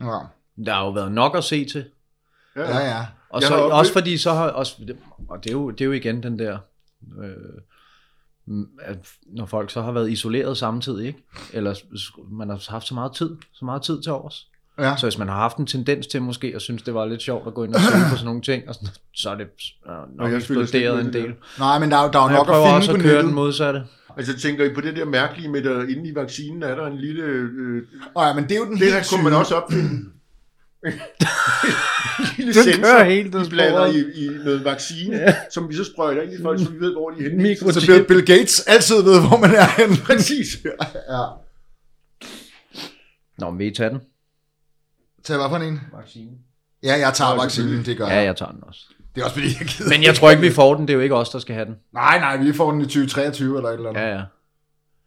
Ja, 0.00 0.18
Der 0.64 0.72
har 0.74 0.84
jo 0.84 0.90
været 0.90 1.12
nok 1.12 1.36
at 1.36 1.44
se 1.44 1.64
til. 1.64 1.84
ja. 2.56 2.78
ja. 2.78 3.06
Og 3.30 3.40
Jeg 3.40 3.48
så, 3.48 3.54
også 3.54 3.92
fordi 3.92 4.18
så 4.18 4.32
har 4.32 4.48
også, 4.48 4.74
og 5.28 5.44
det 5.44 5.50
er 5.50 5.54
jo, 5.54 5.70
det 5.70 5.80
er 5.80 5.84
jo 5.84 5.92
igen 5.92 6.22
den 6.22 6.38
der, 6.38 6.58
øh, 7.22 7.30
at 8.82 8.98
når 9.26 9.46
folk 9.46 9.70
så 9.70 9.82
har 9.82 9.92
været 9.92 10.10
isoleret 10.10 10.56
samtidig, 10.56 11.06
ikke? 11.06 11.24
eller 11.52 11.74
man 12.30 12.48
har 12.48 12.70
haft 12.70 12.86
så 12.86 12.94
meget 12.94 13.12
tid, 13.12 13.30
så 13.52 13.64
meget 13.64 13.82
tid 13.82 14.02
til 14.02 14.12
overs. 14.12 14.46
ja. 14.78 14.96
Så 14.96 15.06
hvis 15.06 15.18
man 15.18 15.28
har 15.28 15.34
haft 15.36 15.56
en 15.56 15.66
tendens 15.66 16.06
til 16.06 16.22
måske 16.22 16.52
at 16.54 16.62
synes, 16.62 16.82
det 16.82 16.94
var 16.94 17.04
lidt 17.06 17.22
sjovt 17.22 17.46
at 17.46 17.54
gå 17.54 17.64
ind 17.64 17.74
og 17.74 17.80
søge 17.80 18.02
på 18.10 18.16
sådan 18.16 18.24
nogle 18.26 18.40
ting, 18.42 18.68
og 18.68 18.74
sådan, 18.74 18.88
så 19.14 19.30
er 19.30 19.34
det 19.34 19.46
øh, 19.88 20.16
nok 20.18 20.32
eksploderet 20.32 21.00
en 21.00 21.12
del. 21.12 21.34
Nej, 21.58 21.78
men 21.78 21.90
der, 21.90 21.96
er 21.96 22.02
jo- 22.04 22.10
der 22.12 22.18
er 22.20 22.28
nok 22.30 22.40
at 22.40 22.46
prøver 22.46 22.72
også 22.74 22.90
finde 22.92 23.04
at 23.04 23.04
på 23.04 23.10
køre 23.10 23.22
den 23.22 23.34
modsatte. 23.34 23.82
Altså 24.16 24.38
tænker 24.38 24.64
I 24.64 24.74
på 24.74 24.80
det 24.80 24.96
der 24.96 25.04
mærkelige 25.04 25.48
med, 25.48 25.62
der 25.62 25.82
inde 25.82 26.08
i 26.08 26.14
vaccinen 26.14 26.62
er 26.62 26.74
der 26.74 26.86
en 26.86 26.96
lille... 26.98 27.22
Øh, 27.22 27.82
Åh, 28.16 28.24
ja, 28.26 28.34
men 28.34 28.44
det 28.44 28.52
er 28.52 28.56
jo 28.56 28.64
den 28.64 28.72
det 28.78 28.92
der 28.92 29.02
kunne 29.10 29.24
man 29.24 29.32
også 29.32 29.54
opfinde. 29.54 30.04
Lille 30.82 32.52
Den 32.54 32.54
sensor, 32.64 32.82
kører 32.82 33.04
helt 33.04 33.32
de 33.32 33.46
blander 33.50 33.86
i, 33.86 33.98
i 34.24 34.28
noget 34.44 34.64
vaccine, 34.64 35.16
ja. 35.16 35.36
som 35.50 35.68
vi 35.68 35.74
så 35.74 35.84
sprøjter 35.84 36.22
ind 36.22 36.32
i 36.32 36.42
folk, 36.42 36.58
så 36.60 36.70
vi 36.70 36.80
ved, 36.80 36.92
hvor 36.92 37.10
de 37.10 37.18
er 37.26 37.30
henne. 37.30 37.42
Mikro- 37.54 37.72
Så 37.72 37.86
Bill, 37.86 38.04
Bill 38.04 38.26
Gates 38.26 38.60
altid 38.66 39.02
ved, 39.02 39.28
hvor 39.28 39.36
man 39.38 39.50
er 39.54 39.66
henne. 39.82 39.96
Præcis. 40.06 40.56
ja. 41.08 41.24
Nå, 43.38 43.50
men 43.50 43.58
vil 43.58 43.66
I 43.66 43.74
tage 43.74 43.90
den? 43.90 44.00
Tag 45.24 45.36
hvad 45.36 45.46
for 45.48 45.56
en? 45.56 45.80
Vaccine. 45.96 46.30
Ja, 46.82 46.98
jeg 46.98 47.14
tager 47.14 47.36
vaccinen, 47.42 47.84
det 47.84 47.96
gør 47.96 48.06
Ja, 48.06 48.14
jeg. 48.14 48.24
jeg 48.24 48.36
tager 48.36 48.52
den 48.52 48.60
også. 48.62 48.80
Det 49.14 49.20
er 49.20 49.24
også 49.24 49.34
fordi, 49.34 49.46
jeg 49.60 49.66
gider. 49.68 49.90
Men 49.90 50.02
jeg 50.02 50.14
tror 50.14 50.30
ikke, 50.30 50.42
vi 50.42 50.50
får 50.50 50.74
den. 50.74 50.82
Det 50.88 50.90
er 50.92 50.94
jo 50.96 51.00
ikke 51.00 51.14
os, 51.14 51.28
der 51.30 51.38
skal 51.38 51.54
have 51.54 51.66
den. 51.66 51.74
Nej, 51.94 52.18
nej, 52.18 52.36
vi 52.36 52.52
får 52.52 52.70
den 52.70 52.80
i 52.80 52.84
2023 52.84 53.56
eller 53.56 53.68
et 53.68 53.74
eller 53.74 53.88
andet. 53.90 54.00
Ja, 54.00 54.14
ja. 54.16 54.22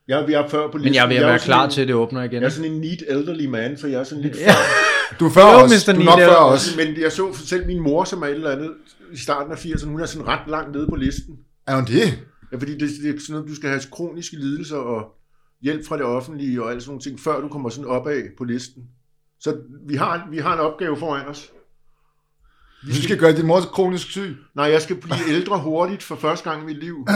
Jeg, 0.10 0.28
vi 0.28 0.34
er 0.34 0.48
før 0.48 0.72
på 0.72 0.78
listen. 0.78 0.92
Men 0.92 0.96
jeg 0.96 1.10
vil 1.10 1.28
være 1.28 1.40
klar 1.40 1.66
en, 1.66 1.72
til, 1.72 1.82
at 1.82 1.88
det 1.88 1.96
åbner 1.96 2.24
igen. 2.24 2.42
Jeg 2.42 2.48
er 2.48 2.50
sådan 2.50 2.72
en 2.72 2.82
neat 2.82 3.04
elderly 3.08 3.46
man, 3.46 3.78
for 3.78 3.88
jeg 3.88 4.00
er 4.00 4.04
sådan 4.04 4.24
lidt 4.24 4.38
Ja. 4.38 4.56
Du 5.20 5.26
er 5.26 5.30
før 5.30 5.42
Jo, 5.42 5.60
os. 5.60 5.88
Mr. 5.88 5.94
Du 5.94 6.00
er 6.02 6.06
nok 6.06 6.20
før 6.20 6.36
os. 6.36 6.76
Men 6.78 7.02
jeg 7.02 7.12
så 7.12 7.34
selv 7.46 7.68
min 7.68 7.80
mor, 7.80 8.04
som 8.04 8.22
er 8.22 8.28
et 8.28 8.34
eller 8.34 8.52
andet 8.52 8.72
i 9.12 9.18
starten 9.18 9.52
af 9.52 9.66
80'erne, 9.66 9.86
hun 9.88 10.02
er 10.02 10.06
sådan 10.06 10.28
ret 10.28 10.48
langt 10.48 10.76
nede 10.76 10.88
på 10.88 10.96
listen. 10.96 11.36
Er 11.68 11.76
hun 11.76 11.86
det? 11.86 12.20
Ja, 12.52 12.58
fordi 12.58 12.72
det, 12.72 12.90
det 13.04 13.16
er 13.16 13.20
sådan 13.20 13.34
noget, 13.34 13.48
du 13.50 13.56
skal 13.56 13.70
have 13.70 13.82
kroniske 13.92 14.36
lidelser 14.36 14.78
og 14.78 15.16
hjælp 15.62 15.88
fra 15.88 15.98
det 15.98 16.06
offentlige 16.06 16.64
og 16.64 16.70
alle 16.70 16.82
sådan 16.82 16.90
nogle 16.90 17.02
ting, 17.02 17.20
før 17.20 17.42
du 17.42 17.48
kommer 17.48 17.70
sådan 17.70 17.90
opad 17.90 18.24
på 18.38 18.44
listen. 18.44 18.84
Så 19.40 19.56
vi 19.88 19.96
har, 19.96 20.28
vi 20.32 20.38
har 20.38 20.54
en 20.54 20.60
opgave 20.60 20.98
foran 20.98 21.28
os. 21.28 21.52
Du 22.88 23.02
skal 23.02 23.18
gøre 23.18 23.36
din 23.36 23.46
mor 23.46 23.60
kronisk 23.60 24.12
syg. 24.12 24.38
Nej, 24.56 24.66
jeg 24.66 24.82
skal 24.82 24.96
blive 24.96 25.30
ældre 25.30 25.60
hurtigt 25.60 26.04
for 26.04 26.16
første 26.16 26.50
gang 26.50 26.64
i 26.64 26.66
mit 26.66 26.80
liv. 26.80 27.08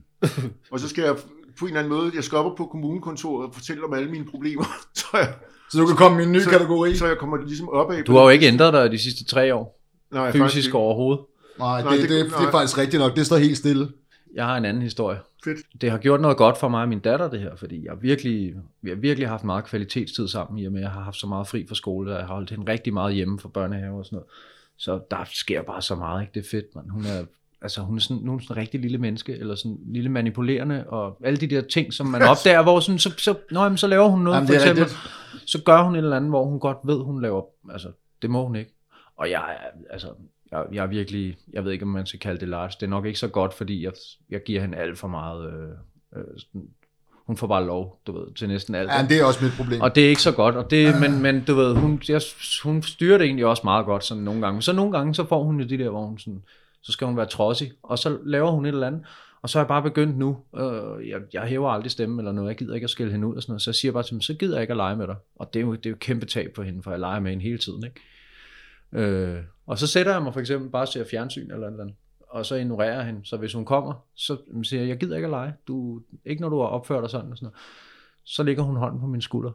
og 0.72 0.80
så 0.80 0.88
skal 0.88 1.04
jeg 1.04 1.16
på 1.58 1.64
en 1.64 1.68
eller 1.68 1.80
anden 1.80 1.92
måde, 1.98 2.10
jeg 2.14 2.24
skal 2.24 2.38
op 2.38 2.56
på 2.56 2.66
kommunekontoret 2.66 3.46
og 3.48 3.54
fortælle 3.54 3.84
om 3.84 3.94
alle 3.94 4.10
mine 4.10 4.24
problemer, 4.24 4.64
så 4.94 5.06
jeg, 5.12 5.34
Så 5.70 5.78
du 5.78 5.86
kan 5.86 5.96
komme 5.96 6.20
i 6.22 6.24
en 6.26 6.32
ny 6.32 6.40
Så- 6.40 6.50
kategori. 6.50 6.96
så 6.96 7.06
jeg 7.06 7.18
kommer 7.18 7.36
ligesom 7.36 7.68
opad. 7.68 8.02
Du 8.04 8.12
har 8.12 8.22
jo 8.22 8.28
ikke 8.28 8.46
ændret 8.46 8.72
dig 8.72 8.90
de 8.90 8.98
sidste 8.98 9.24
tre 9.24 9.54
år. 9.54 9.80
Nej, 10.12 10.26
faktisk 10.26 10.44
Fysisk 10.44 10.66
ikke. 10.68 10.78
overhovedet. 10.78 11.24
Nej, 11.58 11.82
Nej, 11.82 11.92
det, 11.92 12.00
det- 12.02 12.10
det, 12.10 12.24
det, 12.24 12.32
det 12.38 12.46
er 12.46 12.50
faktisk 12.50 12.78
rigtigt 12.78 13.00
nok. 13.02 13.16
Det 13.16 13.26
står 13.26 13.36
helt 13.36 13.56
stille. 13.56 13.88
Jeg 14.34 14.44
har 14.46 14.56
en 14.56 14.64
anden 14.64 14.82
historie. 14.82 15.18
Fedt. 15.44 15.58
Det 15.80 15.90
har 15.90 15.98
gjort 15.98 16.20
noget 16.20 16.36
godt 16.36 16.58
for 16.58 16.68
mig 16.68 16.82
og 16.82 16.88
min 16.88 16.98
datter, 17.00 17.30
det 17.30 17.40
her, 17.40 17.56
fordi 17.56 17.84
jeg 17.84 17.92
virkelig, 18.02 18.54
vi 18.82 18.90
har 18.90 18.96
virkelig 18.96 19.28
haft 19.28 19.44
meget 19.44 19.64
kvalitetstid 19.64 20.28
sammen, 20.28 20.58
i 20.58 20.66
og 20.66 20.72
med, 20.72 20.80
at 20.80 20.84
jeg 20.84 20.90
har 20.92 21.00
haft 21.00 21.16
så 21.16 21.26
meget 21.26 21.48
fri 21.48 21.66
fra 21.68 21.74
skole, 21.74 22.10
og 22.12 22.18
jeg 22.18 22.26
har 22.26 22.34
holdt 22.34 22.50
hende 22.50 22.72
rigtig 22.72 22.92
meget 22.94 23.14
hjemme 23.14 23.38
fra 23.40 23.48
børnehave 23.48 23.98
og 23.98 24.04
sådan 24.04 24.16
noget. 24.16 24.28
Så 24.76 25.00
der 25.10 25.16
sker 25.32 25.62
bare 25.62 25.82
så 25.82 25.94
meget, 25.94 26.20
ikke? 26.22 26.32
Det 26.34 26.44
er 26.44 26.48
fedt, 26.50 26.74
man. 26.74 26.84
Hun 26.90 27.04
er, 27.04 27.24
altså, 27.62 27.80
hun 27.80 27.96
er 27.96 28.00
sådan, 28.00 28.22
nu 28.22 28.34
er 28.34 28.38
sådan 28.38 28.56
en 28.56 28.60
rigtig 28.60 28.80
lille 28.80 28.98
menneske, 28.98 29.32
eller 29.32 29.54
sådan 29.54 29.78
lille 29.86 30.08
manipulerende, 30.08 30.84
og 30.88 31.18
alle 31.24 31.36
de 31.36 31.46
der 31.46 31.60
ting, 31.60 31.92
som 31.92 32.06
man 32.06 32.22
opdager, 32.22 32.62
hvor 32.62 32.80
sådan, 32.80 32.98
så, 32.98 33.14
så, 33.18 33.34
nå, 33.50 33.62
jamen, 33.62 33.78
så 33.78 33.86
laver 33.86 34.08
hun 34.08 34.20
noget, 34.20 34.36
Jamen, 34.36 34.48
for 34.48 34.54
eksempel, 34.54 34.84
rigtigt. 34.84 35.50
så 35.50 35.62
gør 35.62 35.82
hun 35.82 35.94
et 35.94 35.98
eller 35.98 36.16
andet, 36.16 36.30
hvor 36.30 36.44
hun 36.44 36.60
godt 36.60 36.78
ved, 36.84 37.04
hun 37.04 37.22
laver, 37.22 37.42
altså, 37.72 37.88
det 38.22 38.30
må 38.30 38.46
hun 38.46 38.56
ikke. 38.56 38.74
Og 39.16 39.30
jeg 39.30 39.56
altså, 39.90 40.08
jeg, 40.52 40.64
jeg 40.72 40.82
er 40.82 40.86
virkelig, 40.86 41.36
jeg 41.52 41.64
ved 41.64 41.72
ikke, 41.72 41.84
om 41.84 41.88
man 41.88 42.06
skal 42.06 42.20
kalde 42.20 42.40
det 42.40 42.48
large. 42.48 42.72
Det 42.80 42.82
er 42.82 42.90
nok 42.90 43.06
ikke 43.06 43.18
så 43.18 43.28
godt, 43.28 43.54
fordi 43.54 43.84
jeg, 43.84 43.92
jeg 44.30 44.40
giver 44.46 44.60
hende 44.60 44.78
alt 44.78 44.98
for 44.98 45.08
meget. 45.08 45.52
Øh, 45.52 45.68
øh, 46.16 46.24
sådan, 46.38 46.68
hun 47.26 47.36
får 47.36 47.46
bare 47.46 47.66
lov, 47.66 48.00
du 48.06 48.18
ved, 48.18 48.34
til 48.34 48.48
næsten 48.48 48.74
alt. 48.74 48.90
Ja, 48.90 49.06
det 49.08 49.20
er 49.20 49.24
også 49.24 49.44
mit 49.44 49.52
problem. 49.56 49.80
Og 49.80 49.94
det 49.94 50.04
er 50.04 50.08
ikke 50.08 50.22
så 50.22 50.32
godt, 50.32 50.54
og 50.54 50.70
det, 50.70 51.00
men, 51.00 51.22
men 51.22 51.44
du 51.44 51.54
ved, 51.54 51.74
hun, 51.74 52.02
jeg, 52.08 52.20
hun 52.62 52.82
styrer 52.82 53.18
det 53.18 53.24
egentlig 53.24 53.46
også 53.46 53.62
meget 53.64 53.86
godt 53.86 54.04
sådan 54.04 54.22
nogle 54.22 54.40
gange. 54.40 54.62
Så 54.62 54.72
nogle 54.72 54.92
gange, 54.92 55.14
så 55.14 55.24
får 55.24 55.44
hun 55.44 55.60
jo 55.60 55.66
de 55.66 55.78
der, 55.78 55.90
hvor 55.90 56.06
hun 56.06 56.18
sådan, 56.18 56.42
så 56.82 56.92
skal 56.92 57.06
hun 57.06 57.16
være 57.16 57.26
trodsig, 57.26 57.72
og 57.82 57.98
så 57.98 58.18
laver 58.24 58.50
hun 58.50 58.66
et 58.66 58.68
eller 58.68 58.86
andet. 58.86 59.06
Og 59.42 59.48
så 59.48 59.58
er 59.58 59.62
jeg 59.62 59.68
bare 59.68 59.82
begyndt 59.82 60.18
nu, 60.18 60.38
øh, 60.56 61.08
jeg, 61.08 61.20
jeg 61.32 61.42
hæver 61.42 61.70
aldrig 61.70 61.90
stemme 61.90 62.20
eller 62.20 62.32
noget, 62.32 62.48
jeg 62.48 62.56
gider 62.56 62.74
ikke 62.74 62.84
at 62.84 62.90
skille 62.90 63.12
hende 63.12 63.26
ud 63.26 63.36
og 63.36 63.42
sådan 63.42 63.52
noget, 63.52 63.62
så 63.62 63.70
jeg 63.70 63.74
siger 63.74 63.92
bare 63.92 64.02
til 64.02 64.10
hende, 64.10 64.24
så 64.24 64.34
gider 64.34 64.54
jeg 64.54 64.62
ikke 64.62 64.72
at 64.72 64.76
lege 64.76 64.96
med 64.96 65.06
dig. 65.06 65.16
Og 65.36 65.54
det 65.54 65.60
er 65.60 65.64
jo, 65.64 65.74
det 65.74 65.86
er 65.86 65.90
jo 65.90 65.94
et 65.94 66.00
kæmpe 66.00 66.26
tab 66.26 66.52
for 66.54 66.62
hende, 66.62 66.82
for 66.82 66.90
jeg 66.90 67.00
leger 67.00 67.20
med 67.20 67.30
hende 67.30 67.44
hele 67.44 67.58
tiden, 67.58 67.84
ikke? 67.84 68.00
Øh, 68.92 69.42
og 69.66 69.78
så 69.78 69.86
sætter 69.86 70.12
jeg 70.12 70.22
mig 70.22 70.32
for 70.32 70.40
eksempel 70.40 70.70
bare 70.70 70.86
til 70.86 70.98
at 70.98 71.06
fjernsyn 71.10 71.50
eller 71.50 71.66
et 71.66 71.70
eller 71.70 71.82
andet, 71.82 71.96
og 72.28 72.46
så 72.46 72.54
ignorerer 72.54 72.94
jeg 72.94 73.06
hende. 73.06 73.20
Så 73.24 73.36
hvis 73.36 73.52
hun 73.52 73.64
kommer, 73.64 73.94
så 74.14 74.36
siger 74.62 74.80
jeg, 74.80 74.88
jeg 74.88 74.98
gider 74.98 75.16
ikke 75.16 75.26
at 75.26 75.30
lege. 75.30 75.54
Du, 75.68 76.00
ikke 76.24 76.42
når 76.42 76.48
du 76.48 76.60
har 76.60 76.66
opført 76.66 77.02
dig 77.02 77.10
sådan 77.10 77.30
og 77.30 77.36
sådan 77.36 77.46
noget. 77.46 77.58
Så 78.24 78.42
ligger 78.42 78.62
hun 78.62 78.76
hånden 78.76 79.00
på 79.00 79.06
min 79.06 79.20
skulder, 79.20 79.52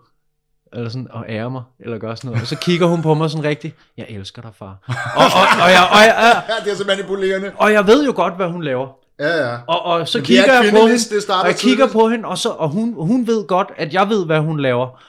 eller 0.73 0.89
sådan, 0.89 1.07
og 1.12 1.25
ærer 1.29 1.49
mig, 1.49 1.63
eller 1.79 1.97
gør 1.97 2.15
sådan 2.15 2.27
noget. 2.27 2.41
Og 2.41 2.47
så 2.47 2.55
kigger 2.55 2.88
hun 2.88 3.01
på 3.01 3.13
mig 3.13 3.29
sådan 3.29 3.43
rigtigt, 3.43 3.75
jeg 3.97 4.05
elsker 4.09 4.41
dig, 4.41 4.51
far. 4.59 4.77
Og, 5.15 5.25
og, 5.25 5.63
og, 5.63 5.69
jeg, 5.69 5.88
og, 5.91 5.99
jeg, 5.99 6.43
Ja, 6.49 6.55
det 6.65 6.71
er 6.71 6.75
så 6.75 6.83
manipulerende. 6.88 7.51
og 7.57 7.73
jeg 7.73 7.88
ved 7.88 8.05
jo 8.05 8.13
godt, 8.15 8.36
hvad 8.36 8.47
hun 8.47 8.63
laver. 8.63 8.88
Ja, 9.19 9.49
ja. 9.49 9.57
Og, 9.67 9.86
og 9.86 10.07
så 10.07 10.17
er 10.17 10.23
kigger 10.23 10.53
jeg 10.53 10.71
på 10.71 10.77
hende, 10.77 10.99
og 11.41 11.47
jeg 11.47 11.55
kigger 11.55 11.88
på 11.88 12.09
hende, 12.09 12.27
og, 12.27 12.38
så, 12.38 12.49
og 12.49 12.69
hun, 12.69 12.93
hun 12.97 13.27
ved 13.27 13.47
godt, 13.47 13.71
at 13.77 13.93
jeg 13.93 14.09
ved, 14.09 14.25
hvad 14.25 14.39
hun 14.39 14.59
laver. 14.59 15.01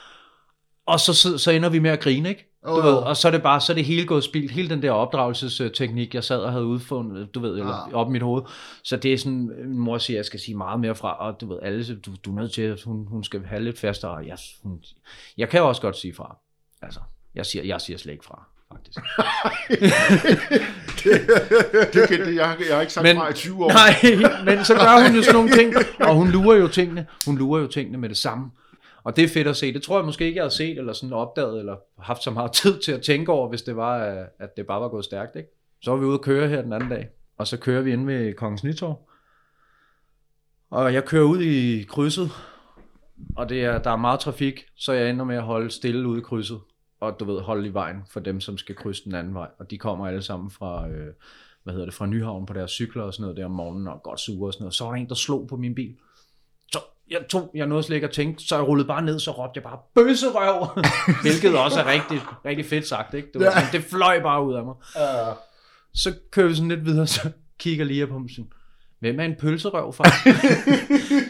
Og 0.86 1.00
så, 1.00 1.14
så, 1.14 1.38
så 1.38 1.50
ender 1.50 1.68
vi 1.68 1.78
med 1.78 1.90
at 1.90 2.00
grine, 2.00 2.28
ikke? 2.28 2.53
Du 2.66 2.74
ved, 2.80 2.92
og 2.94 3.16
så 3.16 3.28
er 3.28 3.32
det 3.32 3.42
bare, 3.42 3.60
så 3.60 3.72
er 3.72 3.74
det 3.74 3.84
hele 3.84 4.06
gået 4.06 4.24
spildt. 4.24 4.50
Hele 4.50 4.68
den 4.70 4.82
der 4.82 4.90
opdragelsesteknik, 4.90 6.14
jeg 6.14 6.24
sad 6.24 6.38
og 6.38 6.52
havde 6.52 6.64
udfundet, 6.64 7.34
du 7.34 7.40
ved, 7.40 7.50
eller 7.50 7.88
Ja. 7.90 7.96
op 7.96 8.08
i 8.08 8.10
mit 8.12 8.22
hoved. 8.22 8.42
Så 8.84 8.96
det 8.96 9.12
er 9.12 9.18
sådan, 9.18 9.50
min 9.66 9.78
mor 9.78 9.98
siger, 9.98 10.14
at 10.14 10.18
jeg 10.18 10.24
skal 10.24 10.40
sige 10.40 10.56
meget 10.56 10.80
mere 10.80 10.94
fra, 10.94 11.12
og 11.26 11.40
du 11.40 11.48
ved, 11.48 11.58
alle, 11.62 11.94
du, 11.96 12.10
du 12.24 12.36
er 12.36 12.40
nødt 12.40 12.52
til, 12.52 12.62
at 12.62 12.82
hun, 12.82 13.06
hun 13.08 13.24
skal 13.24 13.44
have 13.46 13.62
lidt 13.62 13.78
fastere. 13.78 14.10
Og 14.10 14.26
jeg, 14.26 14.38
hun, 14.62 14.78
jeg 15.38 15.48
kan 15.48 15.60
jo 15.60 15.68
også 15.68 15.82
godt 15.82 15.96
sige 15.96 16.14
fra. 16.14 16.36
Altså, 16.82 17.00
jeg 17.34 17.46
siger, 17.46 17.64
jeg 17.64 17.80
siger 17.80 17.96
slet 17.98 18.12
ikke 18.12 18.24
fra, 18.24 18.46
faktisk. 18.72 18.98
Det 21.92 22.08
kan, 22.08 22.20
det, 22.26 22.34
jeg, 22.36 22.46
har- 22.48 22.56
jeg 22.68 22.74
har 22.74 22.80
ikke 22.80 22.92
sagt 22.92 23.02
Men- 23.04 23.16
fra 23.16 23.30
i 23.30 23.32
20 23.32 23.64
år. 23.64 23.70
Nej, 23.82 24.44
men 24.56 24.64
så 24.64 24.74
gør 24.74 25.02
hun 25.06 25.16
jo 25.16 25.22
sådan 25.22 25.34
nogle 25.34 25.50
ting, 25.56 25.74
og 26.00 26.14
hun 26.14 26.28
lurer 26.30 26.56
jo 26.56 26.68
tingene, 26.68 27.06
hun 27.26 27.38
lurer 27.38 27.60
jo 27.60 27.66
tingene 27.66 27.98
med 27.98 28.08
det 28.08 28.16
samme. 28.16 28.50
Og 29.04 29.16
det 29.16 29.24
er 29.24 29.28
fedt 29.28 29.48
at 29.48 29.56
se. 29.56 29.72
Det 29.72 29.82
tror 29.82 29.98
jeg 29.98 30.04
måske 30.04 30.24
ikke, 30.24 30.36
jeg 30.36 30.42
havde 30.42 30.54
set, 30.54 30.78
eller 30.78 30.92
sådan 30.92 31.12
opdaget, 31.12 31.58
eller 31.58 31.76
haft 31.98 32.22
så 32.22 32.30
meget 32.30 32.52
tid 32.62 32.80
til 32.80 32.92
at 32.92 33.02
tænke 33.02 33.32
over, 33.32 33.48
hvis 33.48 33.62
det 33.62 33.76
var, 33.76 34.26
at 34.38 34.56
det 34.56 34.66
bare 34.66 34.80
var 34.80 34.88
gået 34.88 35.04
stærkt. 35.04 35.36
Ikke? 35.36 35.48
Så 35.82 35.90
var 35.90 35.98
vi 35.98 36.04
ude 36.04 36.14
at 36.14 36.20
køre 36.20 36.48
her 36.48 36.62
den 36.62 36.72
anden 36.72 36.90
dag, 36.90 37.08
og 37.38 37.46
så 37.46 37.56
kører 37.56 37.82
vi 37.82 37.92
ind 37.92 38.06
ved 38.06 38.34
Kongens 38.34 38.64
Nytorv. 38.64 39.08
Og 40.70 40.94
jeg 40.94 41.04
kører 41.04 41.24
ud 41.24 41.40
i 41.40 41.82
krydset, 41.82 42.30
og 43.36 43.48
det 43.48 43.64
er, 43.64 43.78
der 43.78 43.90
er 43.90 43.96
meget 43.96 44.20
trafik, 44.20 44.64
så 44.76 44.92
jeg 44.92 45.10
ender 45.10 45.24
med 45.24 45.36
at 45.36 45.42
holde 45.42 45.70
stille 45.70 46.08
ude 46.08 46.18
i 46.18 46.22
krydset, 46.22 46.60
og 47.00 47.20
du 47.20 47.24
ved, 47.24 47.40
holde 47.40 47.68
i 47.68 47.74
vejen 47.74 47.96
for 48.10 48.20
dem, 48.20 48.40
som 48.40 48.58
skal 48.58 48.74
krydse 48.74 49.04
den 49.04 49.14
anden 49.14 49.34
vej. 49.34 49.48
Og 49.58 49.70
de 49.70 49.78
kommer 49.78 50.06
alle 50.06 50.22
sammen 50.22 50.50
fra, 50.50 50.88
øh, 50.88 51.14
hvad 51.62 51.74
hedder 51.74 51.86
det, 51.86 51.94
fra 51.94 52.06
Nyhavn 52.06 52.46
på 52.46 52.52
deres 52.52 52.70
cykler 52.70 53.02
og 53.02 53.14
sådan 53.14 53.22
noget 53.22 53.36
der 53.36 53.44
om 53.44 53.50
morgenen, 53.50 53.88
og 53.88 54.02
godt 54.02 54.20
sure 54.20 54.48
og 54.48 54.52
sådan 54.52 54.62
noget. 54.62 54.74
Så 54.74 54.84
var 54.84 54.90
der 54.90 55.00
en, 55.00 55.08
der 55.08 55.14
slog 55.14 55.48
på 55.48 55.56
min 55.56 55.74
bil. 55.74 55.96
Jeg, 57.10 57.18
tog, 57.30 57.50
jeg 57.54 57.66
nåede 57.66 57.82
slet 57.82 57.94
ikke 57.96 58.06
at 58.06 58.12
tænke, 58.12 58.42
så 58.42 58.56
jeg 58.56 58.68
rullede 58.68 58.88
bare 58.88 59.02
ned, 59.02 59.20
så 59.20 59.30
råbte 59.30 59.58
jeg 59.58 59.62
bare, 59.62 59.78
bøsserøv! 59.94 60.66
Hvilket 61.22 61.58
også 61.58 61.80
er 61.80 61.86
rigtig, 61.86 62.20
rigtig 62.44 62.66
fedt 62.66 62.86
sagt, 62.88 63.14
ikke? 63.14 63.28
Det, 63.32 63.40
var, 63.40 63.46
Ja. 63.46 63.50
sådan, 63.52 63.72
det 63.72 63.84
fløj 63.90 64.22
bare 64.22 64.44
ud 64.46 64.54
af 64.54 64.64
mig. 64.64 64.74
Ja. 64.96 65.32
Så 65.94 66.14
kører 66.30 66.48
vi 66.48 66.54
sådan 66.54 66.68
lidt 66.68 66.84
videre, 66.84 67.06
så 67.06 67.30
kigger 67.58 67.84
lige 67.84 68.06
på 68.06 68.18
mig 68.18 68.30
sådan, 68.30 68.50
hvem 69.00 69.20
er 69.20 69.24
en 69.24 69.34
pølserøv 69.40 69.92
fra? 69.92 70.04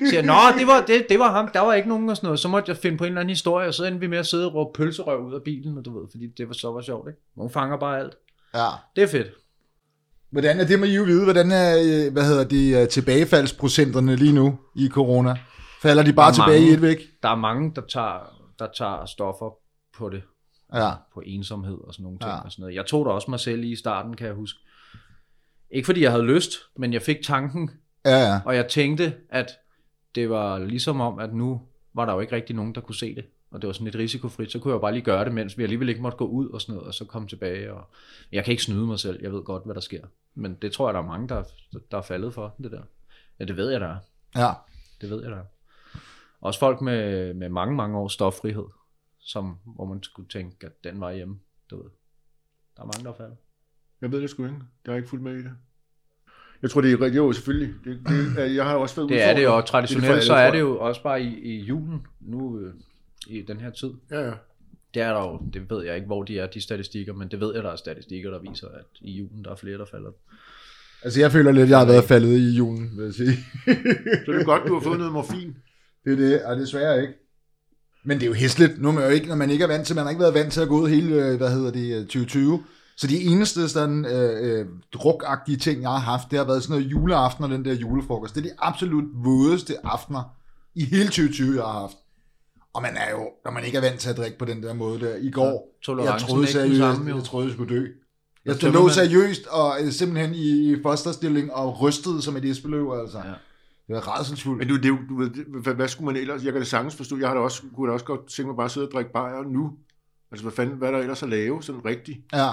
Så 0.08 0.14
jeg, 0.14 0.22
nå, 0.22 0.58
det 0.58 0.66
var, 0.66 0.84
det, 0.86 1.06
det 1.08 1.18
var 1.18 1.32
ham, 1.32 1.48
der 1.54 1.60
var 1.60 1.74
ikke 1.74 1.88
nogen 1.88 2.08
og 2.08 2.16
sådan 2.16 2.26
noget. 2.26 2.40
Så 2.40 2.48
måtte 2.48 2.70
jeg 2.70 2.76
finde 2.76 2.96
på 2.98 3.04
en 3.04 3.08
eller 3.08 3.20
anden 3.20 3.30
historie, 3.30 3.68
og 3.68 3.74
så 3.74 3.84
endte 3.84 4.00
vi 4.00 4.06
med 4.06 4.18
at 4.18 4.26
sidde 4.26 4.46
og 4.46 4.54
råbe 4.54 4.70
pølserøv 4.76 5.26
ud 5.26 5.34
af 5.34 5.42
bilen, 5.42 5.78
og 5.78 5.84
du 5.84 5.98
ved, 6.00 6.08
fordi 6.10 6.26
det 6.38 6.48
var 6.48 6.54
så 6.54 6.72
var 6.72 6.80
sjovt, 6.82 7.08
ikke? 7.08 7.20
Hun 7.36 7.50
fanger 7.50 7.76
bare 7.78 7.98
alt. 7.98 8.14
ja. 8.54 8.66
Det 8.96 9.02
er 9.04 9.08
fedt. 9.08 9.26
Hvordan 10.30 10.60
er 10.60 10.66
det 10.66 10.80
med 10.80 10.88
I 10.88 10.98
vide? 10.98 11.24
Hvordan 11.24 11.50
er, 11.50 11.76
øh, 12.06 12.12
hvad 12.12 12.24
hedder 12.24 12.44
de, 12.44 12.68
øh, 12.70 12.88
tilbagefaldsprocenterne 12.88 14.16
lige 14.16 14.32
nu 14.32 14.58
i 14.76 14.88
corona? 14.88 15.34
Falder 15.84 16.02
de 16.02 16.12
bare 16.12 16.32
Der 16.32 16.42
er 16.42 16.46
tilbage 16.46 16.58
i 16.58 16.62
mange. 16.62 16.74
et 16.74 16.82
væk? 16.82 16.98
Der 17.22 17.28
er 17.28 17.34
mange, 17.34 17.72
der 17.76 17.82
tager, 17.82 18.50
der 18.58 18.68
tager 18.78 19.06
stoffer 19.06 19.50
på 19.98 20.08
det. 20.08 20.22
Ja. 20.74 20.90
på 21.14 21.22
ensomhed 21.26 21.78
og 21.78 21.94
sådan 21.94 22.02
nogle 22.02 22.18
ting. 22.18 22.30
Ja. 22.30 22.40
Og 22.40 22.52
sådan 22.52 22.62
noget. 22.62 22.74
Jeg 22.74 22.86
tog 22.86 23.06
da 23.06 23.10
også 23.10 23.30
mig 23.30 23.40
selv 23.40 23.64
i 23.64 23.72
i 23.72 23.76
starten, 23.76 24.16
kan 24.16 24.26
jeg 24.26 24.34
huske. 24.34 24.58
Ikke 25.70 25.86
fordi 25.86 26.02
jeg 26.02 26.10
havde 26.10 26.24
lyst, 26.24 26.50
men 26.76 26.92
jeg 26.92 27.02
fik 27.02 27.16
tanken, 27.24 27.70
Ja, 28.04 28.16
ja. 28.32 28.40
og 28.44 28.56
jeg 28.56 28.68
tænkte, 28.68 29.14
at 29.30 29.50
det 30.14 30.30
var 30.30 30.58
ligesom 30.58 31.00
om, 31.00 31.18
at 31.18 31.34
nu 31.34 31.60
var 31.94 32.04
der 32.06 32.12
jo 32.12 32.20
ikke 32.20 32.36
rigtig 32.36 32.56
nogen, 32.56 32.74
der 32.74 32.80
kunne 32.80 32.94
se 32.94 33.14
det. 33.14 33.24
Og 33.50 33.62
det 33.62 33.66
var 33.66 33.72
sådan 33.72 33.84
lidt 33.84 33.96
risikofrit, 33.96 34.52
så 34.52 34.58
kunne 34.58 34.70
jeg 34.70 34.74
jo 34.74 34.80
bare 34.80 34.92
lige 34.92 35.02
gøre 35.04 35.24
det, 35.24 35.32
mens 35.34 35.58
vi 35.58 35.62
alligevel 35.62 35.88
ikke 35.88 36.02
måtte 36.02 36.18
gå 36.18 36.26
ud 36.26 36.48
og 36.48 36.60
sådan 36.60 36.74
noget, 36.74 36.88
og 36.88 36.94
så 36.94 37.04
komme 37.04 37.28
tilbage. 37.28 37.72
Og... 37.74 37.84
Jeg 38.32 38.44
kan 38.44 38.50
ikke 38.50 38.62
snyde 38.62 38.86
mig 38.86 38.98
selv, 38.98 39.18
jeg 39.22 39.32
ved 39.32 39.42
godt, 39.42 39.64
hvad 39.64 39.74
der 39.74 39.80
sker. 39.80 40.04
Men 40.34 40.54
det 40.62 40.72
tror 40.72 40.88
jeg, 40.88 40.94
der 40.94 41.00
er 41.00 41.06
mange, 41.06 41.28
der, 41.28 41.42
der 41.90 41.98
er 41.98 42.02
faldet 42.02 42.34
for, 42.34 42.54
det 42.62 42.72
der. 42.72 42.82
Ja, 43.40 43.44
det 43.44 43.56
ved 43.56 43.70
jeg, 43.70 43.80
der 43.80 43.88
er. 43.88 43.96
ja. 44.36 44.50
Det 45.00 45.10
ved 45.10 45.22
jeg 45.22 45.30
da. 45.30 45.36
Også 46.44 46.60
folk 46.60 46.80
med, 46.80 47.34
med 47.34 47.48
mange, 47.48 47.76
mange 47.76 47.98
års 47.98 48.12
stoffrihed, 48.12 48.64
som, 49.20 49.56
hvor 49.76 49.84
man 49.84 50.02
skulle 50.02 50.28
tænke, 50.28 50.66
at 50.66 50.84
den 50.84 51.00
var 51.00 51.12
hjemme. 51.12 51.38
Du 51.70 51.76
ved. 51.76 51.90
Der 52.76 52.82
er 52.82 52.86
mange, 52.86 53.04
der 53.04 53.10
er 53.10 53.16
faldet. 53.16 53.36
Jeg 54.00 54.12
ved 54.12 54.20
det 54.22 54.30
sgu 54.30 54.44
ikke. 54.44 54.56
Jeg 54.84 54.92
har 54.92 54.96
ikke 54.96 55.08
fulgt 55.08 55.24
med 55.24 55.32
i 55.34 55.38
det. 55.42 55.50
Jeg 56.62 56.70
tror, 56.70 56.80
det 56.80 56.92
er 56.92 56.94
rigtigt. 57.00 57.16
Jo, 57.16 57.32
selvfølgelig. 57.32 57.74
Det, 57.84 58.00
det, 58.08 58.42
er- 58.42 58.44
jeg 58.44 58.64
har 58.64 58.74
også 58.76 58.96
været 58.96 59.08
Det 59.08 59.22
er 59.22 59.34
det 59.34 59.44
jo, 59.44 59.56
og 59.56 59.66
traditionelt 59.66 60.04
Det 60.04 60.10
er 60.10 60.14
det 60.14 60.24
så 60.24 60.34
er 60.34 60.50
det 60.50 60.60
jo 60.60 60.78
også 60.80 61.02
bare 61.02 61.22
i, 61.22 61.38
i 61.40 61.60
julen, 61.62 62.06
nu 62.20 62.58
øh, 62.60 62.74
i 63.26 63.42
den 63.42 63.60
her 63.60 63.70
tid. 63.70 63.90
Ja, 64.10 64.20
ja. 64.20 64.32
Det 64.94 65.02
er 65.02 65.12
der 65.12 65.20
jo, 65.20 65.40
det 65.54 65.70
ved 65.70 65.84
jeg 65.84 65.94
ikke, 65.94 66.06
hvor 66.06 66.22
de 66.22 66.38
er, 66.38 66.46
de 66.46 66.60
statistikker, 66.60 67.12
men 67.12 67.28
det 67.30 67.40
ved 67.40 67.54
jeg, 67.54 67.62
der 67.64 67.70
er 67.70 67.76
statistikker, 67.76 68.30
der 68.30 68.38
viser, 68.38 68.68
at 68.68 68.84
i 69.00 69.12
julen, 69.12 69.44
der 69.44 69.50
er 69.50 69.54
flere, 69.56 69.78
der 69.78 69.84
falder. 69.84 70.10
Altså, 71.02 71.20
jeg 71.20 71.32
føler 71.32 71.52
lidt, 71.52 71.62
at 71.64 71.70
jeg 71.70 71.78
har 71.78 71.86
været 71.86 72.04
faldet 72.04 72.38
i 72.38 72.56
julen, 72.56 72.96
vil 72.96 73.04
jeg 73.04 73.14
sige. 73.14 73.32
Så 74.26 74.32
det 74.32 74.40
er 74.40 74.44
godt, 74.44 74.62
du 74.68 74.74
har 74.74 74.80
fået 74.80 74.98
noget 74.98 75.12
morfin. 75.12 75.56
Det 76.04 76.12
er 76.12 76.16
det, 76.16 76.44
og 76.44 76.56
desværre 76.56 77.02
ikke. 77.02 77.14
Men 78.04 78.16
det 78.16 78.22
er 78.22 78.28
jo 78.28 78.34
hæsligt, 78.34 78.82
nu 78.82 78.88
er 78.88 78.92
man 78.92 79.04
jo 79.04 79.10
ikke, 79.10 79.28
når 79.28 79.34
man 79.34 79.50
ikke 79.50 79.64
er 79.64 79.68
vant 79.68 79.86
til, 79.86 79.96
man 79.96 80.04
har 80.04 80.10
ikke 80.10 80.22
været 80.22 80.34
vant 80.34 80.52
til 80.52 80.60
at 80.60 80.68
gå 80.68 80.80
ud 80.80 80.88
hele, 80.88 81.14
øh, 81.14 81.36
hvad 81.36 81.50
hedder 81.50 81.70
det, 81.70 81.96
øh, 81.96 82.00
2020. 82.00 82.64
Så 82.96 83.06
de 83.06 83.22
eneste 83.22 83.68
sådan, 83.68 84.04
øh, 84.04 84.60
øh, 84.60 84.66
drukagtige 84.92 85.56
ting, 85.56 85.82
jeg 85.82 85.90
har 85.90 85.98
haft, 85.98 86.30
det 86.30 86.38
har 86.38 86.46
været 86.46 86.62
sådan 86.62 86.76
noget 86.76 86.90
juleaften 86.90 87.44
og 87.44 87.50
den 87.50 87.64
der 87.64 87.74
julefrokost. 87.74 88.34
Det 88.34 88.40
er 88.40 88.44
de 88.44 88.54
absolut 88.58 89.04
vådeste 89.14 89.74
aftener 89.84 90.22
i 90.74 90.84
hele 90.84 91.04
2020, 91.04 91.54
jeg 91.56 91.64
har 91.64 91.80
haft. 91.80 91.96
Og 92.74 92.82
man 92.82 92.96
er 92.96 93.10
jo, 93.10 93.30
når 93.44 93.50
man 93.50 93.64
ikke 93.64 93.78
er 93.78 93.82
vant 93.82 94.00
til 94.00 94.10
at 94.10 94.16
drikke 94.16 94.38
på 94.38 94.44
den 94.44 94.62
der 94.62 94.74
måde 94.74 95.00
der. 95.00 95.16
I 95.16 95.30
går, 95.30 95.44
jeg 95.44 95.84
tolerancen 95.84 96.28
troede 96.28 96.46
er 96.46 96.52
seriøst, 96.52 96.78
samme, 96.78 97.10
jo. 97.10 97.16
jeg 97.16 97.24
troede, 97.24 97.46
jeg 97.46 97.54
skulle 97.54 97.74
dø. 97.74 97.86
Jeg 98.44 98.72
lå 98.72 98.88
seriøst 98.88 99.46
og 99.46 99.76
øh, 99.82 99.92
simpelthen 99.92 100.34
i, 100.34 100.76
fosterstilling 100.82 101.52
og 101.52 101.80
rystede 101.80 102.22
som 102.22 102.36
et 102.36 102.44
esbeløv, 102.44 103.00
altså. 103.00 103.18
Ja. 103.18 103.32
Det 103.88 103.94
var 103.94 104.00
rædselsfuldt. 104.00 104.58
Men 104.58 104.68
du, 104.68 104.76
det, 104.76 105.08
du 105.08 105.14
hvad, 105.60 105.74
hvad, 105.74 105.88
skulle 105.88 106.12
man 106.12 106.16
ellers? 106.16 106.44
Jeg 106.44 106.52
kan 106.52 106.60
det 106.60 106.68
sagtens 106.68 106.96
forstå. 106.96 107.18
Jeg 107.18 107.28
har 107.28 107.34
da 107.34 107.40
også, 107.40 107.62
kunne 107.74 107.88
da 107.88 107.92
også 107.92 108.06
godt 108.06 108.26
tænke 108.26 108.46
mig 108.46 108.56
bare 108.56 108.64
at 108.64 108.70
sidde 108.70 108.86
og 108.86 108.92
drikke 108.92 109.12
bajer 109.12 109.42
nu. 109.42 109.72
Altså, 110.30 110.44
hvad 110.44 110.52
fanden, 110.52 110.76
hvad 110.76 110.88
er 110.88 110.92
der 110.92 110.98
ellers 110.98 111.22
at 111.22 111.28
lave, 111.28 111.62
sådan 111.62 111.84
rigtigt? 111.84 112.18
Ja. 112.32 112.50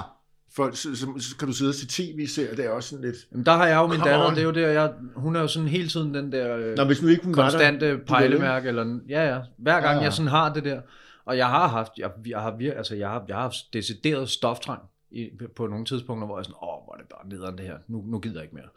Folk, 0.56 0.76
så, 0.76 0.96
så, 0.96 1.08
så, 1.20 1.38
kan 1.38 1.48
du 1.48 1.54
sidde 1.54 1.70
og 1.70 1.76
se 1.76 1.88
tv-serier, 1.88 2.56
det 2.56 2.66
er 2.66 2.70
også 2.70 2.90
sådan 2.90 3.06
lidt... 3.06 3.16
Jamen, 3.32 3.46
der 3.46 3.52
har 3.52 3.68
jeg 3.68 3.76
jo 3.76 3.88
min 3.88 4.00
datter, 4.00 4.28
on. 4.28 4.32
det 4.32 4.42
er 4.42 4.46
jo 4.46 4.52
der, 4.52 4.68
jeg, 4.68 4.94
hun 5.16 5.36
er 5.36 5.42
jo 5.42 5.48
sådan 5.48 5.68
hele 5.68 5.88
tiden 5.90 6.14
den 6.14 6.32
der 6.32 6.58
øh, 6.58 6.76
Nå, 6.78 6.84
hvis 6.84 7.02
nu 7.02 7.08
ikke 7.08 7.24
hun 7.24 7.36
var 7.36 7.44
der, 7.44 7.50
konstante 7.50 7.98
pejlemærke, 8.08 8.68
eller, 8.68 9.00
ja 9.10 9.34
ja, 9.34 9.42
hver 9.58 9.74
gang 9.74 9.84
Ja, 9.84 9.90
ja, 9.90 9.98
ja. 9.98 10.04
jeg 10.04 10.14
sådan 10.14 10.32
har 10.32 10.54
det 10.54 10.64
der, 10.64 10.82
og 11.26 11.38
jeg 11.38 11.48
har 11.48 11.68
haft, 11.68 11.92
jeg, 11.98 12.12
jeg 12.26 12.40
har 12.40 12.56
vir, 12.58 12.74
altså 12.74 12.96
jeg 12.96 13.10
har, 13.10 13.26
jeg 13.28 13.36
har 13.36 13.42
haft 13.42 13.74
decideret 13.74 14.30
stoftrang 14.30 14.82
i, 15.12 15.30
på 15.56 15.68
nogle 15.68 15.86
tidspunkter, 15.86 16.26
hvor 16.26 16.38
jeg 16.38 16.40
er 16.40 16.44
sådan, 16.44 16.56
åh, 16.64 16.84
hvor 16.86 16.94
er 16.94 16.98
det 16.98 17.08
bare 17.10 17.30
nederen 17.30 17.58
det 17.58 17.66
her, 17.66 17.78
nu, 17.88 18.04
nu 18.08 18.20
gider 18.20 18.36
jeg 18.36 18.44
ikke 18.44 18.56
mere. 18.56 18.70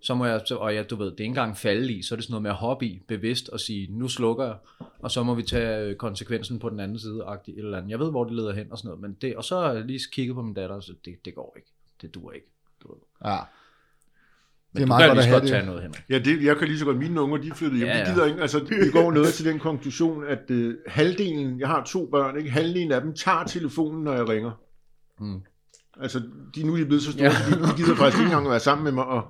Så 0.00 0.14
må 0.14 0.26
jeg, 0.26 0.40
så, 0.46 0.56
og 0.56 0.74
jeg, 0.74 0.90
du 0.90 0.96
ved, 0.96 1.06
det 1.06 1.12
er 1.12 1.20
ikke 1.20 1.24
engang 1.30 1.56
falde 1.56 1.92
i, 1.92 2.02
så 2.02 2.14
er 2.14 2.16
det 2.16 2.24
sådan 2.24 2.32
noget 2.32 2.42
med 2.42 2.50
at 2.50 2.56
hoppe 2.56 2.86
i, 2.86 3.02
bevidst 3.08 3.48
og 3.48 3.60
sige, 3.60 3.88
nu 3.98 4.08
slukker 4.08 4.44
jeg, 4.44 4.56
og 4.98 5.10
så 5.10 5.22
må 5.22 5.34
vi 5.34 5.42
tage 5.42 5.84
øh, 5.84 5.96
konsekvensen 5.96 6.58
på 6.58 6.68
den 6.70 6.80
anden 6.80 6.98
side, 6.98 7.22
agtigt, 7.26 7.58
et 7.58 7.64
eller 7.64 7.78
andet. 7.78 7.90
Jeg 7.90 7.98
ved, 7.98 8.10
hvor 8.10 8.24
det 8.24 8.32
leder 8.32 8.52
hen 8.54 8.72
og 8.72 8.78
sådan 8.78 8.88
noget, 8.88 9.00
men 9.02 9.16
det, 9.22 9.36
og 9.36 9.44
så 9.44 9.60
har 9.60 9.72
jeg 9.72 9.84
lige 9.84 10.00
kigget 10.12 10.34
på 10.34 10.42
min 10.42 10.54
datter, 10.54 10.76
og 10.76 10.82
så 10.82 10.92
det, 11.04 11.24
det 11.24 11.34
går 11.34 11.54
ikke, 11.56 11.68
det 12.02 12.14
duer 12.14 12.32
ikke. 12.32 12.46
Du 12.82 12.88
ved. 12.88 12.96
Ja. 13.24 13.36
Men 14.72 14.76
Det 14.76 14.82
er 14.82 14.86
du 14.86 14.88
meget 14.88 15.00
kan 15.02 15.08
godt 15.16 15.24
lige 15.24 15.32
godt 15.32 15.42
det. 15.42 15.50
tage 15.50 15.66
noget, 15.66 15.82
Henrik. 15.82 16.02
Ja, 16.10 16.18
det, 16.18 16.44
jeg 16.44 16.56
kan 16.56 16.68
lige 16.68 16.78
så 16.78 16.84
godt, 16.84 16.96
mine 16.96 17.20
unger, 17.20 17.36
de 17.38 17.52
flyttede 17.54 17.78
hjem. 17.78 17.88
Ja, 17.88 17.92
Ja, 17.92 17.98
ja. 17.98 18.04
ja. 18.04 18.10
De 18.10 18.14
gider 18.14 18.26
ikke, 18.26 18.40
altså, 18.40 18.58
vi 18.64 18.90
går 18.92 19.12
ned 19.12 19.32
til 19.32 19.44
den 19.44 19.58
konklusion, 19.58 20.24
at 20.26 20.50
uh, 20.50 20.72
halvdelen, 20.86 21.60
jeg 21.60 21.68
har 21.68 21.84
to 21.84 22.06
børn, 22.10 22.38
ikke? 22.38 22.50
halvdelen 22.50 22.92
af 22.92 23.00
dem 23.00 23.14
tager 23.14 23.44
telefonen, 23.44 24.04
når 24.04 24.12
jeg 24.12 24.28
ringer. 24.28 24.50
Mm. 25.20 25.40
Altså, 26.00 26.22
de 26.54 26.62
nu 26.66 26.72
er 26.72 26.76
de 26.76 26.84
blevet 26.86 27.02
så 27.02 27.12
store, 27.12 27.24
Ja. 27.24 27.32
ja. 27.50 27.56
de, 27.56 27.62
de 27.62 27.76
gider 27.76 27.94
faktisk 27.96 28.18
ikke 28.18 28.24
engang 28.28 28.46
at 28.46 28.50
være 28.50 28.60
sammen 28.60 28.84
med 28.84 28.92
mig, 28.92 29.04
og 29.04 29.22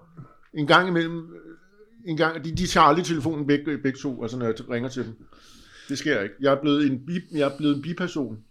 en 0.57 0.66
gang 0.66 0.88
imellem, 0.88 1.35
øh, 1.35 1.57
en 2.11 2.16
gang, 2.16 2.45
de, 2.45 2.57
de 2.57 2.66
tager 2.66 2.85
aldrig 2.85 3.05
telefonen 3.05 3.47
begge, 3.47 3.71
øh, 3.71 3.83
begge 3.83 3.99
to, 3.99 4.23
altså 4.23 4.38
når 4.38 4.47
jeg 4.47 4.71
ringer 4.71 4.88
til 4.88 5.05
dem. 5.05 5.27
Det 5.88 5.99
sker 5.99 6.21
ikke. 6.21 6.35
Jeg 6.40 6.53
er 6.53 6.61
blevet 6.61 6.87
en, 6.87 7.07
bi, 7.07 7.21
jeg 7.33 7.53
er 7.53 7.57
blevet 7.57 7.77
en 7.77 7.83
biperson. 7.83 8.45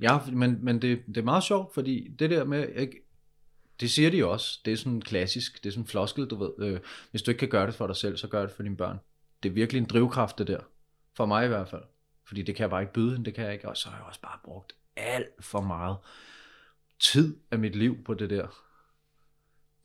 Ja, 0.00 0.18
men, 0.32 0.58
men 0.62 0.82
det, 0.82 1.02
det 1.06 1.16
er 1.16 1.22
meget 1.22 1.44
sjovt, 1.44 1.74
fordi 1.74 2.08
det 2.18 2.30
der 2.30 2.44
med, 2.44 2.68
ikke, 2.76 3.08
det 3.80 3.90
siger 3.90 4.10
de 4.10 4.26
også, 4.26 4.60
det 4.64 4.72
er 4.72 4.76
sådan 4.76 5.00
klassisk, 5.00 5.64
det 5.64 5.68
er 5.68 5.72
sådan 5.72 5.86
floskel, 5.86 6.26
du 6.26 6.36
ved, 6.36 6.68
øh, 6.68 6.80
hvis 7.10 7.22
du 7.22 7.30
ikke 7.30 7.38
kan 7.38 7.48
gøre 7.48 7.66
det 7.66 7.74
for 7.74 7.86
dig 7.86 7.96
selv, 7.96 8.16
så 8.16 8.28
gør 8.28 8.40
det 8.40 8.50
for 8.50 8.62
dine 8.62 8.76
børn. 8.76 8.98
Det 9.42 9.48
er 9.48 9.52
virkelig 9.52 9.80
en 9.80 9.86
drivkraft, 9.86 10.38
det 10.38 10.46
der. 10.46 10.60
For 11.16 11.26
mig 11.26 11.44
i 11.44 11.48
hvert 11.48 11.68
fald. 11.68 11.82
Fordi 12.24 12.42
det 12.42 12.54
kan 12.54 12.62
jeg 12.62 12.70
bare 12.70 12.82
ikke 12.82 12.92
byde 12.92 13.10
hende, 13.10 13.24
det 13.24 13.34
kan 13.34 13.44
jeg 13.44 13.52
ikke. 13.52 13.68
Og 13.68 13.76
så 13.76 13.88
har 13.88 13.96
jeg 13.96 14.06
også 14.06 14.20
bare 14.20 14.38
brugt 14.44 14.72
alt 14.96 15.44
for 15.44 15.60
meget 15.60 15.96
tid 17.00 17.36
af 17.50 17.58
mit 17.58 17.76
liv 17.76 18.04
på 18.04 18.14
det 18.14 18.30
der. 18.30 18.46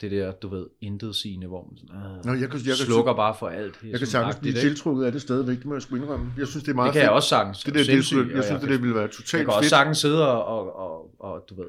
Det 0.04 0.12
der, 0.12 0.32
du 0.32 0.48
ved, 0.48 0.66
intet 0.82 1.16
sigende, 1.16 1.48
hvor 1.48 1.68
man 1.70 1.78
sådan, 1.78 1.96
øh, 1.96 2.26
Nå, 2.26 2.32
jeg 2.32 2.50
kan, 2.50 2.60
jeg 2.60 2.66
kan, 2.66 2.76
slukker 2.76 3.14
bare 3.14 3.36
for 3.40 3.48
alt. 3.48 3.76
jeg 3.84 4.00
kan 4.00 4.08
sagtens 4.08 4.36
blive 4.36 4.54
tiltrukket 4.54 5.06
af 5.06 5.12
det 5.12 5.22
stadigvæk, 5.22 5.58
det 5.58 5.66
må 5.66 5.74
jeg 5.74 5.82
sgu 5.82 5.96
indrømme. 5.96 6.32
Jeg 6.38 6.48
synes, 6.48 6.64
det 6.64 6.72
er 6.72 6.76
meget 6.76 6.88
Det 6.88 6.94
kan 6.94 7.02
jeg 7.02 7.08
fedt. 7.10 7.16
også 7.16 7.30
sagtens. 7.30 7.64
Det 7.64 7.74
der, 7.74 7.80
det, 7.84 7.90
jeg 7.96 8.04
synes, 8.04 8.34
det, 8.34 8.60
kan- 8.60 8.70
det 8.70 8.82
ville 8.82 8.94
være 8.96 9.02
jeg 9.04 9.12
totalt 9.12 9.46
kan 9.46 9.50
også 9.50 9.60
fedt. 9.62 9.70
sagtens 9.70 9.98
sidde 9.98 10.28
og, 10.32 10.46
og, 10.46 10.76
og, 10.76 11.16
og 11.20 11.46
du 11.50 11.56
ved, 11.56 11.68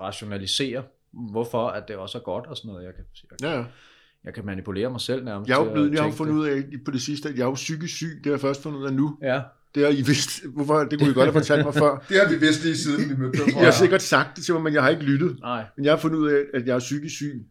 rationalisere, 0.00 0.82
hvorfor 1.10 1.66
at 1.68 1.88
det 1.88 1.96
også 1.96 2.18
er 2.18 2.22
godt 2.22 2.46
og 2.46 2.56
sådan 2.56 2.68
noget. 2.68 2.84
Jeg 2.84 2.94
kan, 2.94 3.04
jeg, 3.30 3.50
Ja, 3.50 3.58
ja. 3.58 3.64
jeg 4.24 4.34
kan 4.34 4.46
manipulere 4.46 4.90
mig 4.90 5.00
selv 5.00 5.24
nærmest. 5.24 5.48
Jeg 5.48 5.56
har 5.56 5.72
blevet, 5.72 5.92
jeg 5.92 6.02
har 6.02 6.10
fundet 6.10 6.34
ud 6.34 6.46
af 6.46 6.64
på 6.84 6.90
det 6.90 7.02
sidste, 7.02 7.28
at 7.28 7.34
jeg 7.34 7.42
er 7.42 7.46
jo 7.46 7.54
psykisk 7.54 7.94
syg. 7.96 8.16
Det 8.16 8.26
har 8.26 8.32
jeg 8.32 8.40
først 8.40 8.62
fundet 8.62 8.78
ud 8.78 8.86
af 8.86 8.92
nu. 8.92 9.18
Ja, 9.22 9.42
Det 9.74 9.82
har 9.84 9.90
I 9.92 10.02
vidst. 10.02 10.44
Hvorfor? 10.54 10.84
Det 10.84 10.98
kunne 10.98 11.10
I 11.10 11.14
godt 11.14 11.26
have 11.26 11.32
fortalt 11.32 11.64
mig 11.64 11.74
før. 11.74 12.04
Det 12.08 12.20
har 12.20 12.28
vi 12.28 12.36
vidst 12.36 12.64
lige 12.64 12.76
siden 12.76 13.10
vi 13.10 13.16
mødte 13.16 13.38
dig, 13.46 13.54
Jeg 13.54 13.64
har 13.64 13.70
sikkert 13.70 14.02
sagt 14.02 14.36
det 14.36 14.44
til 14.44 14.54
mig, 14.54 14.62
men 14.62 14.74
jeg 14.74 14.82
har 14.82 14.90
ikke 14.90 15.02
lyttet. 15.02 15.36
nej. 15.40 15.64
Men 15.76 15.84
jeg 15.84 15.92
har 15.92 15.98
fundet 15.98 16.18
ud 16.18 16.28
af, 16.30 16.40
at 16.54 16.66
jeg 16.66 16.74
er 16.74 16.78
psykisk 16.78 17.14
syg. 17.14 17.46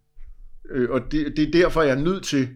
Øh, 0.71 0.89
og 0.89 1.01
det, 1.11 1.33
det 1.37 1.47
er 1.47 1.51
derfor, 1.51 1.81
jeg 1.81 1.91
er 1.97 2.01
nødt 2.01 2.23
til, 2.23 2.47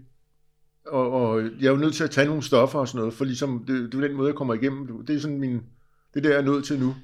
og, 0.87 1.11
og 1.11 1.43
jeg 1.43 1.67
er 1.67 1.71
jo 1.71 1.77
nødt 1.77 1.93
til 1.93 2.03
at 2.03 2.09
tage 2.11 2.27
nogle 2.27 2.43
stoffer 2.43 2.79
og 2.79 2.87
sådan 2.87 2.99
noget, 2.99 3.13
for 3.13 3.25
ligesom, 3.25 3.63
det, 3.67 3.91
det 3.91 4.03
er 4.03 4.07
den 4.07 4.17
måde, 4.17 4.27
jeg 4.27 4.35
kommer 4.35 4.53
igennem. 4.53 5.05
Det 5.05 5.15
er 5.15 5.19
sådan 5.19 5.39
min, 5.39 5.53
det 6.13 6.17
er 6.17 6.21
der, 6.21 6.29
jeg 6.29 6.37
er 6.37 6.41
nødt 6.45 6.65
til 6.65 6.79
nu. 6.79 6.95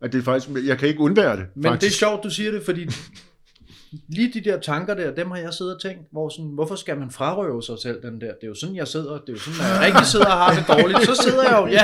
At 0.00 0.12
det 0.12 0.18
er 0.18 0.22
faktisk, 0.22 0.66
jeg 0.66 0.78
kan 0.78 0.88
ikke 0.88 1.00
undvære 1.00 1.36
det, 1.36 1.46
Men 1.54 1.64
faktisk. 1.64 1.80
det 1.80 1.86
er 1.94 1.98
sjovt, 1.98 2.24
du 2.24 2.30
siger 2.30 2.50
det, 2.50 2.62
fordi 2.62 2.86
lige 4.08 4.30
de 4.34 4.40
der 4.40 4.60
tanker 4.60 4.94
der, 4.94 5.14
dem 5.14 5.30
har 5.30 5.36
jeg 5.36 5.54
siddet 5.54 5.74
og 5.74 5.80
tænkt, 5.80 6.02
hvor 6.10 6.28
sådan, 6.28 6.50
hvorfor 6.50 6.74
skal 6.74 6.98
man 6.98 7.10
frarøve 7.10 7.62
sig 7.62 7.78
selv 7.78 8.02
den 8.02 8.20
der? 8.20 8.26
Det 8.26 8.42
er 8.42 8.46
jo 8.46 8.54
sådan, 8.54 8.76
jeg 8.76 8.88
sidder, 8.88 9.12
det 9.12 9.28
er 9.28 9.32
jo 9.32 9.38
sådan, 9.38 9.58
når 9.58 9.64
jeg 9.74 9.86
rigtig 9.86 10.06
sidder 10.06 10.26
og 10.26 10.32
har 10.32 10.54
det 10.54 10.64
dårligt, 10.68 11.02
så 11.02 11.14
sidder 11.22 11.42
jeg 11.42 11.56
jo, 11.60 11.66
ja, 11.66 11.82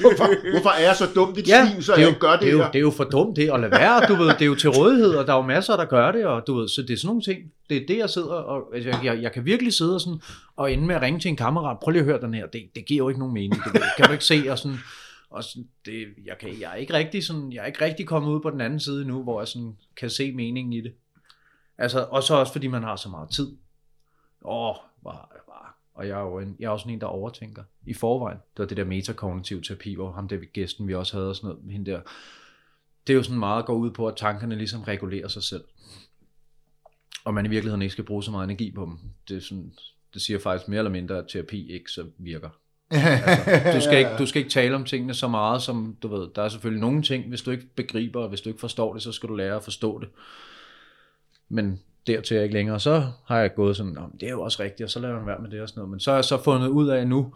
Hvorfor, 0.00 0.50
hvorfor 0.50 0.70
er 0.70 0.82
jeg 0.82 0.96
så 0.96 1.06
dumt 1.14 1.38
et 1.38 1.48
ja 1.48 1.68
svin, 1.70 1.82
så 1.82 1.92
det, 1.92 1.96
er 1.96 2.00
jeg 2.00 2.06
jo, 2.06 2.08
ikke 2.08 2.20
gør 2.20 2.32
det, 2.32 2.40
det, 2.40 2.48
er 2.48 2.52
jo, 2.52 2.58
her? 2.58 2.70
det 2.70 2.78
er 2.78 2.80
jo 2.80 2.90
for 2.90 3.04
dumt 3.04 3.36
det 3.36 3.50
at 3.50 3.60
lade 3.60 3.72
være, 3.72 4.06
du 4.08 4.14
ved, 4.14 4.28
det 4.28 4.42
er 4.42 4.46
jo 4.46 4.54
til 4.54 4.70
rådighed, 4.70 5.14
og 5.14 5.26
der 5.26 5.32
er 5.32 5.36
jo 5.36 5.42
masser, 5.42 5.76
der 5.76 5.84
gør 5.84 6.12
det, 6.12 6.26
og 6.26 6.46
du 6.46 6.54
ved, 6.58 6.68
så 6.68 6.82
det 6.82 6.90
er 6.90 6.96
sådan 6.96 7.06
nogle 7.06 7.22
ting, 7.22 7.38
det 7.68 7.76
er 7.76 7.86
det, 7.88 7.98
jeg 7.98 8.10
sidder, 8.10 8.34
og 8.52 8.74
altså, 8.74 8.90
jeg, 8.90 9.00
jeg, 9.04 9.22
jeg 9.22 9.32
kan 9.32 9.44
virkelig 9.44 9.72
sidde 9.72 9.94
og, 9.94 10.00
sådan, 10.00 10.20
og 10.56 10.72
ende 10.72 10.86
med 10.86 10.94
at 10.94 11.02
ringe 11.02 11.20
til 11.20 11.28
en 11.28 11.36
kammerat, 11.36 11.76
prøv 11.82 11.92
lige 11.92 12.00
at 12.00 12.06
høre 12.06 12.20
den 12.20 12.34
her, 12.34 12.46
det, 12.46 12.62
det 12.74 12.86
giver 12.86 12.98
jo 12.98 13.08
ikke 13.08 13.20
nogen 13.20 13.34
mening, 13.34 13.62
det 13.64 13.82
kan 13.96 14.06
du 14.06 14.12
ikke 14.12 14.24
se, 14.24 14.44
og 14.48 14.58
sådan, 14.58 14.78
og 15.30 15.44
sådan, 15.44 15.66
det, 15.86 16.06
jeg, 16.26 16.36
kan, 16.40 16.48
jeg, 16.60 16.70
er 16.72 16.74
ikke 16.74 16.92
rigtig 16.92 17.24
sådan, 17.24 17.52
jeg 17.52 17.62
er 17.62 17.66
ikke 17.66 17.84
rigtig 17.84 18.06
kommet 18.06 18.30
ud 18.30 18.40
på 18.40 18.50
den 18.50 18.60
anden 18.60 18.80
side 18.80 19.04
nu, 19.04 19.22
hvor 19.22 19.40
jeg 19.40 19.48
sådan, 19.48 19.76
kan 19.96 20.10
se 20.10 20.32
meningen 20.32 20.72
i 20.72 20.80
det. 20.80 20.92
Altså, 21.80 22.06
og 22.10 22.22
så 22.22 22.34
også 22.34 22.52
fordi 22.52 22.66
man 22.66 22.82
har 22.82 22.96
så 22.96 23.08
meget 23.08 23.30
tid. 23.30 23.56
Åh, 24.44 24.74
bare, 25.04 25.26
bare. 25.48 25.72
Og 25.94 26.08
jeg 26.08 26.18
er 26.18 26.22
jo 26.22 26.38
en, 26.38 26.56
jeg 26.58 26.66
er 26.66 26.70
også 26.70 26.88
en, 26.88 27.00
der 27.00 27.06
overtænker 27.06 27.62
i 27.86 27.94
forvejen. 27.94 28.38
Det 28.38 28.58
var 28.58 28.66
det 28.66 28.76
der 28.76 28.84
metakognitiv 28.84 29.62
terapi, 29.62 29.94
hvor 29.94 30.12
ham 30.12 30.28
der 30.28 30.36
gæsten, 30.36 30.88
vi 30.88 30.94
også 30.94 31.16
havde 31.16 31.28
og 31.28 31.36
sådan 31.36 31.48
noget, 31.48 31.72
hende 31.72 31.90
der. 31.90 32.00
Det 33.06 33.12
er 33.12 33.16
jo 33.16 33.22
sådan 33.22 33.38
meget 33.38 33.66
går 33.66 33.74
ud 33.74 33.90
på, 33.90 34.08
at 34.08 34.16
tankerne 34.16 34.56
ligesom 34.56 34.82
regulerer 34.82 35.28
sig 35.28 35.42
selv. 35.42 35.64
Og 37.24 37.34
man 37.34 37.46
i 37.46 37.48
virkeligheden 37.48 37.82
ikke 37.82 37.92
skal 37.92 38.04
bruge 38.04 38.22
så 38.22 38.30
meget 38.30 38.44
energi 38.44 38.70
på 38.70 38.84
dem. 38.84 38.98
Det, 39.28 39.36
er 39.36 39.40
sådan, 39.40 39.72
det 40.14 40.22
siger 40.22 40.38
faktisk 40.38 40.68
mere 40.68 40.78
eller 40.78 40.90
mindre, 40.90 41.18
at 41.18 41.24
terapi 41.28 41.72
ikke 41.72 41.90
så 41.90 42.06
virker. 42.18 42.48
Altså, 42.90 43.72
du, 43.74 43.80
skal 43.80 43.98
ikke, 43.98 44.10
du 44.18 44.26
skal 44.26 44.38
ikke 44.38 44.50
tale 44.50 44.74
om 44.74 44.84
tingene 44.84 45.14
så 45.14 45.28
meget, 45.28 45.62
som 45.62 45.96
du 46.02 46.08
ved. 46.08 46.28
Der 46.34 46.42
er 46.42 46.48
selvfølgelig 46.48 46.80
nogle 46.80 47.02
ting, 47.02 47.28
hvis 47.28 47.42
du 47.42 47.50
ikke 47.50 47.66
begriber, 47.76 48.22
og 48.22 48.28
hvis 48.28 48.40
du 48.40 48.48
ikke 48.48 48.60
forstår 48.60 48.92
det, 48.92 49.02
så 49.02 49.12
skal 49.12 49.28
du 49.28 49.34
lære 49.34 49.56
at 49.56 49.64
forstå 49.64 50.00
det. 50.00 50.08
Men 51.50 51.80
dertil 52.06 52.34
er 52.34 52.38
jeg 52.38 52.44
ikke 52.44 52.54
længere. 52.54 52.80
Så 52.80 53.06
har 53.26 53.38
jeg 53.38 53.54
gået 53.54 53.76
sådan, 53.76 53.92
"Nå, 53.92 54.00
men 54.00 54.20
det 54.20 54.26
er 54.26 54.30
jo 54.30 54.42
også 54.42 54.62
rigtigt, 54.62 54.84
og 54.84 54.90
så 54.90 55.00
lader 55.00 55.14
man 55.14 55.26
være 55.26 55.38
med 55.38 55.50
det 55.50 55.60
og 55.60 55.68
sådan 55.68 55.78
noget. 55.80 55.90
Men 55.90 56.00
så 56.00 56.10
har 56.10 56.16
jeg 56.16 56.24
så 56.24 56.42
fundet 56.42 56.68
ud 56.68 56.88
af 56.88 57.06
nu, 57.06 57.34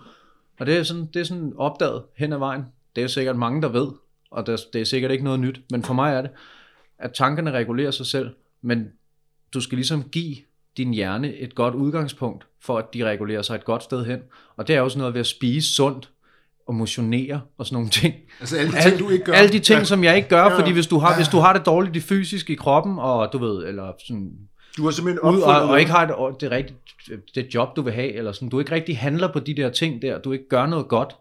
og 0.59 0.67
det 0.67 0.77
er 0.77 0.83
sådan, 0.83 1.07
det 1.15 1.21
er 1.21 1.25
sådan 1.25 1.53
opdaget 1.57 2.03
hen 2.17 2.33
ad 2.33 2.39
vejen. 2.39 2.65
Det 2.97 3.03
er 3.05 3.09
sikkert 3.09 3.37
mange, 3.37 3.63
der 3.63 3.69
ved, 3.69 3.89
og 4.31 4.47
det, 4.47 4.61
det 4.73 4.81
er 4.81 4.85
sikkert 4.85 5.11
ikke 5.11 5.25
noget 5.25 5.41
nyt. 5.41 5.61
Men 5.71 5.83
for 5.83 5.95
mig 5.95 6.15
er 6.15 6.23
det, 6.23 6.31
at 6.99 7.13
tankerne 7.13 7.51
regulerer 7.51 7.91
sig 7.91 8.07
selv, 8.07 8.35
men 8.63 8.93
du 9.55 9.61
skal 9.61 9.77
ligesom 9.77 10.03
give 10.03 10.37
din 10.77 10.95
hjerne 10.95 11.35
et 11.35 11.55
godt 11.55 11.75
udgangspunkt, 11.75 12.47
for 12.61 12.79
at 12.79 12.85
de 12.95 13.05
regulerer 13.05 13.43
sig 13.43 13.55
et 13.55 13.65
godt 13.65 13.83
sted 13.83 14.05
hen. 14.05 14.21
Og 14.57 14.69
det 14.69 14.77
er 14.77 14.81
jo 14.81 14.89
sådan 14.89 14.99
noget 14.99 15.15
ved 15.15 15.21
at 15.21 15.27
spise 15.27 15.75
sundt, 15.75 16.11
og 16.67 16.75
motionere 16.75 17.41
og 17.59 17.67
sådan 17.67 17.75
nogle 17.77 17.91
ting. 17.91 18.15
Altså 18.41 18.57
alle 18.57 18.73
de 18.73 18.83
ting, 18.83 18.99
du 18.99 19.09
ikke 19.11 19.25
gør. 19.25 19.33
Alle 19.33 19.53
de 19.53 19.59
ting, 19.59 19.79
ja. 19.79 19.85
som 19.85 20.05
jeg 20.05 20.17
ikke 20.17 20.29
gør, 20.29 20.43
Ja. 20.45 20.59
fordi 20.59 20.73
hvis 20.73 20.87
du 20.87 20.99
har, 20.99 21.17
hvis 21.17 21.29
du 21.29 21.39
har 21.39 21.53
det 21.53 21.67
dårligt 21.67 21.97
i 21.97 22.01
fysisk 22.01 22.51
i 22.51 22.55
kroppen, 22.55 22.99
og 22.99 23.29
du 23.33 23.39
ved, 23.39 23.67
eller 23.67 23.93
sådan 24.07 24.31
Du 24.77 24.85
har 24.85 24.91
simpelthen 24.91 25.21
ud, 25.21 25.27
opfundet 25.29 25.45
og, 25.55 25.61
og 25.61 25.67
noget. 25.67 25.81
ikke 25.81 25.93
har 25.93 26.07
det, 26.07 26.41
det 26.41 26.51
rigtige 26.51 26.77
det 27.35 27.55
job, 27.55 27.77
du 27.77 27.83
vil 27.83 27.93
have, 27.93 28.13
eller 28.13 28.33
sådan, 28.33 28.49
du 28.49 28.59
ikke 28.59 28.73
rigtig 28.73 28.99
handler 28.99 29.33
på 29.33 29.39
de 29.41 29.55
der 29.57 29.71
ting 29.71 30.03
der, 30.03 30.19
du 30.19 30.33
ikke 30.33 30.49
gør 30.49 30.67
noget 30.67 30.89
godt, 30.89 31.17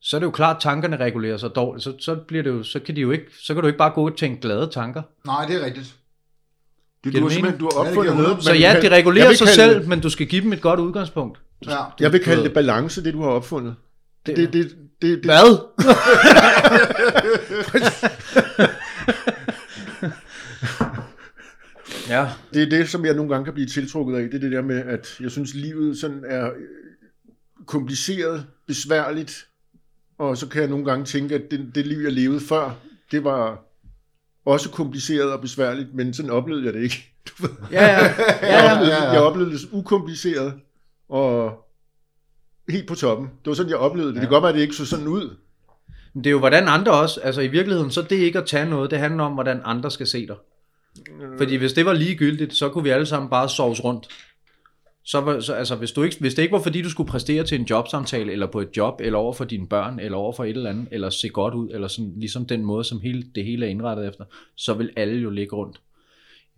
så 0.00 0.16
er 0.16 0.18
det 0.20 0.26
jo 0.26 0.30
klart, 0.30 0.56
at 0.56 0.62
tankerne 0.62 0.96
regulerer 0.96 1.36
sig 1.36 1.50
dårligt, 1.56 1.84
så, 1.84 1.92
så, 2.00 2.14
bliver 2.28 2.42
det 2.42 2.50
jo, 2.50 2.62
så, 2.62 2.78
kan 2.80 2.96
de 2.96 3.00
jo 3.00 3.10
ikke, 3.10 3.24
så 3.42 3.54
kan 3.54 3.60
du 3.62 3.66
ikke 3.66 3.78
bare 3.78 3.90
gå 3.90 4.06
og 4.08 4.16
tænke 4.16 4.40
glade 4.40 4.70
tanker. 4.72 5.02
Nej, 5.26 5.46
det 5.46 5.56
er 5.62 5.64
rigtigt. 5.64 5.94
Det, 7.04 7.12
du 7.14 7.22
har 7.22 7.28
simpelthen 7.28 7.60
du 7.60 7.68
har 7.74 7.82
Ja, 7.84 7.88
opfundet 7.88 8.12
noget. 8.14 8.26
hundrede- 8.28 8.44
Så 8.44 8.54
ja, 8.54 8.80
de 8.82 8.88
regulerer 8.88 9.32
sig 9.32 9.48
selv, 9.48 9.78
det- 9.80 9.88
men 9.88 10.00
du 10.00 10.10
skal 10.10 10.26
give 10.26 10.42
dem 10.42 10.52
et 10.52 10.60
godt 10.60 10.80
udgangspunkt. 10.80 11.40
Ja. 11.66 11.76
Jeg 12.00 12.12
vil 12.12 12.20
kalde 12.24 12.42
det 12.44 12.52
balance, 12.52 13.04
det 13.04 13.14
du 13.14 13.22
har 13.22 13.28
opfundet. 13.30 13.74
Det, 14.26 14.36
det, 14.36 14.52
det, 14.52 14.76
det, 15.02 15.22
det, 15.22 15.24
Hvad? 15.24 15.58
ja, 22.08 22.28
det 22.54 22.62
er 22.62 22.70
det, 22.70 22.88
som 22.88 23.04
jeg 23.04 23.14
nogle 23.14 23.30
gange 23.30 23.44
kan 23.44 23.54
blive 23.54 23.66
tiltrukket 23.66 24.16
af. 24.16 24.22
Det 24.22 24.34
er 24.34 24.40
det 24.40 24.52
der 24.52 24.62
med, 24.62 24.76
at 24.76 25.16
jeg 25.20 25.30
synes, 25.30 25.54
livet 25.54 25.98
sådan 25.98 26.24
er 26.28 26.46
øh, 26.46 26.52
kompliceret, 27.66 28.46
besværligt, 28.66 29.46
og 30.18 30.36
så 30.36 30.48
kan 30.48 30.60
jeg 30.60 30.70
nogle 30.70 30.84
gange 30.84 31.04
tænke, 31.04 31.34
at 31.34 31.42
det, 31.50 31.70
det 31.74 31.86
liv, 31.86 31.98
jeg 31.98 32.12
levede 32.12 32.40
før, 32.40 32.76
det 33.10 33.24
var 33.24 33.64
også 34.46 34.70
kompliceret 34.70 35.32
og 35.32 35.40
besværligt, 35.40 35.94
men 35.94 36.14
sådan 36.14 36.30
oplevede 36.30 36.64
jeg 36.64 36.74
det 36.74 36.82
ikke. 36.82 37.10
Du 37.28 37.32
ved. 37.42 37.50
ja, 37.72 37.86
ja. 37.86 38.74
Oplevede, 38.74 38.96
ja, 38.96 39.04
ja. 39.04 39.10
jeg 39.10 39.20
oplevede 39.20 39.52
det 39.52 39.68
ukompliceret 39.72 40.54
og 41.08 41.63
helt 42.68 42.88
på 42.88 42.94
toppen. 42.94 43.26
Det 43.26 43.46
var 43.46 43.54
sådan, 43.54 43.70
jeg 43.70 43.78
oplevede 43.78 44.08
det. 44.08 44.14
Det 44.14 44.22
kan 44.22 44.30
godt 44.30 44.42
være, 44.42 44.48
at 44.50 44.54
det 44.54 44.62
ikke 44.62 44.74
så 44.74 44.86
sådan 44.86 45.08
ud. 45.08 45.36
Men 46.14 46.24
det 46.24 46.30
er 46.30 46.32
jo, 46.32 46.38
hvordan 46.38 46.68
andre 46.68 46.92
også, 46.92 47.20
altså 47.20 47.40
i 47.40 47.48
virkeligheden, 47.48 47.90
så 47.90 48.02
det 48.02 48.20
er 48.20 48.24
ikke 48.24 48.38
at 48.38 48.46
tage 48.46 48.70
noget, 48.70 48.90
det 48.90 48.98
handler 48.98 49.24
om, 49.24 49.32
hvordan 49.32 49.60
andre 49.64 49.90
skal 49.90 50.06
se 50.06 50.26
dig. 50.26 50.36
Fordi 51.38 51.56
hvis 51.56 51.72
det 51.72 51.86
var 51.86 51.92
ligegyldigt, 51.92 52.54
så 52.54 52.68
kunne 52.68 52.84
vi 52.84 52.90
alle 52.90 53.06
sammen 53.06 53.30
bare 53.30 53.48
sovs 53.48 53.84
rundt. 53.84 54.08
Så, 55.06 55.20
var, 55.20 55.40
så 55.40 55.52
altså, 55.52 55.76
hvis, 55.76 55.92
du 55.92 56.02
ikke, 56.02 56.16
hvis 56.20 56.34
det 56.34 56.42
ikke 56.42 56.52
var 56.52 56.62
fordi, 56.62 56.82
du 56.82 56.90
skulle 56.90 57.10
præstere 57.10 57.44
til 57.44 57.60
en 57.60 57.66
jobsamtale, 57.70 58.32
eller 58.32 58.46
på 58.46 58.60
et 58.60 58.68
job, 58.76 59.00
eller 59.00 59.18
over 59.18 59.32
for 59.32 59.44
dine 59.44 59.68
børn, 59.68 59.98
eller 59.98 60.18
over 60.18 60.32
for 60.32 60.44
et 60.44 60.50
eller 60.50 60.70
andet, 60.70 60.88
eller 60.90 61.10
se 61.10 61.28
godt 61.28 61.54
ud, 61.54 61.68
eller 61.70 61.88
sådan, 61.88 62.12
ligesom 62.16 62.46
den 62.46 62.64
måde, 62.64 62.84
som 62.84 63.00
hele, 63.00 63.24
det 63.34 63.44
hele 63.44 63.66
er 63.66 63.70
indrettet 63.70 64.08
efter, 64.08 64.24
så 64.56 64.74
vil 64.74 64.90
alle 64.96 65.20
jo 65.20 65.30
ligge 65.30 65.56
rundt 65.56 65.80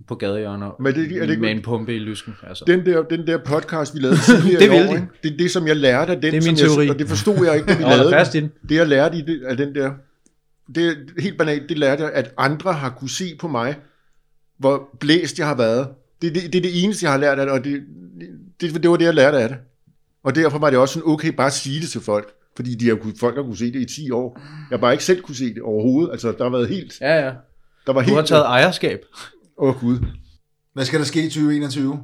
på 0.09 0.15
gadehjørner 0.15 0.71
Men 0.81 0.95
det- 0.95 1.23
er 1.23 1.27
det 1.27 1.39
med 1.41 1.51
en 1.51 1.63
pumpe 1.63 1.97
i 1.97 1.99
lysken. 1.99 2.35
Altså. 2.49 2.65
Den 2.67 2.87
der, 2.87 3.03
den 3.03 3.27
der 3.27 3.39
podcast, 3.39 3.95
vi 3.95 4.01
lavede 4.01 4.19
tidligere 4.27 4.61
Det 4.63 4.67
i 4.67 4.71
år, 4.71 4.95
ikke? 4.95 5.07
det 5.23 5.33
er 5.33 5.37
det, 5.37 5.51
som 5.51 5.67
jeg 5.67 5.77
lærte 5.77 6.13
af 6.13 6.21
den. 6.21 6.33
Det 6.33 6.39
er 6.45 6.49
min 6.49 6.57
som 6.57 6.69
teori. 6.69 6.85
Jeg, 6.85 6.93
og 6.93 6.99
det 6.99 7.09
forstod 7.09 7.45
jeg 7.47 7.55
ikke, 7.57 7.67
da 7.69 7.77
vi 7.77 7.83
lavede 7.95 8.11
fast 8.13 8.35
i 8.35 8.41
den. 8.41 8.45
den. 8.61 8.69
Det, 8.69 8.75
jeg 8.75 8.87
lærte 8.87 9.19
i 9.19 9.21
det, 9.21 9.43
af 9.45 9.57
den 9.57 9.75
der, 9.75 9.93
det 10.75 10.87
er 10.89 10.95
helt 11.23 11.39
banalt, 11.39 11.69
det 11.69 11.79
lærte 11.79 12.03
jeg, 12.03 12.13
at 12.13 12.35
andre 12.39 12.73
har 12.73 12.91
kunne 12.91 13.11
se 13.11 13.37
på 13.41 13.49
mig, 13.49 13.77
hvor 14.59 14.89
blæst 15.01 15.39
jeg 15.39 15.47
har 15.47 15.55
været. 15.57 15.89
Det, 16.23 16.35
det, 16.35 16.43
det 16.53 16.55
er 16.59 16.63
det 16.63 16.85
eneste, 16.85 17.05
jeg 17.05 17.13
har 17.13 17.19
lært 17.19 17.39
af 17.39 17.47
det, 17.47 17.53
og 17.55 17.65
det, 17.65 17.83
det, 18.61 18.83
det 18.83 18.91
var 18.91 18.97
det, 18.97 19.05
jeg 19.05 19.15
lærte 19.15 19.39
af 19.39 19.49
det. 19.49 19.59
Og 20.25 20.35
derfor 20.35 20.59
var 20.59 20.71
det 20.71 20.79
også 20.79 20.95
sådan, 20.95 21.09
okay, 21.13 21.29
bare 21.33 21.51
sige 21.51 21.81
det 21.81 21.89
til 21.89 22.01
folk. 22.01 22.33
Fordi 22.57 22.75
de 22.75 22.89
har, 22.89 22.95
kunne- 22.97 23.15
folk 23.21 23.37
har 23.37 23.43
kunne 23.43 23.57
se 23.57 23.73
det 23.73 23.81
i 23.81 23.95
10 23.95 24.11
år. 24.11 24.39
Jeg 24.71 24.77
har 24.77 24.81
bare 24.81 24.93
ikke 24.93 25.05
selv 25.05 25.21
kunne 25.23 25.35
se 25.35 25.55
det 25.55 25.63
overhovedet. 25.63 26.13
Altså, 26.13 26.33
der 26.39 26.45
har 26.45 26.51
været 26.51 26.69
helt... 26.69 27.01
Ja, 27.01 27.25
ja. 27.27 27.33
Der 27.87 27.93
var 27.93 28.01
Du 28.01 28.05
helt... 28.05 28.17
har 28.17 28.23
taget 28.23 28.45
ejerskab. 28.45 29.01
Åh, 29.59 29.69
oh, 29.69 29.81
Gud. 29.81 29.99
Hvad 30.73 30.85
skal 30.85 30.99
der 30.99 31.07
ske 31.07 31.27
i 31.27 31.29
2021? 31.29 32.03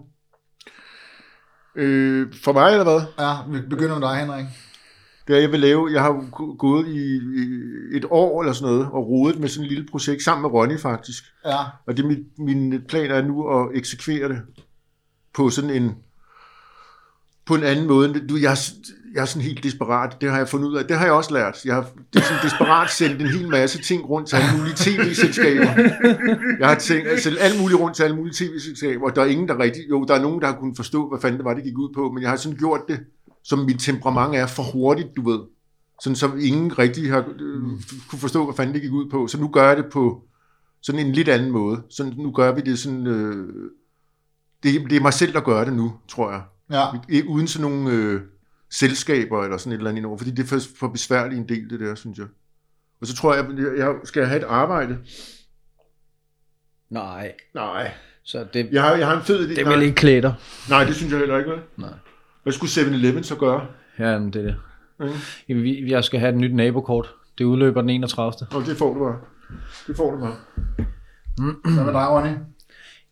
Øh, 1.77 2.35
for 2.45 2.53
mig, 2.53 2.71
eller 2.71 2.85
hvad? 2.85 3.01
Ja, 3.19 3.35
vi 3.49 3.67
begynder 3.67 3.99
med 3.99 4.09
dig, 4.09 4.17
Henrik. 4.17 4.45
Det 5.29 5.43
jeg 5.43 5.53
vil 5.53 5.61
lave, 5.61 5.93
jeg 5.93 6.03
har 6.03 6.31
gået 6.57 6.89
i, 6.89 7.17
i 7.17 7.97
et 7.97 8.05
år 8.11 8.43
eller 8.43 8.53
sådan 8.53 8.73
noget, 8.73 8.87
og 8.87 9.09
rodet 9.09 9.41
med 9.41 9.49
sådan 9.49 9.65
et 9.65 9.73
lille 9.73 9.87
projekt, 9.91 10.23
sammen 10.23 10.43
med 10.43 10.51
Ronny 10.51 10.79
faktisk. 10.79 11.25
Ja, 11.45 11.59
Og 11.87 11.97
det 11.97 12.03
er 12.03 12.07
mit, 12.07 12.39
min 12.39 12.83
plan 12.89 13.11
er 13.11 13.23
nu 13.23 13.49
at 13.49 13.71
eksekvere 13.75 14.29
det 14.29 14.43
på 15.35 15.51
sådan 15.51 15.71
en, 15.71 15.97
på 17.47 17.55
en 17.55 17.63
anden 17.63 17.87
måde. 17.87 18.27
Du, 18.29 18.37
jeg, 18.37 18.57
jeg 19.15 19.21
er 19.21 19.25
sådan 19.25 19.43
helt 19.43 19.65
desperat, 19.65 20.21
det 20.21 20.31
har 20.31 20.39
jeg 20.39 20.49
fundet 20.49 20.69
ud 20.69 20.77
af. 20.77 20.85
Det 20.85 20.97
har 20.97 21.05
jeg 21.05 21.15
også 21.15 21.35
lært. 21.35 21.65
Jeg 21.65 21.75
har 21.75 21.87
det 22.13 22.21
er 22.21 22.25
sådan 22.25 22.43
desperat 22.45 22.91
sendt 22.91 23.23
en 23.23 23.27
hel 23.27 23.49
masse 23.49 23.83
ting 23.83 24.09
rundt 24.09 24.29
til 24.29 24.37
alle 24.37 24.59
mulige 24.59 24.75
tv-selskaber. 24.77 25.71
Jeg 26.59 26.69
har 26.69 26.75
tænkt, 26.75 27.09
altså, 27.09 27.37
alle 27.41 27.61
mulige 27.61 27.79
rundt 27.79 27.97
til 27.97 28.03
alle 28.03 28.17
mulige 28.17 28.35
tv-selskaber, 28.35 29.05
og 29.05 29.17
der 29.17 29.23
er 29.23 29.27
ingen, 29.27 29.49
der 29.49 29.59
rigtig... 29.59 29.83
Jo, 29.91 30.05
der 30.05 30.15
er 30.15 30.23
nogen, 30.23 30.41
der 30.41 30.47
har 30.47 30.55
kunnet 30.55 30.77
forstå, 30.77 31.09
hvad 31.09 31.21
fanden 31.21 31.39
det 31.39 31.45
var, 31.45 31.55
det 31.55 31.65
gik 31.65 31.79
ud 31.79 31.95
på, 31.95 32.13
men 32.13 32.23
jeg 32.23 32.31
har 32.31 32.37
sådan 32.37 32.59
gjort 32.59 32.81
det, 32.89 33.01
som 33.45 33.59
mit 33.59 33.81
temperament 33.81 34.37
er 34.37 34.47
for 34.47 34.63
hurtigt, 34.63 35.09
du 35.17 35.31
ved. 35.31 35.41
Sådan 36.03 36.17
som 36.17 36.39
ingen 36.41 36.79
rigtig 36.79 37.11
har 37.11 37.25
øh, 37.41 37.63
kunne 38.09 38.19
forstå, 38.19 38.45
hvad 38.45 38.55
fanden 38.57 38.75
det 38.75 38.83
gik 38.83 38.93
ud 38.93 39.11
på. 39.11 39.27
Så 39.27 39.41
nu 39.41 39.49
gør 39.49 39.69
jeg 39.69 39.77
det 39.77 39.87
på 39.93 40.23
sådan 40.83 41.07
en 41.07 41.13
lidt 41.13 41.29
anden 41.29 41.51
måde. 41.51 41.83
Så 41.91 42.13
nu 42.17 42.31
gør 42.31 42.53
vi 42.55 42.61
det 42.61 42.79
sådan... 42.79 43.07
Øh, 43.07 43.49
det, 44.63 44.91
det 44.91 44.97
er 44.97 45.01
mig 45.01 45.13
selv, 45.13 45.33
der 45.33 45.41
gør 45.41 45.65
det 45.65 45.73
nu, 45.73 45.93
tror 46.09 46.31
jeg. 46.31 46.43
ja. 47.11 47.23
Uden 47.29 47.47
sådan 47.47 47.71
nogle 47.71 47.91
øh, 47.91 48.21
selskaber 48.73 49.45
eller 49.45 49.57
sådan 49.57 49.73
et 49.73 49.77
eller 49.77 49.91
andet 49.91 49.99
indover, 50.01 50.17
fordi 50.19 50.31
det 50.31 50.53
er 50.53 50.67
for, 50.79 50.89
besværligt 50.89 51.41
en 51.41 51.49
del, 51.49 51.71
det 51.71 51.81
der, 51.81 51.95
synes 51.95 52.19
jeg. 52.19 52.27
Og 53.01 53.07
så 53.07 53.17
tror 53.17 53.35
jeg, 53.35 53.45
jeg, 53.59 53.79
jeg 53.79 53.95
skal 54.05 54.25
have 54.27 54.41
et 54.41 54.47
arbejde. 54.49 54.99
Nej. 56.91 57.33
Nej. 57.55 57.91
Så 58.25 58.47
det, 58.55 58.69
Jeg 58.73 58.83
har, 58.83 58.95
jeg 58.95 59.07
har 59.07 59.17
en 59.17 59.23
fed 59.23 59.49
idé. 59.49 59.55
det 59.55 59.67
vil 59.69 59.83
ikke 59.83 59.95
klæde 59.95 60.23
dig. 60.23 60.35
nej, 60.71 60.85
det 60.85 60.95
synes 60.97 61.11
jeg 61.13 61.19
heller 61.19 61.39
ikke, 61.39 61.51
vel? 61.51 61.61
Nej. 61.77 61.91
Hvad 62.43 62.53
skulle 62.53 62.71
7-Eleven 62.71 63.23
så 63.25 63.37
gøre? 63.37 63.67
Ja, 63.99 64.19
men 64.19 64.33
det 64.33 64.41
er 64.41 64.43
det. 64.45 64.57
Mm. 65.01 65.09
Jamen, 65.49 65.63
vi- 65.63 65.91
Jeg 65.91 66.05
skal 66.05 66.21
have 66.21 66.33
et 66.33 66.39
nyt 66.39 66.55
nabokort. 66.55 67.15
Det 67.39 67.45
udløber 67.45 67.81
den 67.81 67.91
31. 67.91 68.47
Og 68.55 68.67
det 68.67 68.77
får 68.77 68.95
du 68.95 69.01
bare. 69.05 69.19
Det 69.87 69.97
får 69.97 70.11
du 70.11 70.21
bare. 70.21 70.35
Hvad 71.75 71.85
med 71.85 71.93
dig, 71.93 72.09
Ronny? 72.11 72.31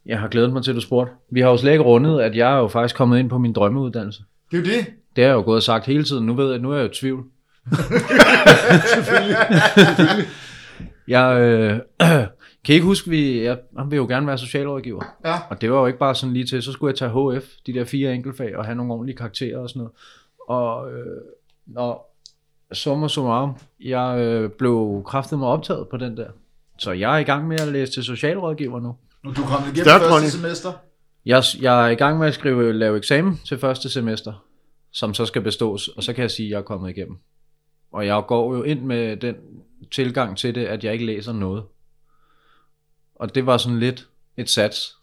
Jeg 0.06 0.20
har 0.20 0.28
glædet 0.28 0.52
mig 0.52 0.64
til, 0.64 0.70
at 0.70 0.74
du 0.74 0.80
spurgte. 0.80 1.12
Vi 1.32 1.40
har 1.40 1.48
jo 1.50 1.56
slet 1.56 1.72
ikke 1.72 1.84
rundet, 1.84 2.20
at 2.20 2.36
jeg 2.36 2.52
er 2.52 2.56
jo 2.58 2.68
faktisk 2.68 2.96
kommet 2.96 3.18
ind 3.18 3.30
på 3.30 3.38
min 3.38 3.52
drømmeuddannelse. 3.52 4.22
Det 4.50 4.56
er 4.56 4.60
jo 4.72 4.78
det. 4.78 4.86
Det 5.16 5.24
har 5.24 5.30
jeg 5.30 5.36
jo 5.36 5.42
gået 5.42 5.56
og 5.56 5.62
sagt 5.62 5.86
hele 5.86 6.04
tiden. 6.04 6.26
Nu 6.26 6.34
ved 6.34 6.50
jeg, 6.50 6.60
nu 6.60 6.70
er 6.70 6.76
jeg 6.76 6.82
jo 6.82 6.88
i 6.88 6.94
tvivl. 6.94 7.24
jeg, 11.08 11.40
øh, 11.40 11.80
Kan 12.64 12.72
I 12.72 12.76
ikke 12.76 12.86
huske, 12.86 13.10
vi, 13.10 13.42
jeg, 13.42 13.58
han 13.78 13.90
vil 13.90 13.96
jo 13.96 14.06
gerne 14.06 14.26
være 14.26 14.38
socialrådgiver. 14.38 15.04
Ja. 15.24 15.34
Og 15.50 15.60
det 15.60 15.72
var 15.72 15.80
jo 15.80 15.86
ikke 15.86 15.98
bare 15.98 16.14
sådan 16.14 16.32
lige 16.32 16.46
til, 16.46 16.62
så 16.62 16.72
skulle 16.72 16.90
jeg 16.90 16.98
tage 16.98 17.38
HF, 17.38 17.44
de 17.66 17.74
der 17.74 17.84
fire 17.84 18.14
enkeltfag, 18.14 18.56
og 18.56 18.64
have 18.64 18.74
nogle 18.74 18.92
ordentlige 18.92 19.16
karakterer 19.16 19.58
og 19.58 19.68
sådan 19.68 19.80
noget. 19.80 19.92
Og, 20.48 20.92
øh, 20.92 21.16
og 21.76 22.06
summa 22.72 23.08
summarum, 23.08 23.54
jeg 23.80 24.18
øh, 24.18 24.50
blev 24.50 25.02
kraftet 25.06 25.38
mig 25.38 25.48
optaget 25.48 25.88
på 25.88 25.96
den 25.96 26.16
der. 26.16 26.28
Så 26.78 26.92
jeg 26.92 27.14
er 27.14 27.18
i 27.18 27.22
gang 27.22 27.48
med 27.48 27.60
at 27.60 27.68
læse 27.68 27.92
til 27.92 28.04
socialrådgiver 28.04 28.80
nu. 28.80 28.96
Nu 29.24 29.30
du 29.30 29.42
kommet 29.42 29.76
igennem 29.76 30.00
første 30.00 30.30
semester. 30.30 30.72
Jeg, 31.26 31.42
jeg 31.60 31.86
er 31.86 31.88
i 31.88 31.94
gang 31.94 32.18
med 32.18 32.28
at 32.28 32.34
skrive, 32.34 32.72
lave 32.72 32.96
eksamen 32.96 33.40
til 33.46 33.58
første 33.58 33.90
semester, 33.90 34.44
som 34.92 35.14
så 35.14 35.26
skal 35.26 35.42
bestås, 35.42 35.88
og 35.88 36.02
så 36.02 36.12
kan 36.12 36.22
jeg 36.22 36.30
sige, 36.30 36.46
at 36.46 36.50
jeg 36.50 36.58
er 36.58 36.62
kommet 36.62 36.90
igennem. 36.90 37.16
Og 37.92 38.06
jeg 38.06 38.22
går 38.28 38.56
jo 38.56 38.62
ind 38.62 38.80
med 38.80 39.16
den 39.16 39.36
tilgang 39.90 40.38
til 40.38 40.54
det, 40.54 40.64
at 40.64 40.84
jeg 40.84 40.92
ikke 40.92 41.06
læser 41.06 41.32
noget. 41.32 41.64
Og 43.14 43.34
det 43.34 43.46
var 43.46 43.56
sådan 43.56 43.78
lidt 43.78 44.08
et 44.36 44.50
sats. 44.50 44.96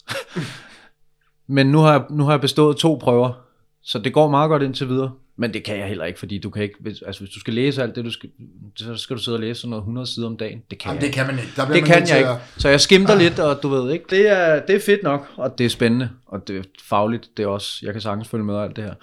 Men 1.48 1.68
nu 1.68 1.80
har, 1.80 1.92
jeg, 1.92 2.04
nu 2.10 2.24
har 2.24 2.32
jeg 2.32 2.42
bestået 2.42 2.78
to 2.78 3.00
prøver, 3.02 3.34
så 3.82 4.00
det 4.00 4.14
går 4.14 4.30
meget 4.30 4.50
godt 4.50 4.64
indtil 4.64 4.90
videre. 4.90 5.12
Men 5.40 5.54
det 5.54 5.64
kan 5.64 5.78
jeg 5.78 5.88
heller 5.88 6.06
ikke, 6.06 6.20
fordi 6.20 6.38
du 6.40 6.50
kan 6.50 6.64
ikke, 6.64 6.76
hvis, 6.80 7.02
altså 7.02 7.22
hvis 7.22 7.34
du 7.34 7.40
skal 7.40 7.54
læse 7.54 7.84
alt 7.84 7.96
det, 7.96 8.06
du 8.06 8.12
skal, 8.12 8.30
så 8.76 8.96
skal 8.96 9.16
du 9.16 9.22
sidde 9.22 9.36
og 9.36 9.42
læse 9.42 9.62
sådan 9.62 9.70
noget 9.70 9.82
100 9.82 10.08
sider 10.08 10.28
om 10.28 10.38
dagen. 10.38 10.62
Det 10.70 10.80
kan 10.80 10.90
Jamen, 10.90 11.02
jeg 11.02 11.08
det 11.08 11.16
kan 11.16 11.28
man 11.28 11.40
ikke. 11.40 11.52
Der 11.56 11.62
det 11.62 11.70
man 11.70 11.84
kan 11.84 12.08
jeg 12.10 12.18
ikke. 12.18 12.32
Så 12.58 12.70
jeg 12.70 12.82
skimter 12.82 13.16
lidt, 13.16 13.40
og 13.40 13.64
du 13.64 13.70
ved 13.70 13.94
ikke, 13.94 14.06
det 14.10 14.28
er, 14.28 14.66
det 14.66 14.76
er 14.76 14.80
fedt 14.80 15.04
nok, 15.04 15.28
og 15.36 15.58
det 15.58 15.66
er 15.66 15.70
spændende, 15.70 16.10
og 16.26 16.48
det 16.48 16.58
er 16.58 16.64
fagligt, 16.84 17.30
det 17.38 17.44
er 17.44 17.48
også, 17.48 17.80
jeg 17.84 17.94
kan 17.94 18.02
sagtens 18.02 18.28
følge 18.28 18.44
med 18.44 18.58
alt 18.58 18.76
det 18.76 18.84
her. 18.84 18.94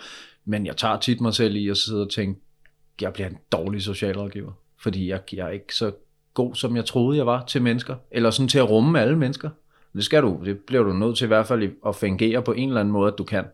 Men 0.44 0.66
jeg 0.66 0.76
tager 0.76 0.98
tit 0.98 1.20
mig 1.20 1.34
selv 1.34 1.56
i 1.56 1.68
at 1.68 1.76
sidde 1.76 2.02
og 2.02 2.10
tænke, 2.10 2.40
jeg 3.00 3.12
bliver 3.12 3.28
en 3.28 3.38
dårlig 3.52 3.82
socialrådgiver, 3.82 4.52
fordi 4.82 5.08
jeg, 5.08 5.20
jeg 5.32 5.46
er 5.46 5.50
ikke 5.50 5.74
så 5.74 5.92
god, 6.34 6.54
som 6.54 6.76
jeg 6.76 6.84
troede, 6.84 7.18
jeg 7.18 7.26
var 7.26 7.44
til 7.44 7.62
mennesker, 7.62 7.96
eller 8.10 8.30
sådan 8.30 8.48
til 8.48 8.58
at 8.58 8.70
rumme 8.70 9.00
alle 9.00 9.18
mennesker. 9.18 9.50
Det 9.92 10.04
skal 10.04 10.22
du, 10.22 10.40
det 10.44 10.60
bliver 10.60 10.82
du 10.82 10.92
nødt 10.92 11.18
til 11.18 11.24
i 11.24 11.28
hvert 11.28 11.46
fald 11.46 11.72
at 11.86 11.96
fungere 11.96 12.42
på 12.42 12.52
en 12.52 12.68
eller 12.68 12.80
anden 12.80 12.92
måde, 12.92 13.12
at 13.12 13.18
du 13.18 13.24
kan. 13.24 13.44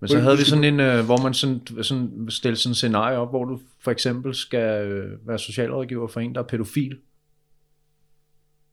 Men 0.00 0.08
så 0.08 0.20
havde 0.20 0.36
vi 0.36 0.44
sådan 0.44 0.64
en, 0.64 0.80
øh, 0.80 1.04
hvor 1.04 1.16
man 1.16 1.34
sådan, 1.34 1.82
sådan 1.82 2.26
stille 2.28 2.56
sådan 2.56 2.70
en 2.70 2.74
scenarie 2.74 3.18
op, 3.18 3.30
hvor 3.30 3.44
du 3.44 3.60
for 3.80 3.90
eksempel 3.90 4.34
skal 4.34 4.86
øh, 4.86 5.28
være 5.28 5.38
socialrådgiver 5.38 6.08
for 6.08 6.20
en, 6.20 6.34
der 6.34 6.40
er 6.40 6.46
pædofil. 6.46 6.98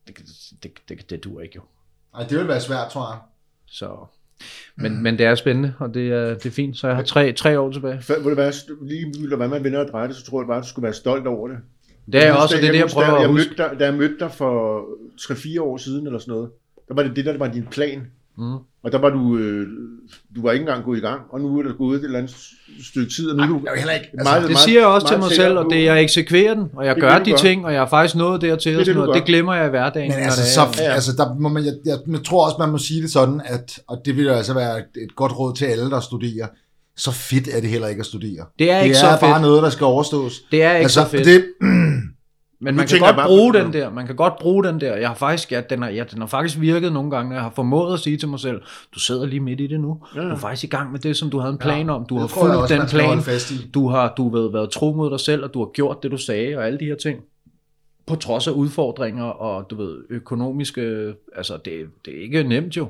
Det, 0.08 0.18
det, 0.64 0.72
det, 0.90 1.10
det 1.10 1.24
duer 1.24 1.42
ikke 1.42 1.56
jo. 1.56 1.62
Ej, 2.14 2.28
det 2.28 2.38
vil 2.38 2.48
være 2.48 2.62
svært, 2.62 2.92
tror 2.92 3.12
jeg. 3.12 3.20
Så, 3.66 4.06
men, 4.76 5.04
men 5.04 5.18
det 5.18 5.26
er 5.26 5.36
spændende, 5.36 5.74
og 5.80 5.94
det 5.94 6.12
er, 6.12 6.34
det 6.34 6.46
er 6.46 6.52
fint. 6.52 6.78
Så 6.78 6.88
jeg 6.88 6.96
har 6.96 7.04
tre, 7.04 7.34
tre 7.34 7.60
år 7.60 7.72
tilbage. 7.72 8.02
Vil 8.08 8.26
det 8.26 8.38
være, 8.38 8.54
lige 8.82 9.36
hvad 9.38 9.48
man 9.48 9.64
vender 9.64 9.80
og 9.80 9.88
drejer 9.88 10.08
det, 10.08 10.16
så 10.16 10.26
tror 10.26 10.42
jeg 10.42 10.48
bare, 10.48 10.62
du 10.62 10.68
skulle 10.68 10.84
være 10.84 10.94
stolt 10.94 11.28
over 11.28 11.48
det. 11.48 11.58
Det 12.06 12.16
er 12.22 12.26
jeg 12.26 12.36
også, 12.36 12.56
og 12.56 12.62
det 12.62 12.68
er 12.68 12.72
det, 12.72 12.80
jeg 12.80 12.89
prøver 12.94 13.08
at 13.08 13.28
huske. 13.28 13.50
mødte 13.50 13.64
dig, 13.64 13.80
Da 13.80 13.86
jeg 13.86 13.94
mødte 13.94 14.16
dig 14.20 14.32
for 14.32 14.82
3-4 15.22 15.62
år 15.62 15.78
siden 15.78 16.06
eller 16.08 16.20
sådan 16.20 16.32
noget, 16.32 16.50
der 16.88 16.94
var 16.96 17.04
det 17.04 17.16
det, 17.16 17.26
der 17.26 17.38
var 17.38 17.48
din 17.48 17.68
plan. 17.72 18.08
Mm. 18.38 18.54
Og 18.84 18.92
der 18.92 18.98
var 18.98 19.10
du, 19.10 19.38
øh, 19.38 19.68
du 20.36 20.42
var 20.42 20.52
ikke 20.52 20.62
engang 20.64 20.84
gået 20.86 20.98
i 20.98 21.02
gang, 21.02 21.22
og 21.34 21.40
nu 21.42 21.60
er 21.60 21.64
der 21.64 21.74
gået 21.74 22.00
et 22.00 22.04
eller 22.06 22.18
andet 22.20 22.36
stykke 22.84 23.12
tid, 23.14 23.30
og 23.30 23.36
nu 23.36 23.44
er 23.44 23.48
du 23.48 23.62
Jeg 23.66 23.74
heller 23.78 23.94
ikke... 23.94 24.08
Altså, 24.14 24.34
meget, 24.34 24.50
Det 24.50 24.58
siger 24.58 24.80
jeg 24.80 24.88
også 24.88 25.08
til 25.08 25.18
meget 25.18 25.30
mig 25.32 25.36
selv, 25.36 25.58
og 25.58 25.66
det 25.70 25.84
jeg 25.84 26.02
eksekverer 26.04 26.54
den, 26.54 26.68
og 26.78 26.86
jeg 26.86 26.96
Det 26.96 27.02
gør 27.04 27.18
det, 27.18 27.26
de 27.26 27.32
gør. 27.32 27.38
ting, 27.38 27.66
og 27.66 27.74
jeg 27.74 27.82
har 27.82 27.88
faktisk 27.88 28.16
nået 28.16 28.42
dertil, 28.42 28.72
Det 28.72 28.80
og 28.80 28.86
sådan 28.86 29.02
noget. 29.02 29.16
det 29.16 29.26
glemmer 29.26 29.54
jeg 29.56 29.66
i 29.68 29.70
hverdagen. 29.70 30.10
Men 30.12 30.18
når 30.20 30.26
altså, 30.26 30.42
det 30.42 30.50
så, 30.50 30.62
er, 30.62 30.86
ja. 30.88 30.94
altså 30.94 31.12
der 31.18 31.36
må 31.40 31.50
man, 31.50 31.66
jeg, 31.66 31.74
jeg, 31.86 31.98
jeg 32.12 32.24
tror 32.24 32.46
også, 32.46 32.56
man 32.60 32.70
må 32.70 32.78
sige 32.78 33.02
det 33.02 33.12
sådan, 33.12 33.42
at, 33.46 33.80
og 33.88 34.02
det 34.06 34.18
vil 34.18 34.26
jo 34.26 34.32
altså 34.34 34.54
være 34.54 34.78
et, 34.80 35.16
godt 35.16 35.40
råd 35.40 35.54
til 35.56 35.66
alle, 35.66 35.90
der 35.90 36.00
studerer, 36.00 36.48
så 36.98 37.12
fedt 37.12 37.48
er 37.54 37.62
det 37.62 37.70
heller 37.70 37.88
ikke 37.88 38.00
at 38.00 38.06
studere. 38.06 38.46
det 38.60 38.72
er 38.72 38.78
Det 38.78 38.84
ikke 38.86 38.96
er 38.96 39.00
så 39.00 39.18
bare 39.22 39.34
fedt. 39.36 39.42
noget, 39.42 39.64
der 39.64 39.70
skal 39.70 39.86
overstås. 39.86 40.42
Det 40.52 40.64
er 40.64 40.72
ikke 40.72 40.84
altså, 40.84 41.02
så 41.04 41.08
fedt. 41.10 41.26
Det, 41.26 41.44
Men 42.64 42.76
man 42.76 42.88
kan 42.88 42.99
godt 42.99 43.16
bare 43.16 43.28
bruge 43.28 43.53
den 43.53 43.74
der. 43.74 43.89
Man 43.89 44.05
kan 44.05 44.16
godt 44.16 44.34
bruge 44.39 44.64
den 44.64 44.82
der. 44.82 44.95
Jeg 44.95 45.07
har 45.09 45.16
faktisk, 45.16 45.51
ja, 45.51 45.62
den, 45.70 45.82
har, 45.82 45.89
ja, 45.89 46.03
den 46.12 46.20
har 46.20 46.28
faktisk 46.28 46.62
virket 46.62 46.93
nogle 46.93 47.12
gange, 47.12 47.34
jeg 47.34 47.41
har 47.41 47.49
formået 47.55 47.93
at 47.93 47.99
sige 47.99 48.18
til 48.18 48.30
mig 48.30 48.39
selv, 48.39 48.62
du 48.95 48.99
sidder 48.99 49.26
lige 49.26 49.39
midt 49.39 49.62
i 49.62 49.68
det 49.68 49.80
nu. 49.80 50.01
Ja. 50.16 50.22
Du 50.22 50.30
er 50.30 50.36
faktisk 50.36 50.64
i 50.64 50.68
gang 50.68 50.91
med 50.91 50.99
det, 50.99 51.18
som 51.18 51.30
du 51.30 51.39
havde 51.39 51.51
en 51.51 51.57
plan 51.57 51.89
om. 51.89 52.05
Du 52.05 52.18
har 52.18 52.28
fulgt 52.28 52.70
den 52.70 52.82
plan. 52.89 53.20
Du 53.74 53.88
har 53.88 54.14
du 54.18 54.30
ved, 54.30 54.51
været 54.51 54.70
tro 54.70 54.93
mod 54.93 55.12
dig 55.12 55.20
selv, 55.20 55.43
og 55.43 55.53
du 55.53 55.59
har 55.59 55.72
gjort 55.74 56.03
det, 56.03 56.12
du 56.12 56.18
sagde, 56.18 56.57
og 56.57 56.66
alle 56.66 56.80
de 56.80 56.86
her 56.86 56.95
ting. 56.95 57.20
På 58.07 58.16
trods 58.16 58.47
af 58.47 58.51
udfordringer 58.51 59.24
og 59.24 59.70
du 59.70 59.76
ved, 59.76 59.97
økonomiske... 60.09 61.14
Altså, 61.36 61.57
det, 61.66 61.88
det 62.05 62.18
er 62.18 62.22
ikke 62.22 62.43
nemt 62.43 62.78
jo. 62.78 62.88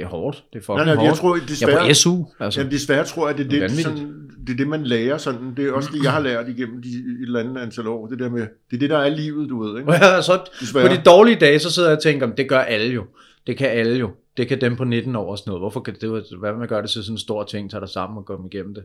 Det 0.00 0.06
er 0.06 0.10
hårdt. 0.10 0.44
Det 0.52 0.58
er 0.58 0.62
fucking 0.62 0.76
Nej, 0.76 0.84
nej, 0.84 0.94
hårdt. 0.94 1.08
jeg 1.08 1.16
tror 1.16 1.36
jeg 1.36 1.48
desværre, 1.48 1.80
er 1.84 1.88
på 1.88 1.94
SU. 1.94 2.24
Altså. 2.40 2.60
Jamen, 2.60 2.72
desværre 2.72 3.04
tror 3.04 3.28
jeg, 3.28 3.40
at 3.40 3.50
det 3.50 3.62
er 3.62 3.68
det, 3.68 3.78
sådan, 3.78 4.14
det 4.46 4.52
er 4.52 4.56
det, 4.56 4.68
man 4.68 4.82
lærer. 4.84 5.18
Sådan. 5.18 5.54
Det 5.56 5.68
er 5.68 5.72
også 5.72 5.90
det, 5.94 6.02
jeg 6.04 6.12
har 6.12 6.20
lært 6.20 6.48
igennem 6.48 6.82
de, 6.82 6.88
et 6.88 7.22
eller 7.22 7.40
andet 7.40 7.60
antal 7.60 7.86
år. 7.88 8.06
Det, 8.06 8.18
der 8.18 8.30
med, 8.30 8.40
det 8.40 8.76
er 8.76 8.78
det, 8.78 8.90
der 8.90 8.98
er 8.98 9.08
livet, 9.08 9.50
du 9.50 9.62
ved. 9.62 9.78
Ikke? 9.80 9.92
Ja, 9.92 10.22
så 10.28 10.40
Desværre. 10.60 10.88
på 10.88 10.94
de 10.94 11.00
dårlige 11.06 11.36
dage, 11.36 11.58
så 11.58 11.70
sidder 11.70 11.88
jeg 11.88 11.96
og 11.96 12.02
tænker, 12.02 12.26
"Men 12.26 12.36
det 12.36 12.48
gør 12.48 12.58
alle 12.58 12.94
jo. 12.94 13.04
Det 13.46 13.56
kan 13.56 13.68
alle 13.70 13.96
jo. 13.98 14.10
Det 14.36 14.48
kan 14.48 14.60
dem 14.60 14.76
på 14.76 14.84
19 14.84 15.16
år 15.16 15.30
og 15.30 15.38
sådan 15.38 15.50
noget. 15.50 15.60
Hvorfor 15.62 15.80
kan 15.80 15.94
det, 16.00 16.24
hvad 16.38 16.52
med 16.52 16.62
at 16.62 16.68
gøre 16.68 16.82
det 16.82 16.90
til 16.90 17.02
sådan 17.04 17.14
en 17.14 17.18
stor 17.18 17.44
ting, 17.44 17.70
tage 17.70 17.80
dig 17.80 17.88
sammen 17.88 18.18
og 18.18 18.24
komme 18.24 18.48
igennem 18.52 18.74
det? 18.74 18.84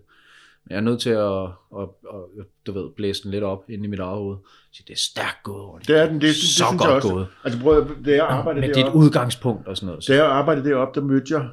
Jeg 0.70 0.76
er 0.78 0.82
nødt 0.82 0.99
til 1.01 1.09
at, 1.09 1.41
at, 1.82 1.88
at, 2.39 2.45
du 2.68 2.72
ved, 2.72 2.89
blæse 2.95 3.24
den 3.24 3.32
lidt 3.32 3.43
op 3.43 3.63
ind 3.70 3.84
i 3.86 3.88
mit 3.88 3.99
eget 3.99 4.18
hoved. 4.18 4.38
Så 4.74 4.84
det 4.88 4.93
er 4.93 4.97
stærkt 4.97 5.38
gået, 5.43 5.63
Ronny. 5.70 5.84
Det 5.88 5.97
er 5.99 6.05
den. 6.05 6.13
Det, 6.13 6.22
det, 6.22 6.28
det 6.30 6.36
Så 6.36 6.47
synes 6.47 6.61
godt 6.70 6.82
jeg 6.82 6.89
også. 6.89 7.09
gået. 7.09 7.28
Altså 7.43 7.59
prøv 7.59 7.78
at, 7.78 7.88
da 8.05 8.11
jeg 8.16 8.26
arbejdede 8.28 8.61
Med 8.68 8.68
dit 8.68 8.76
deroppe, 8.76 8.99
udgangspunkt 8.99 9.68
og 9.68 9.78
sådan 9.78 9.88
noget. 9.88 10.07
da 10.07 10.16
jeg 10.16 10.26
arbejdede 10.26 10.70
deroppe, 10.70 10.99
der 10.99 11.05
mødte 11.07 11.34
jeg 11.34 11.49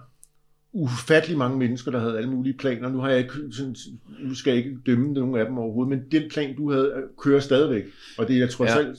ufattelig 0.72 1.38
mange 1.38 1.58
mennesker, 1.58 1.90
der 1.90 1.98
havde 2.00 2.16
alle 2.16 2.30
mulige 2.30 2.56
planer. 2.58 2.88
Nu 2.88 2.98
har 3.00 3.08
jeg 3.08 3.18
ikke 3.18 3.32
sådan, 3.52 3.76
nu 4.20 4.34
skal 4.34 4.50
jeg 4.50 4.58
ikke 4.64 4.76
dømme 4.86 5.12
nogen 5.12 5.36
af 5.38 5.46
dem 5.46 5.58
overhovedet, 5.58 5.90
men 5.98 6.00
den 6.20 6.30
plan, 6.30 6.56
du 6.56 6.72
havde, 6.72 6.92
kører 7.22 7.40
stadigvæk. 7.40 7.82
Og 8.18 8.28
det 8.28 8.36
er, 8.36 8.40
jeg 8.40 8.50
tror 8.50 8.64
Ja. 8.64 8.74
selv, 8.74 8.96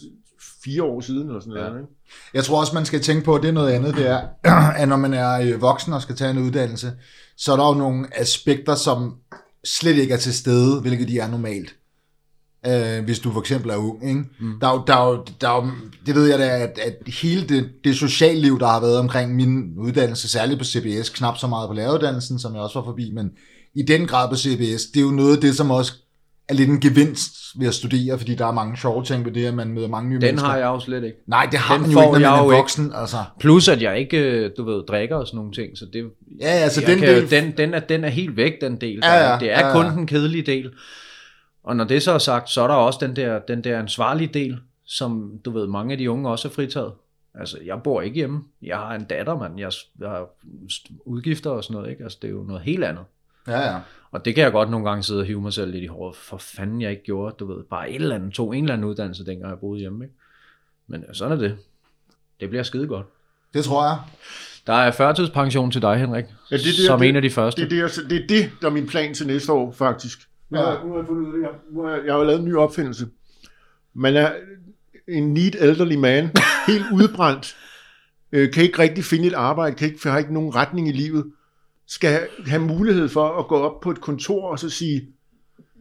fire 0.63 0.83
år 0.83 1.01
siden 1.01 1.27
eller 1.27 1.39
sådan 1.39 1.53
Ja. 1.57 1.67
noget. 1.67 1.81
Ikke? 1.81 1.93
Jeg 2.33 2.43
tror 2.43 2.59
også, 2.59 2.75
man 2.75 2.85
skal 2.85 2.99
tænke 3.01 3.25
på, 3.25 3.35
at 3.35 3.41
det 3.41 3.47
er 3.47 3.53
noget 3.53 3.71
andet, 3.71 3.95
det 3.95 4.07
er, 4.09 4.21
at 4.81 4.87
når 4.87 4.97
man 4.97 5.13
er 5.13 5.41
øh, 5.41 5.61
voksen 5.61 5.93
og 5.93 6.01
skal 6.01 6.15
tage 6.15 6.31
en 6.31 6.37
uddannelse, 6.37 6.91
så 7.37 7.51
er 7.53 7.57
der 7.57 7.67
jo 7.67 7.73
nogle 7.73 8.19
aspekter, 8.19 8.75
som 8.75 9.15
slet 9.65 9.97
ikke 9.97 10.13
er 10.13 10.17
til 10.17 10.33
stede, 10.33 10.81
hvilket 10.81 11.07
de 11.07 11.19
er 11.19 11.27
normalt. 11.27 11.75
Øh, 12.67 13.03
hvis 13.03 13.19
du 13.19 13.31
for 13.31 13.39
eksempel 13.39 13.71
er 13.71 13.75
ung. 13.75 14.07
Ikke? 14.09 14.23
Mm. 14.39 14.59
Der, 14.61 14.67
er 14.67 14.85
der, 14.85 14.95
er 14.95 15.25
der 15.41 15.49
er 15.49 15.71
det 16.05 16.15
ved 16.15 16.27
jeg 16.27 16.39
da, 16.39 16.45
at, 16.45 16.79
at 16.79 16.97
hele 17.07 17.47
det, 17.47 17.69
det 17.83 17.95
socialliv, 17.95 18.59
der 18.59 18.67
har 18.67 18.79
været 18.79 18.97
omkring 18.97 19.35
min 19.35 19.73
uddannelse, 19.77 20.27
særligt 20.27 20.59
på 20.59 20.65
CBS, 20.65 21.09
knap 21.09 21.37
så 21.37 21.47
meget 21.47 21.69
på 21.69 21.73
læreruddannelsen, 21.73 22.39
som 22.39 22.53
jeg 22.53 22.61
også 22.61 22.79
var 22.79 22.85
forbi, 22.85 23.11
men 23.11 23.31
i 23.75 23.81
den 23.81 24.07
grad 24.07 24.29
på 24.29 24.35
CBS, 24.35 24.85
det 24.85 24.99
er 24.99 25.03
jo 25.03 25.11
noget 25.11 25.35
af 25.35 25.41
det, 25.41 25.55
som 25.55 25.71
også 25.71 25.93
er 26.53 26.57
lidt 26.57 26.69
en 26.69 26.79
gevinst 26.79 27.33
ved 27.59 27.67
at 27.67 27.73
studere, 27.73 28.17
fordi 28.17 28.35
der 28.35 28.45
er 28.45 28.51
mange 28.51 28.77
sjove 28.77 29.03
ting 29.03 29.25
ved 29.25 29.31
det, 29.31 29.45
at 29.45 29.53
man 29.53 29.67
møder 29.73 29.87
mange 29.87 30.09
nye 30.09 30.15
Den 30.15 30.21
mennesker. 30.21 30.47
har 30.49 30.57
jeg 30.57 30.65
jo 30.65 30.79
slet 30.79 31.03
ikke. 31.03 31.17
Nej, 31.27 31.47
det 31.51 31.59
har 31.59 31.73
Den 31.77 31.81
man 31.81 31.91
jo 31.91 31.99
ikke, 31.99 32.11
når 32.11 32.19
man 32.19 32.39
er 32.39 32.43
ikke. 32.43 32.55
voksen. 32.55 32.91
Altså. 32.95 33.17
Plus 33.39 33.67
at 33.67 33.81
jeg 33.81 33.99
ikke, 33.99 34.17
øh, 34.17 34.51
du 34.57 34.63
ved, 34.63 34.83
drikker 34.87 35.15
og 35.15 35.27
sådan 35.27 35.37
nogle 35.37 35.51
ting, 35.51 35.77
så 35.77 35.85
det, 35.93 36.11
Ja, 36.41 36.45
altså 36.47 36.81
den 36.87 36.99
kan, 36.99 37.07
del... 37.07 37.29
den, 37.31 37.57
den, 37.57 37.73
er, 37.73 37.79
den 37.79 38.03
er 38.03 38.09
helt 38.09 38.37
væk, 38.37 38.61
den 38.61 38.81
del. 38.81 38.99
Ja, 39.03 39.07
Der 39.09 39.13
er- 39.13 39.33
ja, 39.33 39.39
det 39.39 39.51
er 39.51 39.59
ja, 39.59 39.67
ja. 39.67 39.73
kun 39.73 39.85
den 39.97 40.07
kedelige 40.07 40.43
del. 40.43 40.71
Og 41.63 41.75
når 41.75 41.83
det 41.83 42.03
så 42.03 42.11
er 42.11 42.17
sagt, 42.17 42.49
så 42.49 42.61
er 42.61 42.67
der 42.67 42.73
også 42.75 42.99
den 43.01 43.15
der, 43.15 43.39
den 43.39 43.63
der 43.63 43.79
ansvarlige 43.79 44.29
del, 44.33 44.57
som 44.85 45.31
du 45.45 45.51
ved, 45.51 45.67
mange 45.67 45.91
af 45.91 45.97
de 45.97 46.11
unge 46.11 46.29
også 46.29 46.47
er 46.47 46.51
fritaget. 46.51 46.91
Altså, 47.39 47.57
jeg 47.65 47.79
bor 47.83 48.01
ikke 48.01 48.15
hjemme. 48.15 48.41
Jeg 48.61 48.77
har 48.77 48.95
en 48.95 49.03
datter, 49.03 49.37
mand. 49.37 49.59
Jeg, 49.59 49.71
jeg 49.99 50.09
har 50.09 50.25
udgifter 51.05 51.49
og 51.49 51.63
sådan 51.63 51.75
noget, 51.77 51.89
ikke? 51.91 52.03
Altså, 52.03 52.17
det 52.21 52.27
er 52.27 52.31
jo 52.31 52.43
noget 52.43 52.61
helt 52.61 52.83
andet. 52.83 53.03
Ja, 53.47 53.59
ja. 53.71 53.79
Og 54.11 54.25
det 54.25 54.35
kan 54.35 54.43
jeg 54.43 54.51
godt 54.51 54.69
nogle 54.69 54.89
gange 54.89 55.03
sidde 55.03 55.19
og 55.19 55.25
hive 55.25 55.41
mig 55.41 55.53
selv 55.53 55.71
lidt 55.71 55.83
i 55.83 55.87
håret. 55.87 56.15
For 56.15 56.37
fanden, 56.37 56.81
jeg 56.81 56.91
ikke 56.91 57.03
gjorde, 57.03 57.35
du 57.39 57.53
ved, 57.53 57.63
bare 57.69 57.89
et 57.89 57.95
eller 58.01 58.15
andet, 58.15 58.33
tog 58.33 58.55
en 58.57 58.63
eller 58.63 58.73
anden 58.73 58.87
uddannelse, 58.87 59.25
dengang 59.25 59.49
jeg 59.49 59.59
boede 59.59 59.79
hjemme, 59.79 60.05
ikke? 60.05 60.15
Men 60.87 61.01
øh, 61.09 61.15
sådan 61.15 61.37
er 61.37 61.41
det. 61.41 61.57
Det 62.39 62.49
bliver 62.49 62.63
skide 62.63 62.87
godt. 62.87 63.05
Det 63.53 63.63
tror 63.63 63.85
jeg. 63.85 63.97
Der 64.67 64.73
er 64.73 64.91
førtidspension 64.91 65.71
til 65.71 65.81
dig, 65.81 65.97
Henrik, 65.97 66.25
Ja, 66.51 66.55
det 66.57 66.61
er 66.61 66.65
det, 66.65 66.75
som 66.85 66.99
det- 66.99 67.09
en 67.09 67.15
af 67.15 67.21
de 67.21 67.29
første. 67.29 67.69
Det, 67.69 67.79
er 67.79 67.87
det, 67.87 68.09
det 68.09 68.23
er 68.23 68.27
det, 68.27 68.51
der 68.61 68.67
er 68.67 68.71
min 68.71 68.87
plan 68.87 69.13
til 69.13 69.27
næste 69.27 69.51
år, 69.51 69.71
faktisk. 69.71 70.19
Nu 70.49 70.57
har, 70.57 70.83
nu 70.83 70.91
har 70.91 70.97
jeg 70.97 71.07
fundet 71.07 71.27
ud 71.27 71.33
af 71.43 71.49
det. 71.49 71.73
Nu 71.73 71.81
har, 71.83 71.89
jeg- 71.95 72.05
jeg 72.05 72.13
har 72.13 72.23
lavet 72.23 72.39
en 72.39 72.45
ny 72.45 72.55
opfindelse. 72.55 73.07
Man 73.93 74.15
er 74.15 74.31
en 75.07 75.33
neat 75.33 75.55
elderly 75.59 75.95
man, 75.95 76.31
helt 76.67 76.85
udbrændt, 76.93 77.55
øh, 78.31 78.51
kan 78.53 78.63
ikke 78.63 78.79
rigtig 78.79 79.03
finde 79.03 79.27
et 79.27 79.33
arbejde, 79.33 79.75
kan 79.75 79.87
ikke, 79.87 80.09
har 80.09 80.17
ikke 80.17 80.33
nogen 80.33 80.55
retning 80.55 80.87
i 80.89 80.91
livet, 80.91 81.25
skal 81.87 82.27
have, 82.45 82.61
mulighed 82.61 83.09
for 83.09 83.39
at 83.39 83.47
gå 83.47 83.55
op 83.55 83.79
på 83.81 83.91
et 83.91 84.01
kontor 84.01 84.51
og 84.51 84.59
så 84.59 84.69
sige, 84.69 85.07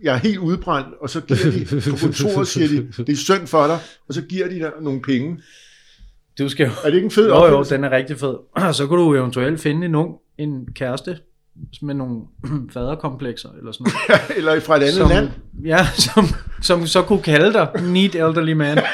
jeg 0.03 0.15
er 0.15 0.19
helt 0.19 0.39
udbrændt, 0.39 0.89
og 1.01 1.11
så 1.11 1.21
giver 1.21 1.51
de 1.51 1.91
på 1.91 1.97
kontoret, 1.97 2.49
siger 2.49 2.69
de, 2.69 3.03
det 3.05 3.13
er 3.13 3.17
synd 3.17 3.47
for 3.47 3.67
dig, 3.67 3.79
og 4.09 4.15
så 4.15 4.23
giver 4.23 4.49
de 4.49 4.55
dig 4.55 4.73
nogle 4.81 5.03
penge. 5.03 5.43
Du 6.39 6.49
skal 6.49 6.67
jo... 6.67 6.73
Er 6.85 6.89
det 6.89 6.95
ikke 6.95 7.05
en 7.05 7.11
fed 7.11 7.29
Jo, 7.29 7.47
jo, 7.47 7.63
den 7.63 7.85
er 7.85 7.91
rigtig 7.91 8.19
fed. 8.19 8.37
Så 8.79 8.87
kunne 8.87 9.03
du 9.03 9.15
eventuelt 9.15 9.61
finde 9.61 9.87
en 9.87 9.95
ung, 9.95 10.15
en 10.39 10.67
kæreste 10.75 11.19
med 11.83 11.95
nogle 11.95 12.21
faderkomplekser 12.75 13.49
eller 13.59 13.73
sådan 13.73 13.87
noget. 14.09 14.21
Eller 14.37 14.61
fra 14.61 14.77
et 14.77 14.83
andet 14.83 14.95
som, 14.95 15.09
land? 15.09 15.29
Ja, 15.65 15.87
som, 16.15 16.25
som 16.63 16.87
så 16.87 17.03
kunne 17.03 17.23
kalde 17.23 17.53
dig 17.53 17.69
neat 17.83 18.15
elderly 18.15 18.53
man. 18.53 18.79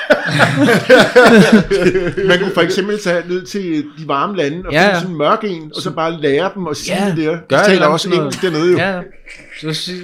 Man 2.28 2.38
kunne 2.38 2.54
for 2.54 2.60
eksempel 2.60 2.98
tage 3.00 3.28
ned 3.28 3.42
til 3.46 3.84
de 3.98 4.08
varme 4.08 4.36
lande 4.36 4.62
og 4.66 4.72
Ja, 4.72 4.80
ja, 4.82 4.86
ja. 4.86 4.88
finde 4.88 5.00
sådan 5.00 5.12
en 5.12 5.18
mørk 5.18 5.44
en, 5.44 5.72
og 5.76 5.82
så 5.82 5.90
bare 5.90 6.20
lære 6.20 6.50
dem 6.54 6.66
at 6.66 6.76
sige 6.76 6.96
Ja, 7.04 7.08
det 7.10 7.16
der. 7.16 7.38
gør 7.48 7.58
De 7.58 7.64
taler 7.64 7.86
også 7.86 8.10
engelsk 8.10 8.42
dernede 8.42 8.72
jo. 8.72 8.78
Ja, 8.78 9.00
så 9.60 9.72
sig, 9.72 9.94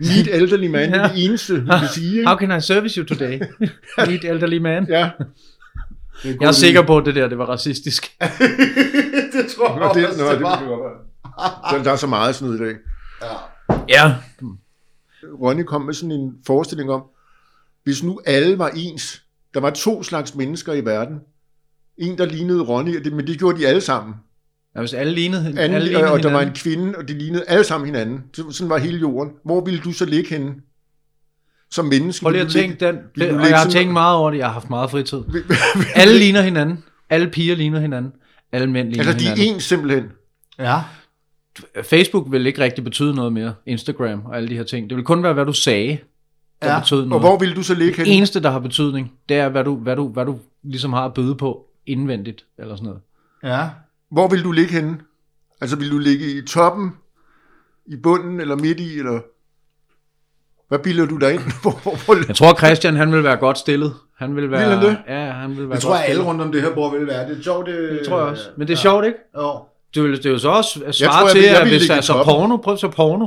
Neat 0.00 0.28
elderly 0.40 0.66
man, 0.66 0.92
det 0.92 0.98
er 0.98 1.02
Ja. 1.02 1.08
det 1.14 1.24
eneste, 1.24 1.54
vi 1.62 1.68
kan 1.80 1.88
sige. 1.94 2.16
Ikke? 2.16 2.26
how 2.28 2.36
can 2.38 2.58
I 2.58 2.60
service 2.60 3.00
you 3.00 3.06
today? 3.06 3.40
Neat 4.08 4.24
elderly 4.24 4.58
man. 4.58 4.86
Ja. 4.88 5.10
Det 6.22 6.30
er 6.30 6.34
Jeg 6.40 6.48
er 6.48 6.52
sikker 6.52 6.82
på, 6.82 6.98
at 6.98 7.06
det 7.06 7.14
der 7.14 7.28
det 7.28 7.38
var 7.38 7.44
racistisk. 7.46 8.12
det 9.32 9.46
tror 9.56 9.78
Nå, 9.78 9.84
jeg 9.86 9.94
det, 9.94 10.06
også, 10.06 10.20
nå, 10.22 10.30
det, 10.30 10.38
det 10.38 10.46
det, 10.60 10.68
var. 10.68 11.76
der, 11.76 11.82
der 11.82 11.92
er 11.92 11.96
så 11.96 12.06
meget 12.06 12.34
sådan 12.34 12.54
noget 12.54 12.60
i 12.60 12.64
dag. 12.72 12.76
Ja, 13.88 14.14
Ronny 15.42 15.62
kom 15.62 15.82
med 15.82 15.94
sådan 15.94 16.10
en 16.12 16.32
forestilling 16.46 16.90
om, 16.90 17.02
hvis 17.84 18.02
nu 18.02 18.20
alle 18.26 18.58
var 18.58 18.68
ens, 18.76 19.22
der 19.54 19.60
var 19.60 19.70
to 19.70 20.02
slags 20.02 20.34
mennesker 20.34 20.72
i 20.72 20.84
verden. 20.84 21.16
En, 21.98 22.18
der 22.18 22.24
lignede 22.26 22.62
Ronny, 22.62 23.08
men 23.08 23.26
det 23.26 23.38
gjorde 23.38 23.58
de 23.60 23.66
alle 23.66 23.80
sammen. 23.80 24.14
ja 24.76 24.80
hvis 24.80 24.92
alle 24.94 25.12
lignede, 25.12 25.46
Anden, 25.46 25.58
alle 25.58 25.76
og, 25.76 25.82
lignede 25.82 26.12
og 26.12 26.22
der 26.22 26.30
var 26.32 26.40
en 26.40 26.44
hinanden. 26.44 26.54
kvinde, 26.62 26.98
og 26.98 27.08
de 27.08 27.18
lignede 27.18 27.44
alle 27.48 27.64
sammen 27.64 27.86
hinanden. 27.86 28.20
Så- 28.34 28.50
Sådan 28.50 28.70
var 28.70 28.78
hele 28.78 28.98
jorden. 28.98 29.32
Hvor 29.44 29.64
ville 29.64 29.80
du 29.80 29.92
så 29.92 30.04
ligge 30.04 30.30
henne? 30.30 30.54
Som 31.70 31.84
menneske? 31.84 32.22
Prøv 32.22 32.30
lige 32.32 32.42
at 32.42 32.48
tænke 32.50 32.86
den. 32.86 32.96
det 33.14 33.30
og 33.30 33.48
jeg 33.48 33.58
har 33.58 33.70
tænkt 33.70 33.92
meget 33.92 34.16
over 34.16 34.30
det. 34.30 34.38
Jeg 34.38 34.46
har 34.46 34.52
haft 34.52 34.70
meget 34.70 34.90
fritid. 34.90 35.20
Alle 35.94 36.18
ligner 36.18 36.42
hinanden. 36.42 36.84
Alle 37.10 37.28
piger 37.30 37.56
ligner 37.56 37.80
hinanden. 37.80 38.12
Alle 38.52 38.70
mænd 38.70 38.88
ligner 38.88 39.04
Altså, 39.06 39.18
de 39.18 39.24
er 39.30 39.34
hinanden. 39.34 39.54
ens 39.54 39.64
simpelthen. 39.64 40.04
Ja. 40.58 40.80
Facebook 41.82 42.26
vil 42.30 42.46
ikke 42.46 42.62
rigtig 42.64 42.84
betyde 42.84 43.14
noget 43.14 43.32
mere. 43.32 43.54
Instagram 43.66 44.22
og 44.26 44.36
alle 44.36 44.48
de 44.48 44.56
her 44.56 44.62
ting. 44.64 44.90
Det 44.90 44.96
vil 44.96 45.04
kun 45.04 45.22
være, 45.22 45.32
hvad 45.32 45.44
du 45.46 45.52
sagde, 45.52 45.98
der 46.62 46.68
Ja, 46.68 46.74
ja. 46.74 46.80
betød 46.80 47.02
Og 47.02 47.08
noget. 47.08 47.22
hvor 47.22 47.38
ville 47.38 47.54
du 47.54 47.62
så 47.62 47.74
ligge 47.74 47.96
Det 47.96 47.96
henne? 48.06 48.10
eneste, 48.16 48.42
der 48.42 48.50
har 48.50 48.58
betydning, 48.58 49.12
det 49.28 49.36
er, 49.36 49.48
hvad 49.48 49.64
du, 49.64 49.76
hvad 49.76 49.96
du, 49.96 50.08
hvad 50.08 50.24
du 50.26 50.38
ligesom 50.62 50.92
har 50.92 51.04
at 51.04 51.14
byde 51.14 51.34
på 51.34 51.66
indvendigt, 51.86 52.44
eller 52.58 52.76
sådan 52.76 52.86
noget. 52.86 53.00
Ja. 53.44 53.68
Hvor 54.10 54.28
vil 54.28 54.44
du 54.44 54.52
ligge 54.52 54.72
henne? 54.72 54.98
Altså, 55.60 55.76
vil 55.76 55.90
du 55.90 55.98
ligge 55.98 56.32
i 56.38 56.46
toppen, 56.46 56.92
i 57.86 57.96
bunden, 57.96 58.40
eller 58.40 58.56
midt 58.56 58.80
i, 58.80 58.98
eller... 58.98 59.20
Hvad 60.68 60.78
bilder 60.78 61.06
du 61.06 61.16
dig 61.16 61.32
ind? 61.34 61.40
Hvor, 61.62 61.70
hvor, 61.82 62.04
hvor, 62.04 62.16
Jeg 62.28 62.36
tror, 62.36 62.54
Christian, 62.54 62.96
han 62.96 63.12
vil 63.12 63.24
være 63.24 63.36
godt 63.36 63.58
stillet. 63.58 63.94
Han 64.18 64.36
vil 64.36 64.50
være... 64.50 64.60
Vil 64.68 64.78
han 64.78 64.86
det? 64.88 64.96
Ja, 65.08 65.30
han 65.30 65.50
vil 65.50 65.58
være 65.68 65.72
Jeg 65.72 65.80
tror, 65.82 65.94
at 65.94 66.04
alle 66.10 66.22
rundt 66.24 66.40
om 66.42 66.52
det 66.52 66.62
her 66.62 66.74
bord 66.74 66.98
vil 66.98 67.06
være. 67.06 67.28
Det 67.28 67.38
er 67.38 67.42
sjovt, 67.42 67.66
det... 67.66 67.90
Det 67.92 68.08
tror 68.08 68.18
jeg 68.18 68.26
også. 68.28 68.48
Men 68.56 68.68
det 68.68 68.72
er 68.74 68.78
sjovt, 68.78 69.04
ikke? 69.06 69.18
Jo. 69.36 69.58
Det 69.94 70.02
vil, 70.02 70.16
det 70.16 70.26
er 70.26 70.30
jo 70.30 70.38
så 70.38 70.48
også 70.48 70.72
svare 70.90 70.92
tror, 71.12 71.26
jeg 71.26 71.30
til, 71.32 71.42
jeg 71.42 71.60
at 71.60 71.68
hvis 71.68 71.86
der 71.86 71.94
er 71.94 72.00
så 72.00 72.22
porno, 72.24 72.56
prøv 72.56 72.76
så 72.78 72.88
porno. 72.88 73.26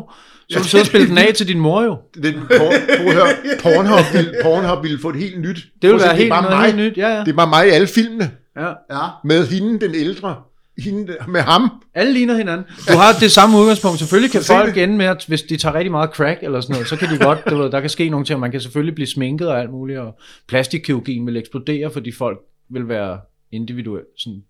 Så 0.50 0.60
du 0.60 0.64
sidde 0.68 0.82
og 0.82 0.86
spille 0.86 1.08
den 1.08 1.18
af 1.18 1.34
til 1.34 1.48
din 1.48 1.60
mor 1.60 1.84
jo. 1.84 1.98
det, 2.24 2.36
por, 2.36 2.74
prøv 2.98 3.08
at 3.08 3.14
høre, 3.14 3.28
Pornhub 3.64 4.14
vil, 4.14 4.34
Pornhub 4.44 4.84
vil 4.84 5.00
få 5.02 5.10
et 5.10 5.16
helt 5.16 5.42
nyt. 5.42 5.56
Det 5.56 5.64
vil 5.82 5.90
Prøv 5.90 5.96
at 5.96 6.02
se, 6.02 6.08
være 6.08 6.16
helt, 6.18 6.30
bare 6.30 6.42
noget 6.42 6.58
mig. 6.58 6.66
helt 6.66 6.78
nyt. 6.78 6.98
Ja, 6.98 7.08
ja. 7.10 7.20
Det 7.20 7.28
er 7.28 7.34
bare 7.36 7.50
mig 7.50 7.68
i 7.68 7.70
alle 7.70 7.88
filmene. 7.88 8.32
ja. 8.58 8.68
Ja. 8.68 9.08
Med 9.24 9.48
hende, 9.48 9.80
den 9.80 9.96
ældre. 9.96 10.36
Hende, 10.78 11.16
med 11.28 11.42
ham. 11.42 11.70
Alle 11.94 12.14
ligner 12.14 12.38
hinanden. 12.38 12.66
Du 12.90 12.94
har 12.98 13.14
det 13.20 13.32
samme 13.32 13.58
udgangspunkt. 13.58 14.00
Selvfølgelig 14.00 14.32
kan 14.32 14.42
folk 14.42 14.76
det. 14.76 14.84
ende 14.84 14.96
med, 14.98 15.06
at 15.06 15.26
hvis 15.28 15.42
de 15.42 15.58
tager 15.58 15.76
rigtig 15.76 15.92
meget 15.92 16.10
crack 16.10 16.40
eller 16.44 16.62
sådan 16.62 16.74
noget, 16.74 16.88
så 16.88 16.96
kan 16.96 17.10
de 17.10 17.18
godt, 17.18 17.40
du 17.50 17.58
ved, 17.58 17.72
der 17.72 17.80
kan 17.82 17.90
ske 17.90 18.10
nogle 18.10 18.26
ting. 18.26 18.40
Man 18.40 18.52
kan 18.52 18.62
selvfølgelig 18.62 18.96
blive 18.96 19.08
sminket 19.08 19.48
og 19.48 19.60
alt 19.60 19.72
muligt, 19.72 20.00
og 20.00 20.20
plastikkirurgien 20.48 21.26
vil 21.28 21.38
eksplodere, 21.38 21.92
fordi 21.92 22.12
folk 22.12 22.38
vil 22.70 22.88
være 22.88 23.20
individuelt. 23.52 24.08
Sådan, 24.18 24.44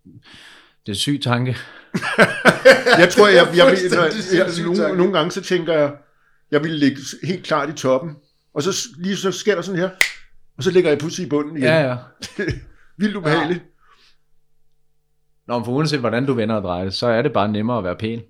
det 0.85 0.91
er 0.91 0.91
en 0.91 0.95
syg 0.95 1.19
tanke. 1.23 1.57
Jeg 2.99 3.09
tror, 3.09 3.27
jeg, 3.27 3.47
jeg, 3.47 3.57
jeg, 3.57 3.65
jeg, 3.91 4.03
jeg, 4.03 4.11
sindssygt 4.13 4.65
nogle, 4.65 4.97
nogle 4.97 5.13
gange 5.13 5.31
så 5.31 5.41
tænker 5.41 5.73
jeg, 5.73 5.91
jeg 6.51 6.63
vil 6.63 6.71
ligge 6.71 6.97
helt 7.23 7.45
klart 7.45 7.69
i 7.69 7.73
toppen. 7.73 8.15
Og 8.53 8.63
så 8.63 8.87
lige 8.97 9.15
så 9.17 9.31
sker 9.31 9.55
der 9.55 9.61
sådan 9.61 9.79
her. 9.79 9.89
Og 10.57 10.63
så 10.63 10.71
ligger 10.71 10.89
jeg 10.89 10.99
pludselig 10.99 11.25
i 11.25 11.29
bunden 11.29 11.57
igen. 11.57 11.67
Ja, 11.67 11.87
ja. 11.89 11.95
Vildt 12.97 13.15
ubehageligt. 13.15 13.63
Nå, 15.47 15.57
men 15.57 15.65
for 15.65 15.71
uanset 15.71 15.99
hvordan 15.99 16.25
du 16.25 16.33
vender 16.33 16.55
og 16.55 16.63
drejer 16.63 16.83
det, 16.83 16.93
så 16.93 17.07
er 17.07 17.21
det 17.21 17.33
bare 17.33 17.47
nemmere 17.51 17.77
at 17.77 17.83
være 17.83 17.95
pæn. 17.95 18.21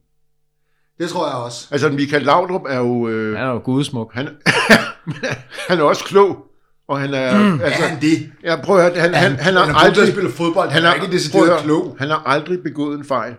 Det 0.99 1.09
tror 1.09 1.27
jeg 1.27 1.35
også. 1.35 1.67
Altså, 1.71 1.89
Michael 1.89 2.23
Laudrup 2.23 2.61
er 2.69 2.77
jo... 2.77 3.07
Øh, 3.07 3.37
Han 3.37 3.47
er 3.47 3.51
jo 3.51 3.61
gudesmuk. 3.63 4.13
han, 4.13 4.27
han 5.69 5.79
er 5.79 5.83
også 5.83 6.03
klog. 6.03 6.45
Og 6.87 6.99
han 6.99 7.13
er... 7.13 7.39
Mm. 7.39 7.61
Altså, 7.61 7.83
Er 7.83 7.87
han 7.87 8.01
det? 8.01 8.31
jeg 8.43 8.59
prøver 8.63 8.81
at 8.81 8.91
høre, 8.93 9.01
han, 9.01 9.13
han, 9.13 9.31
han, 9.31 9.39
han 9.39 9.55
har 9.55 9.65
god 9.65 9.93
til 9.93 10.01
aldrig... 10.01 10.13
spille 10.13 10.31
fodbold. 10.31 10.69
Han 10.69 10.75
han 10.75 10.83
er 10.83 10.87
har, 10.87 10.95
ikke 10.95 11.05
prøv 11.07 11.13
decideret 11.13 11.47
høre, 11.49 11.61
klog. 11.63 11.95
Han 11.99 12.07
har 12.07 12.23
aldrig 12.25 12.63
begået 12.63 12.97
en 12.97 13.05
fejl. 13.05 13.33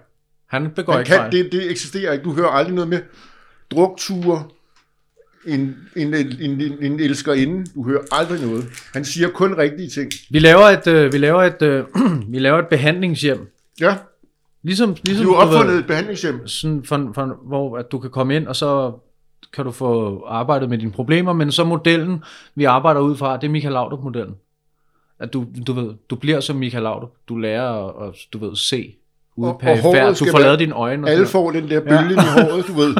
Han 0.49 0.71
begår 0.77 0.93
Han 0.93 1.01
ikke 1.01 1.09
kan, 1.11 1.19
fejl. 1.19 1.33
det, 1.33 1.53
det 1.53 1.71
eksisterer 1.71 2.13
ikke. 2.13 2.25
Du 2.25 2.33
hører 2.35 2.49
aldrig 2.49 2.75
noget 2.75 2.89
med 2.89 3.01
drukture, 3.71 4.45
en, 5.47 5.77
en, 5.97 6.15
en, 6.15 6.41
en, 6.41 6.73
en 6.81 7.01
elskerinde. 7.01 7.67
Du 7.75 7.85
hører 7.85 8.01
aldrig 8.13 8.41
noget. 8.47 8.67
Han 8.95 9.05
siger 9.05 9.29
kun 9.29 9.55
rigtige 9.59 9.89
ting. 9.91 10.11
Vi 10.31 10.39
laver 10.39 10.63
et, 10.65 10.87
øh, 10.87 11.13
vi 11.13 11.19
laver 11.19 11.43
et, 11.43 11.63
øh, 11.63 11.85
vi 12.33 12.39
laver 12.39 12.59
et 12.59 12.67
behandlingshjem. 12.69 13.39
Ja, 13.81 13.97
Ligesom, 14.63 14.97
ligesom 15.05 15.27
du 15.27 15.35
har 15.35 15.45
du 15.45 15.51
ved, 15.51 15.57
opfundet 15.59 15.79
et 15.79 15.87
behandlingshjem. 15.87 16.47
sådan 16.49 16.85
for, 16.85 17.11
for, 17.15 17.39
hvor 17.49 17.79
at 17.79 17.87
du 17.93 17.99
kan 17.99 18.11
komme 18.11 18.37
ind, 18.37 18.47
og 18.47 18.57
så 18.57 18.93
kan 19.57 19.65
du 19.65 19.71
få 19.71 20.23
arbejdet 20.29 20.69
med 20.71 20.79
dine 20.79 20.93
problemer, 20.93 21.33
men 21.33 21.53
så 21.53 21.65
modellen, 21.65 22.25
vi 22.55 22.65
arbejder 22.65 23.01
ud 23.01 23.17
fra, 23.17 23.37
det 23.37 23.45
er 23.47 23.51
Michael 23.51 23.73
Laudrup-modellen. 23.73 24.35
At 25.21 25.33
du, 25.33 25.47
du 25.67 25.73
ved, 25.73 25.95
du 26.11 26.17
bliver 26.17 26.41
som 26.41 26.57
Michael 26.57 26.83
Laudrup. 26.83 27.11
Du 27.29 27.37
lærer 27.37 28.01
at, 28.09 28.15
du 28.33 28.39
ved, 28.39 28.57
se 28.57 28.95
ude 29.37 29.51
Og- 29.51 29.61
og 29.63 29.79
håret 29.83 30.19
Du 30.21 30.25
får 30.31 30.39
lavet 30.39 30.59
dine 30.59 30.75
øjne. 30.75 31.07
Og 31.07 31.11
Alle 31.11 31.27
får 31.27 31.51
den 31.51 31.69
der 31.71 31.81
bølge 31.81 31.95
ja. 32.23 32.23
i 32.23 32.33
håret, 32.51 32.67
du 32.67 32.73
ved. 32.73 32.97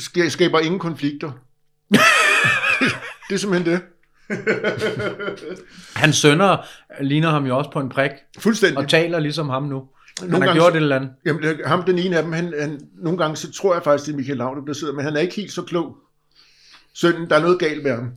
Ska- 0.00 0.28
skaber 0.28 0.58
ingen 0.60 0.78
konflikter. 0.78 1.30
det 3.28 3.34
er 3.34 3.36
simpelthen 3.36 3.72
det. 3.72 3.80
Hans 5.96 6.16
sønner 6.16 6.56
ligner 7.00 7.30
ham 7.30 7.46
jo 7.46 7.58
også 7.58 7.70
på 7.70 7.80
en 7.80 7.88
prik, 7.88 8.10
Fuldstændig. 8.38 8.78
og 8.78 8.88
taler 8.88 9.18
ligesom 9.18 9.48
ham 9.48 9.62
nu. 9.62 9.84
Han 10.20 10.28
Nogle 10.30 10.46
har 10.46 10.46
gange- 10.54 10.60
gjort 10.62 10.72
et 10.72 10.76
eller 10.82 10.96
andet. 10.96 11.10
Jamen, 11.26 11.42
det- 11.42 11.60
ham, 11.66 11.82
den 11.82 11.98
ene 11.98 12.16
af 12.16 12.22
dem, 12.22 12.32
han, 12.32 12.54
han, 12.60 12.80
nogle 13.02 13.18
gange 13.18 13.36
så 13.36 13.52
tror 13.52 13.74
jeg 13.74 13.82
faktisk, 13.82 14.06
det 14.06 14.12
er 14.12 14.16
Michael 14.16 14.38
Laudrup, 14.38 14.66
der 14.66 14.72
sidder, 14.72 14.92
men 14.94 15.04
han 15.04 15.16
er 15.16 15.20
ikke 15.20 15.34
helt 15.36 15.52
så 15.52 15.62
klog. 15.62 15.96
Sønnen, 16.94 17.30
der 17.30 17.36
er 17.36 17.40
noget 17.42 17.58
galt 17.58 17.82
med 17.82 17.90
ham. 17.94 18.10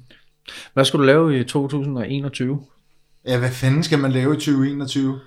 Hvad 0.73 0.85
skulle 0.85 1.01
du 1.01 1.05
lave 1.07 1.39
i 1.39 1.43
2021? 1.43 2.59
Ja, 3.27 3.39
hvad 3.39 3.51
fanden 3.51 3.83
skal 3.83 3.99
man 3.99 4.11
lave 4.11 4.33
i 4.33 4.37
2021? 4.37 5.19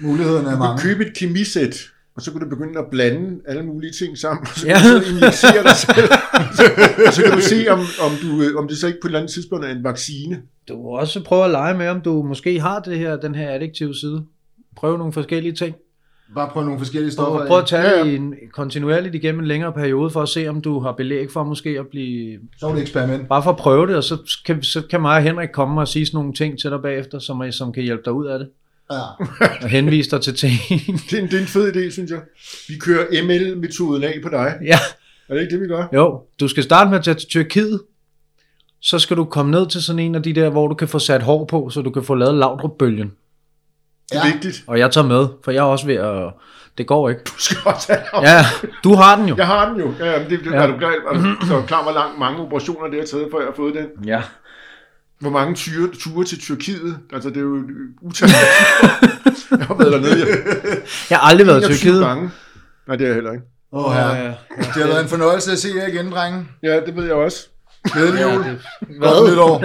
Mulighederne 0.00 0.48
er 0.48 0.52
Du 0.52 0.58
mange. 0.58 0.82
købe 0.82 1.06
et 1.06 1.16
kemisæt, 1.16 1.76
og 2.16 2.22
så 2.22 2.30
kan 2.32 2.40
du 2.40 2.48
begynde 2.48 2.78
at 2.78 2.84
blande 2.90 3.40
alle 3.46 3.62
mulige 3.62 3.92
ting 3.92 4.18
sammen, 4.18 4.40
og 4.42 4.58
så 4.58 4.66
Ja. 4.66 4.78
kan 4.82 4.94
du 4.96 5.02
så 5.02 5.10
injicere 5.10 5.62
dig 5.62 5.76
selv. 5.76 6.08
og 7.06 7.12
så 7.12 7.22
kan 7.22 7.32
du 7.32 7.40
se, 7.40 7.68
om, 7.68 7.78
om, 7.78 8.12
du, 8.22 8.42
øh, 8.42 8.56
om 8.56 8.68
det 8.68 8.78
så 8.78 8.86
ikke 8.86 8.98
på 9.02 9.06
et 9.06 9.10
eller 9.10 9.18
andet 9.18 9.32
tidspunkt 9.32 9.64
er 9.64 9.68
en 9.68 9.84
vaccine. 9.84 10.42
Du 10.68 10.76
må 10.76 10.88
også 10.88 11.22
prøve 11.24 11.44
at 11.44 11.50
lege 11.50 11.78
med, 11.78 11.88
om 11.88 12.00
du 12.00 12.22
måske 12.22 12.60
har 12.60 12.80
det 12.80 12.98
her, 12.98 13.16
den 13.16 13.34
her 13.34 13.54
addiktive 13.54 13.94
side. 13.94 14.24
Prøv 14.76 14.96
nogle 14.96 15.12
forskellige 15.12 15.52
ting. 15.54 15.74
Bare 16.34 16.48
prøve 16.52 16.64
nogle 16.64 16.80
forskellige 16.80 17.12
stoffer. 17.12 17.40
Og 17.40 17.46
prøv 17.46 17.58
at 17.58 17.66
tage 17.66 17.82
Ja, 17.82 18.00
det 18.04 18.10
ja. 18.12 18.16
en, 18.16 18.34
kontinuerligt 18.52 19.14
igennem 19.14 19.40
en 19.40 19.46
længere 19.46 19.72
periode, 19.72 20.10
for 20.10 20.22
at 20.22 20.28
se, 20.28 20.48
om 20.48 20.60
du 20.60 20.80
har 20.80 20.92
belæg 20.92 21.30
for 21.30 21.44
måske 21.44 21.70
at 21.78 21.86
blive... 21.86 22.38
Sjovt 22.60 22.78
eksperiment. 22.78 23.28
Bare 23.28 23.42
for 23.42 23.50
at 23.50 23.56
prøve 23.56 23.86
det, 23.86 23.96
og 23.96 24.04
så 24.04 24.40
kan, 24.46 24.62
så 24.62 24.82
kan 24.90 25.00
mig 25.00 25.16
og 25.16 25.22
Henrik 25.22 25.48
komme 25.52 25.80
og 25.80 25.88
sige 25.88 26.06
sådan 26.06 26.18
nogle 26.18 26.32
ting 26.32 26.60
til 26.60 26.70
dig 26.70 26.82
bagefter, 26.82 27.18
som, 27.18 27.40
er- 27.40 27.50
som 27.50 27.72
kan 27.72 27.82
hjælpe 27.82 28.02
dig 28.04 28.12
ud 28.12 28.26
af 28.26 28.38
det. 28.38 28.48
Ja. 28.92 28.96
Og 29.62 29.68
henvise 29.68 30.10
dig 30.10 30.20
til 30.20 30.34
ting. 30.34 30.52
Det 31.10 31.12
er, 31.18 31.22
en, 31.22 31.26
det 31.28 31.34
er 31.34 31.40
en 31.40 31.46
fed 31.46 31.76
idé, 31.76 31.90
synes 31.90 32.10
jeg. 32.10 32.20
Vi 32.68 32.74
kører 32.80 33.06
ML-metoden 33.24 34.04
af 34.04 34.14
på 34.22 34.28
dig. 34.28 34.54
ja, 34.64 34.78
Er 35.28 35.34
det 35.34 35.40
ikke 35.40 35.52
det, 35.54 35.60
vi 35.62 35.66
gør? 35.66 35.84
jo. 35.94 36.22
Du 36.40 36.48
skal 36.48 36.62
starte 36.62 36.90
med 36.90 36.98
at 36.98 37.04
tage 37.04 37.14
til 37.14 37.28
Tyrkiet. 37.28 37.80
Så 38.82 38.98
skal 38.98 39.16
du 39.16 39.24
komme 39.24 39.50
ned 39.50 39.66
til 39.66 39.82
sådan 39.82 39.98
en 39.98 40.14
af 40.14 40.22
de 40.22 40.32
der, 40.32 40.50
hvor 40.50 40.68
du 40.68 40.74
kan 40.74 40.88
få 40.88 40.98
sat 40.98 41.22
hår 41.22 41.44
på, 41.44 41.70
så 41.70 41.82
du 41.82 41.90
kan 41.90 42.02
få 42.04 42.14
lavet 42.14 42.34
Laudrup-bølgen. 42.34 43.12
Det 44.10 44.16
er 44.18 44.26
Ja. 44.26 44.32
vigtigt. 44.32 44.64
Og 44.66 44.78
jeg 44.78 44.90
tager 44.92 45.06
med, 45.06 45.28
for 45.44 45.50
jeg 45.50 45.58
er 45.60 45.64
også 45.64 45.86
ved 45.86 45.94
at... 45.94 46.32
Det 46.78 46.86
går 46.86 47.08
ikke. 47.08 47.20
Du 47.26 47.30
skal 47.38 47.56
også 47.64 47.92
have 47.92 48.02
ham. 48.14 48.22
Ja, 48.24 48.44
du 48.84 48.94
har 48.94 49.16
den 49.16 49.28
jo. 49.28 49.34
Jeg 49.36 49.46
har 49.46 49.68
den 49.68 49.80
jo. 49.80 49.94
Ja, 50.00 50.18
men 50.18 50.30
det, 50.30 50.40
det, 50.44 50.52
Ja. 50.52 50.56
er 50.56 50.66
du 50.66 50.78
klar, 50.78 50.88
er 51.10 51.14
du, 51.40 51.46
så 51.46 51.62
klar, 51.66 51.82
hvor 51.82 51.92
lang, 51.92 52.18
mange 52.18 52.38
operationer 52.40 52.86
det 52.86 52.98
har 52.98 53.06
taget, 53.06 53.28
før 53.32 53.38
jeg 53.38 53.46
har 53.46 53.54
fået 53.56 53.74
den? 53.74 54.06
Ja. 54.06 54.22
Hvor 55.20 55.30
mange 55.30 55.54
ture, 55.54 55.90
ture 56.00 56.24
til 56.24 56.40
Tyrkiet? 56.40 56.98
Altså, 57.12 57.28
det 57.28 57.36
er 57.36 57.40
jo 57.40 57.58
utallige 58.02 58.36
Jeg 59.50 59.66
har 59.66 59.74
været 59.74 59.92
dernede. 59.92 60.18
Jeg, 60.18 60.28
Jeg 61.10 61.18
har 61.18 61.28
aldrig 61.30 61.46
været 61.46 61.60
i 61.62 61.64
21 61.64 61.76
Tyrkiet. 61.78 62.04
gange. 62.06 62.30
Nej, 62.86 62.96
det 62.96 63.04
er 63.04 63.08
jeg 63.08 63.14
heller 63.14 63.32
ikke. 63.32 63.44
Åh, 63.72 63.86
oh, 63.86 63.94
ja. 63.96 64.26
Det 64.58 64.82
har 64.82 64.86
været 64.86 65.02
en 65.02 65.08
fornøjelse 65.08 65.52
at 65.52 65.58
se 65.58 65.68
jer 65.76 65.86
igen, 65.86 66.10
drenge. 66.12 66.48
Ja, 66.62 66.80
det 66.86 66.96
ved 66.96 67.04
jeg 67.04 67.14
også. 67.14 67.48
Glædelig 67.92 68.20
Ja, 68.20 68.32
jul. 68.34 68.44
det, 68.44 68.58
Godt 69.00 69.30
nytår. 69.30 69.62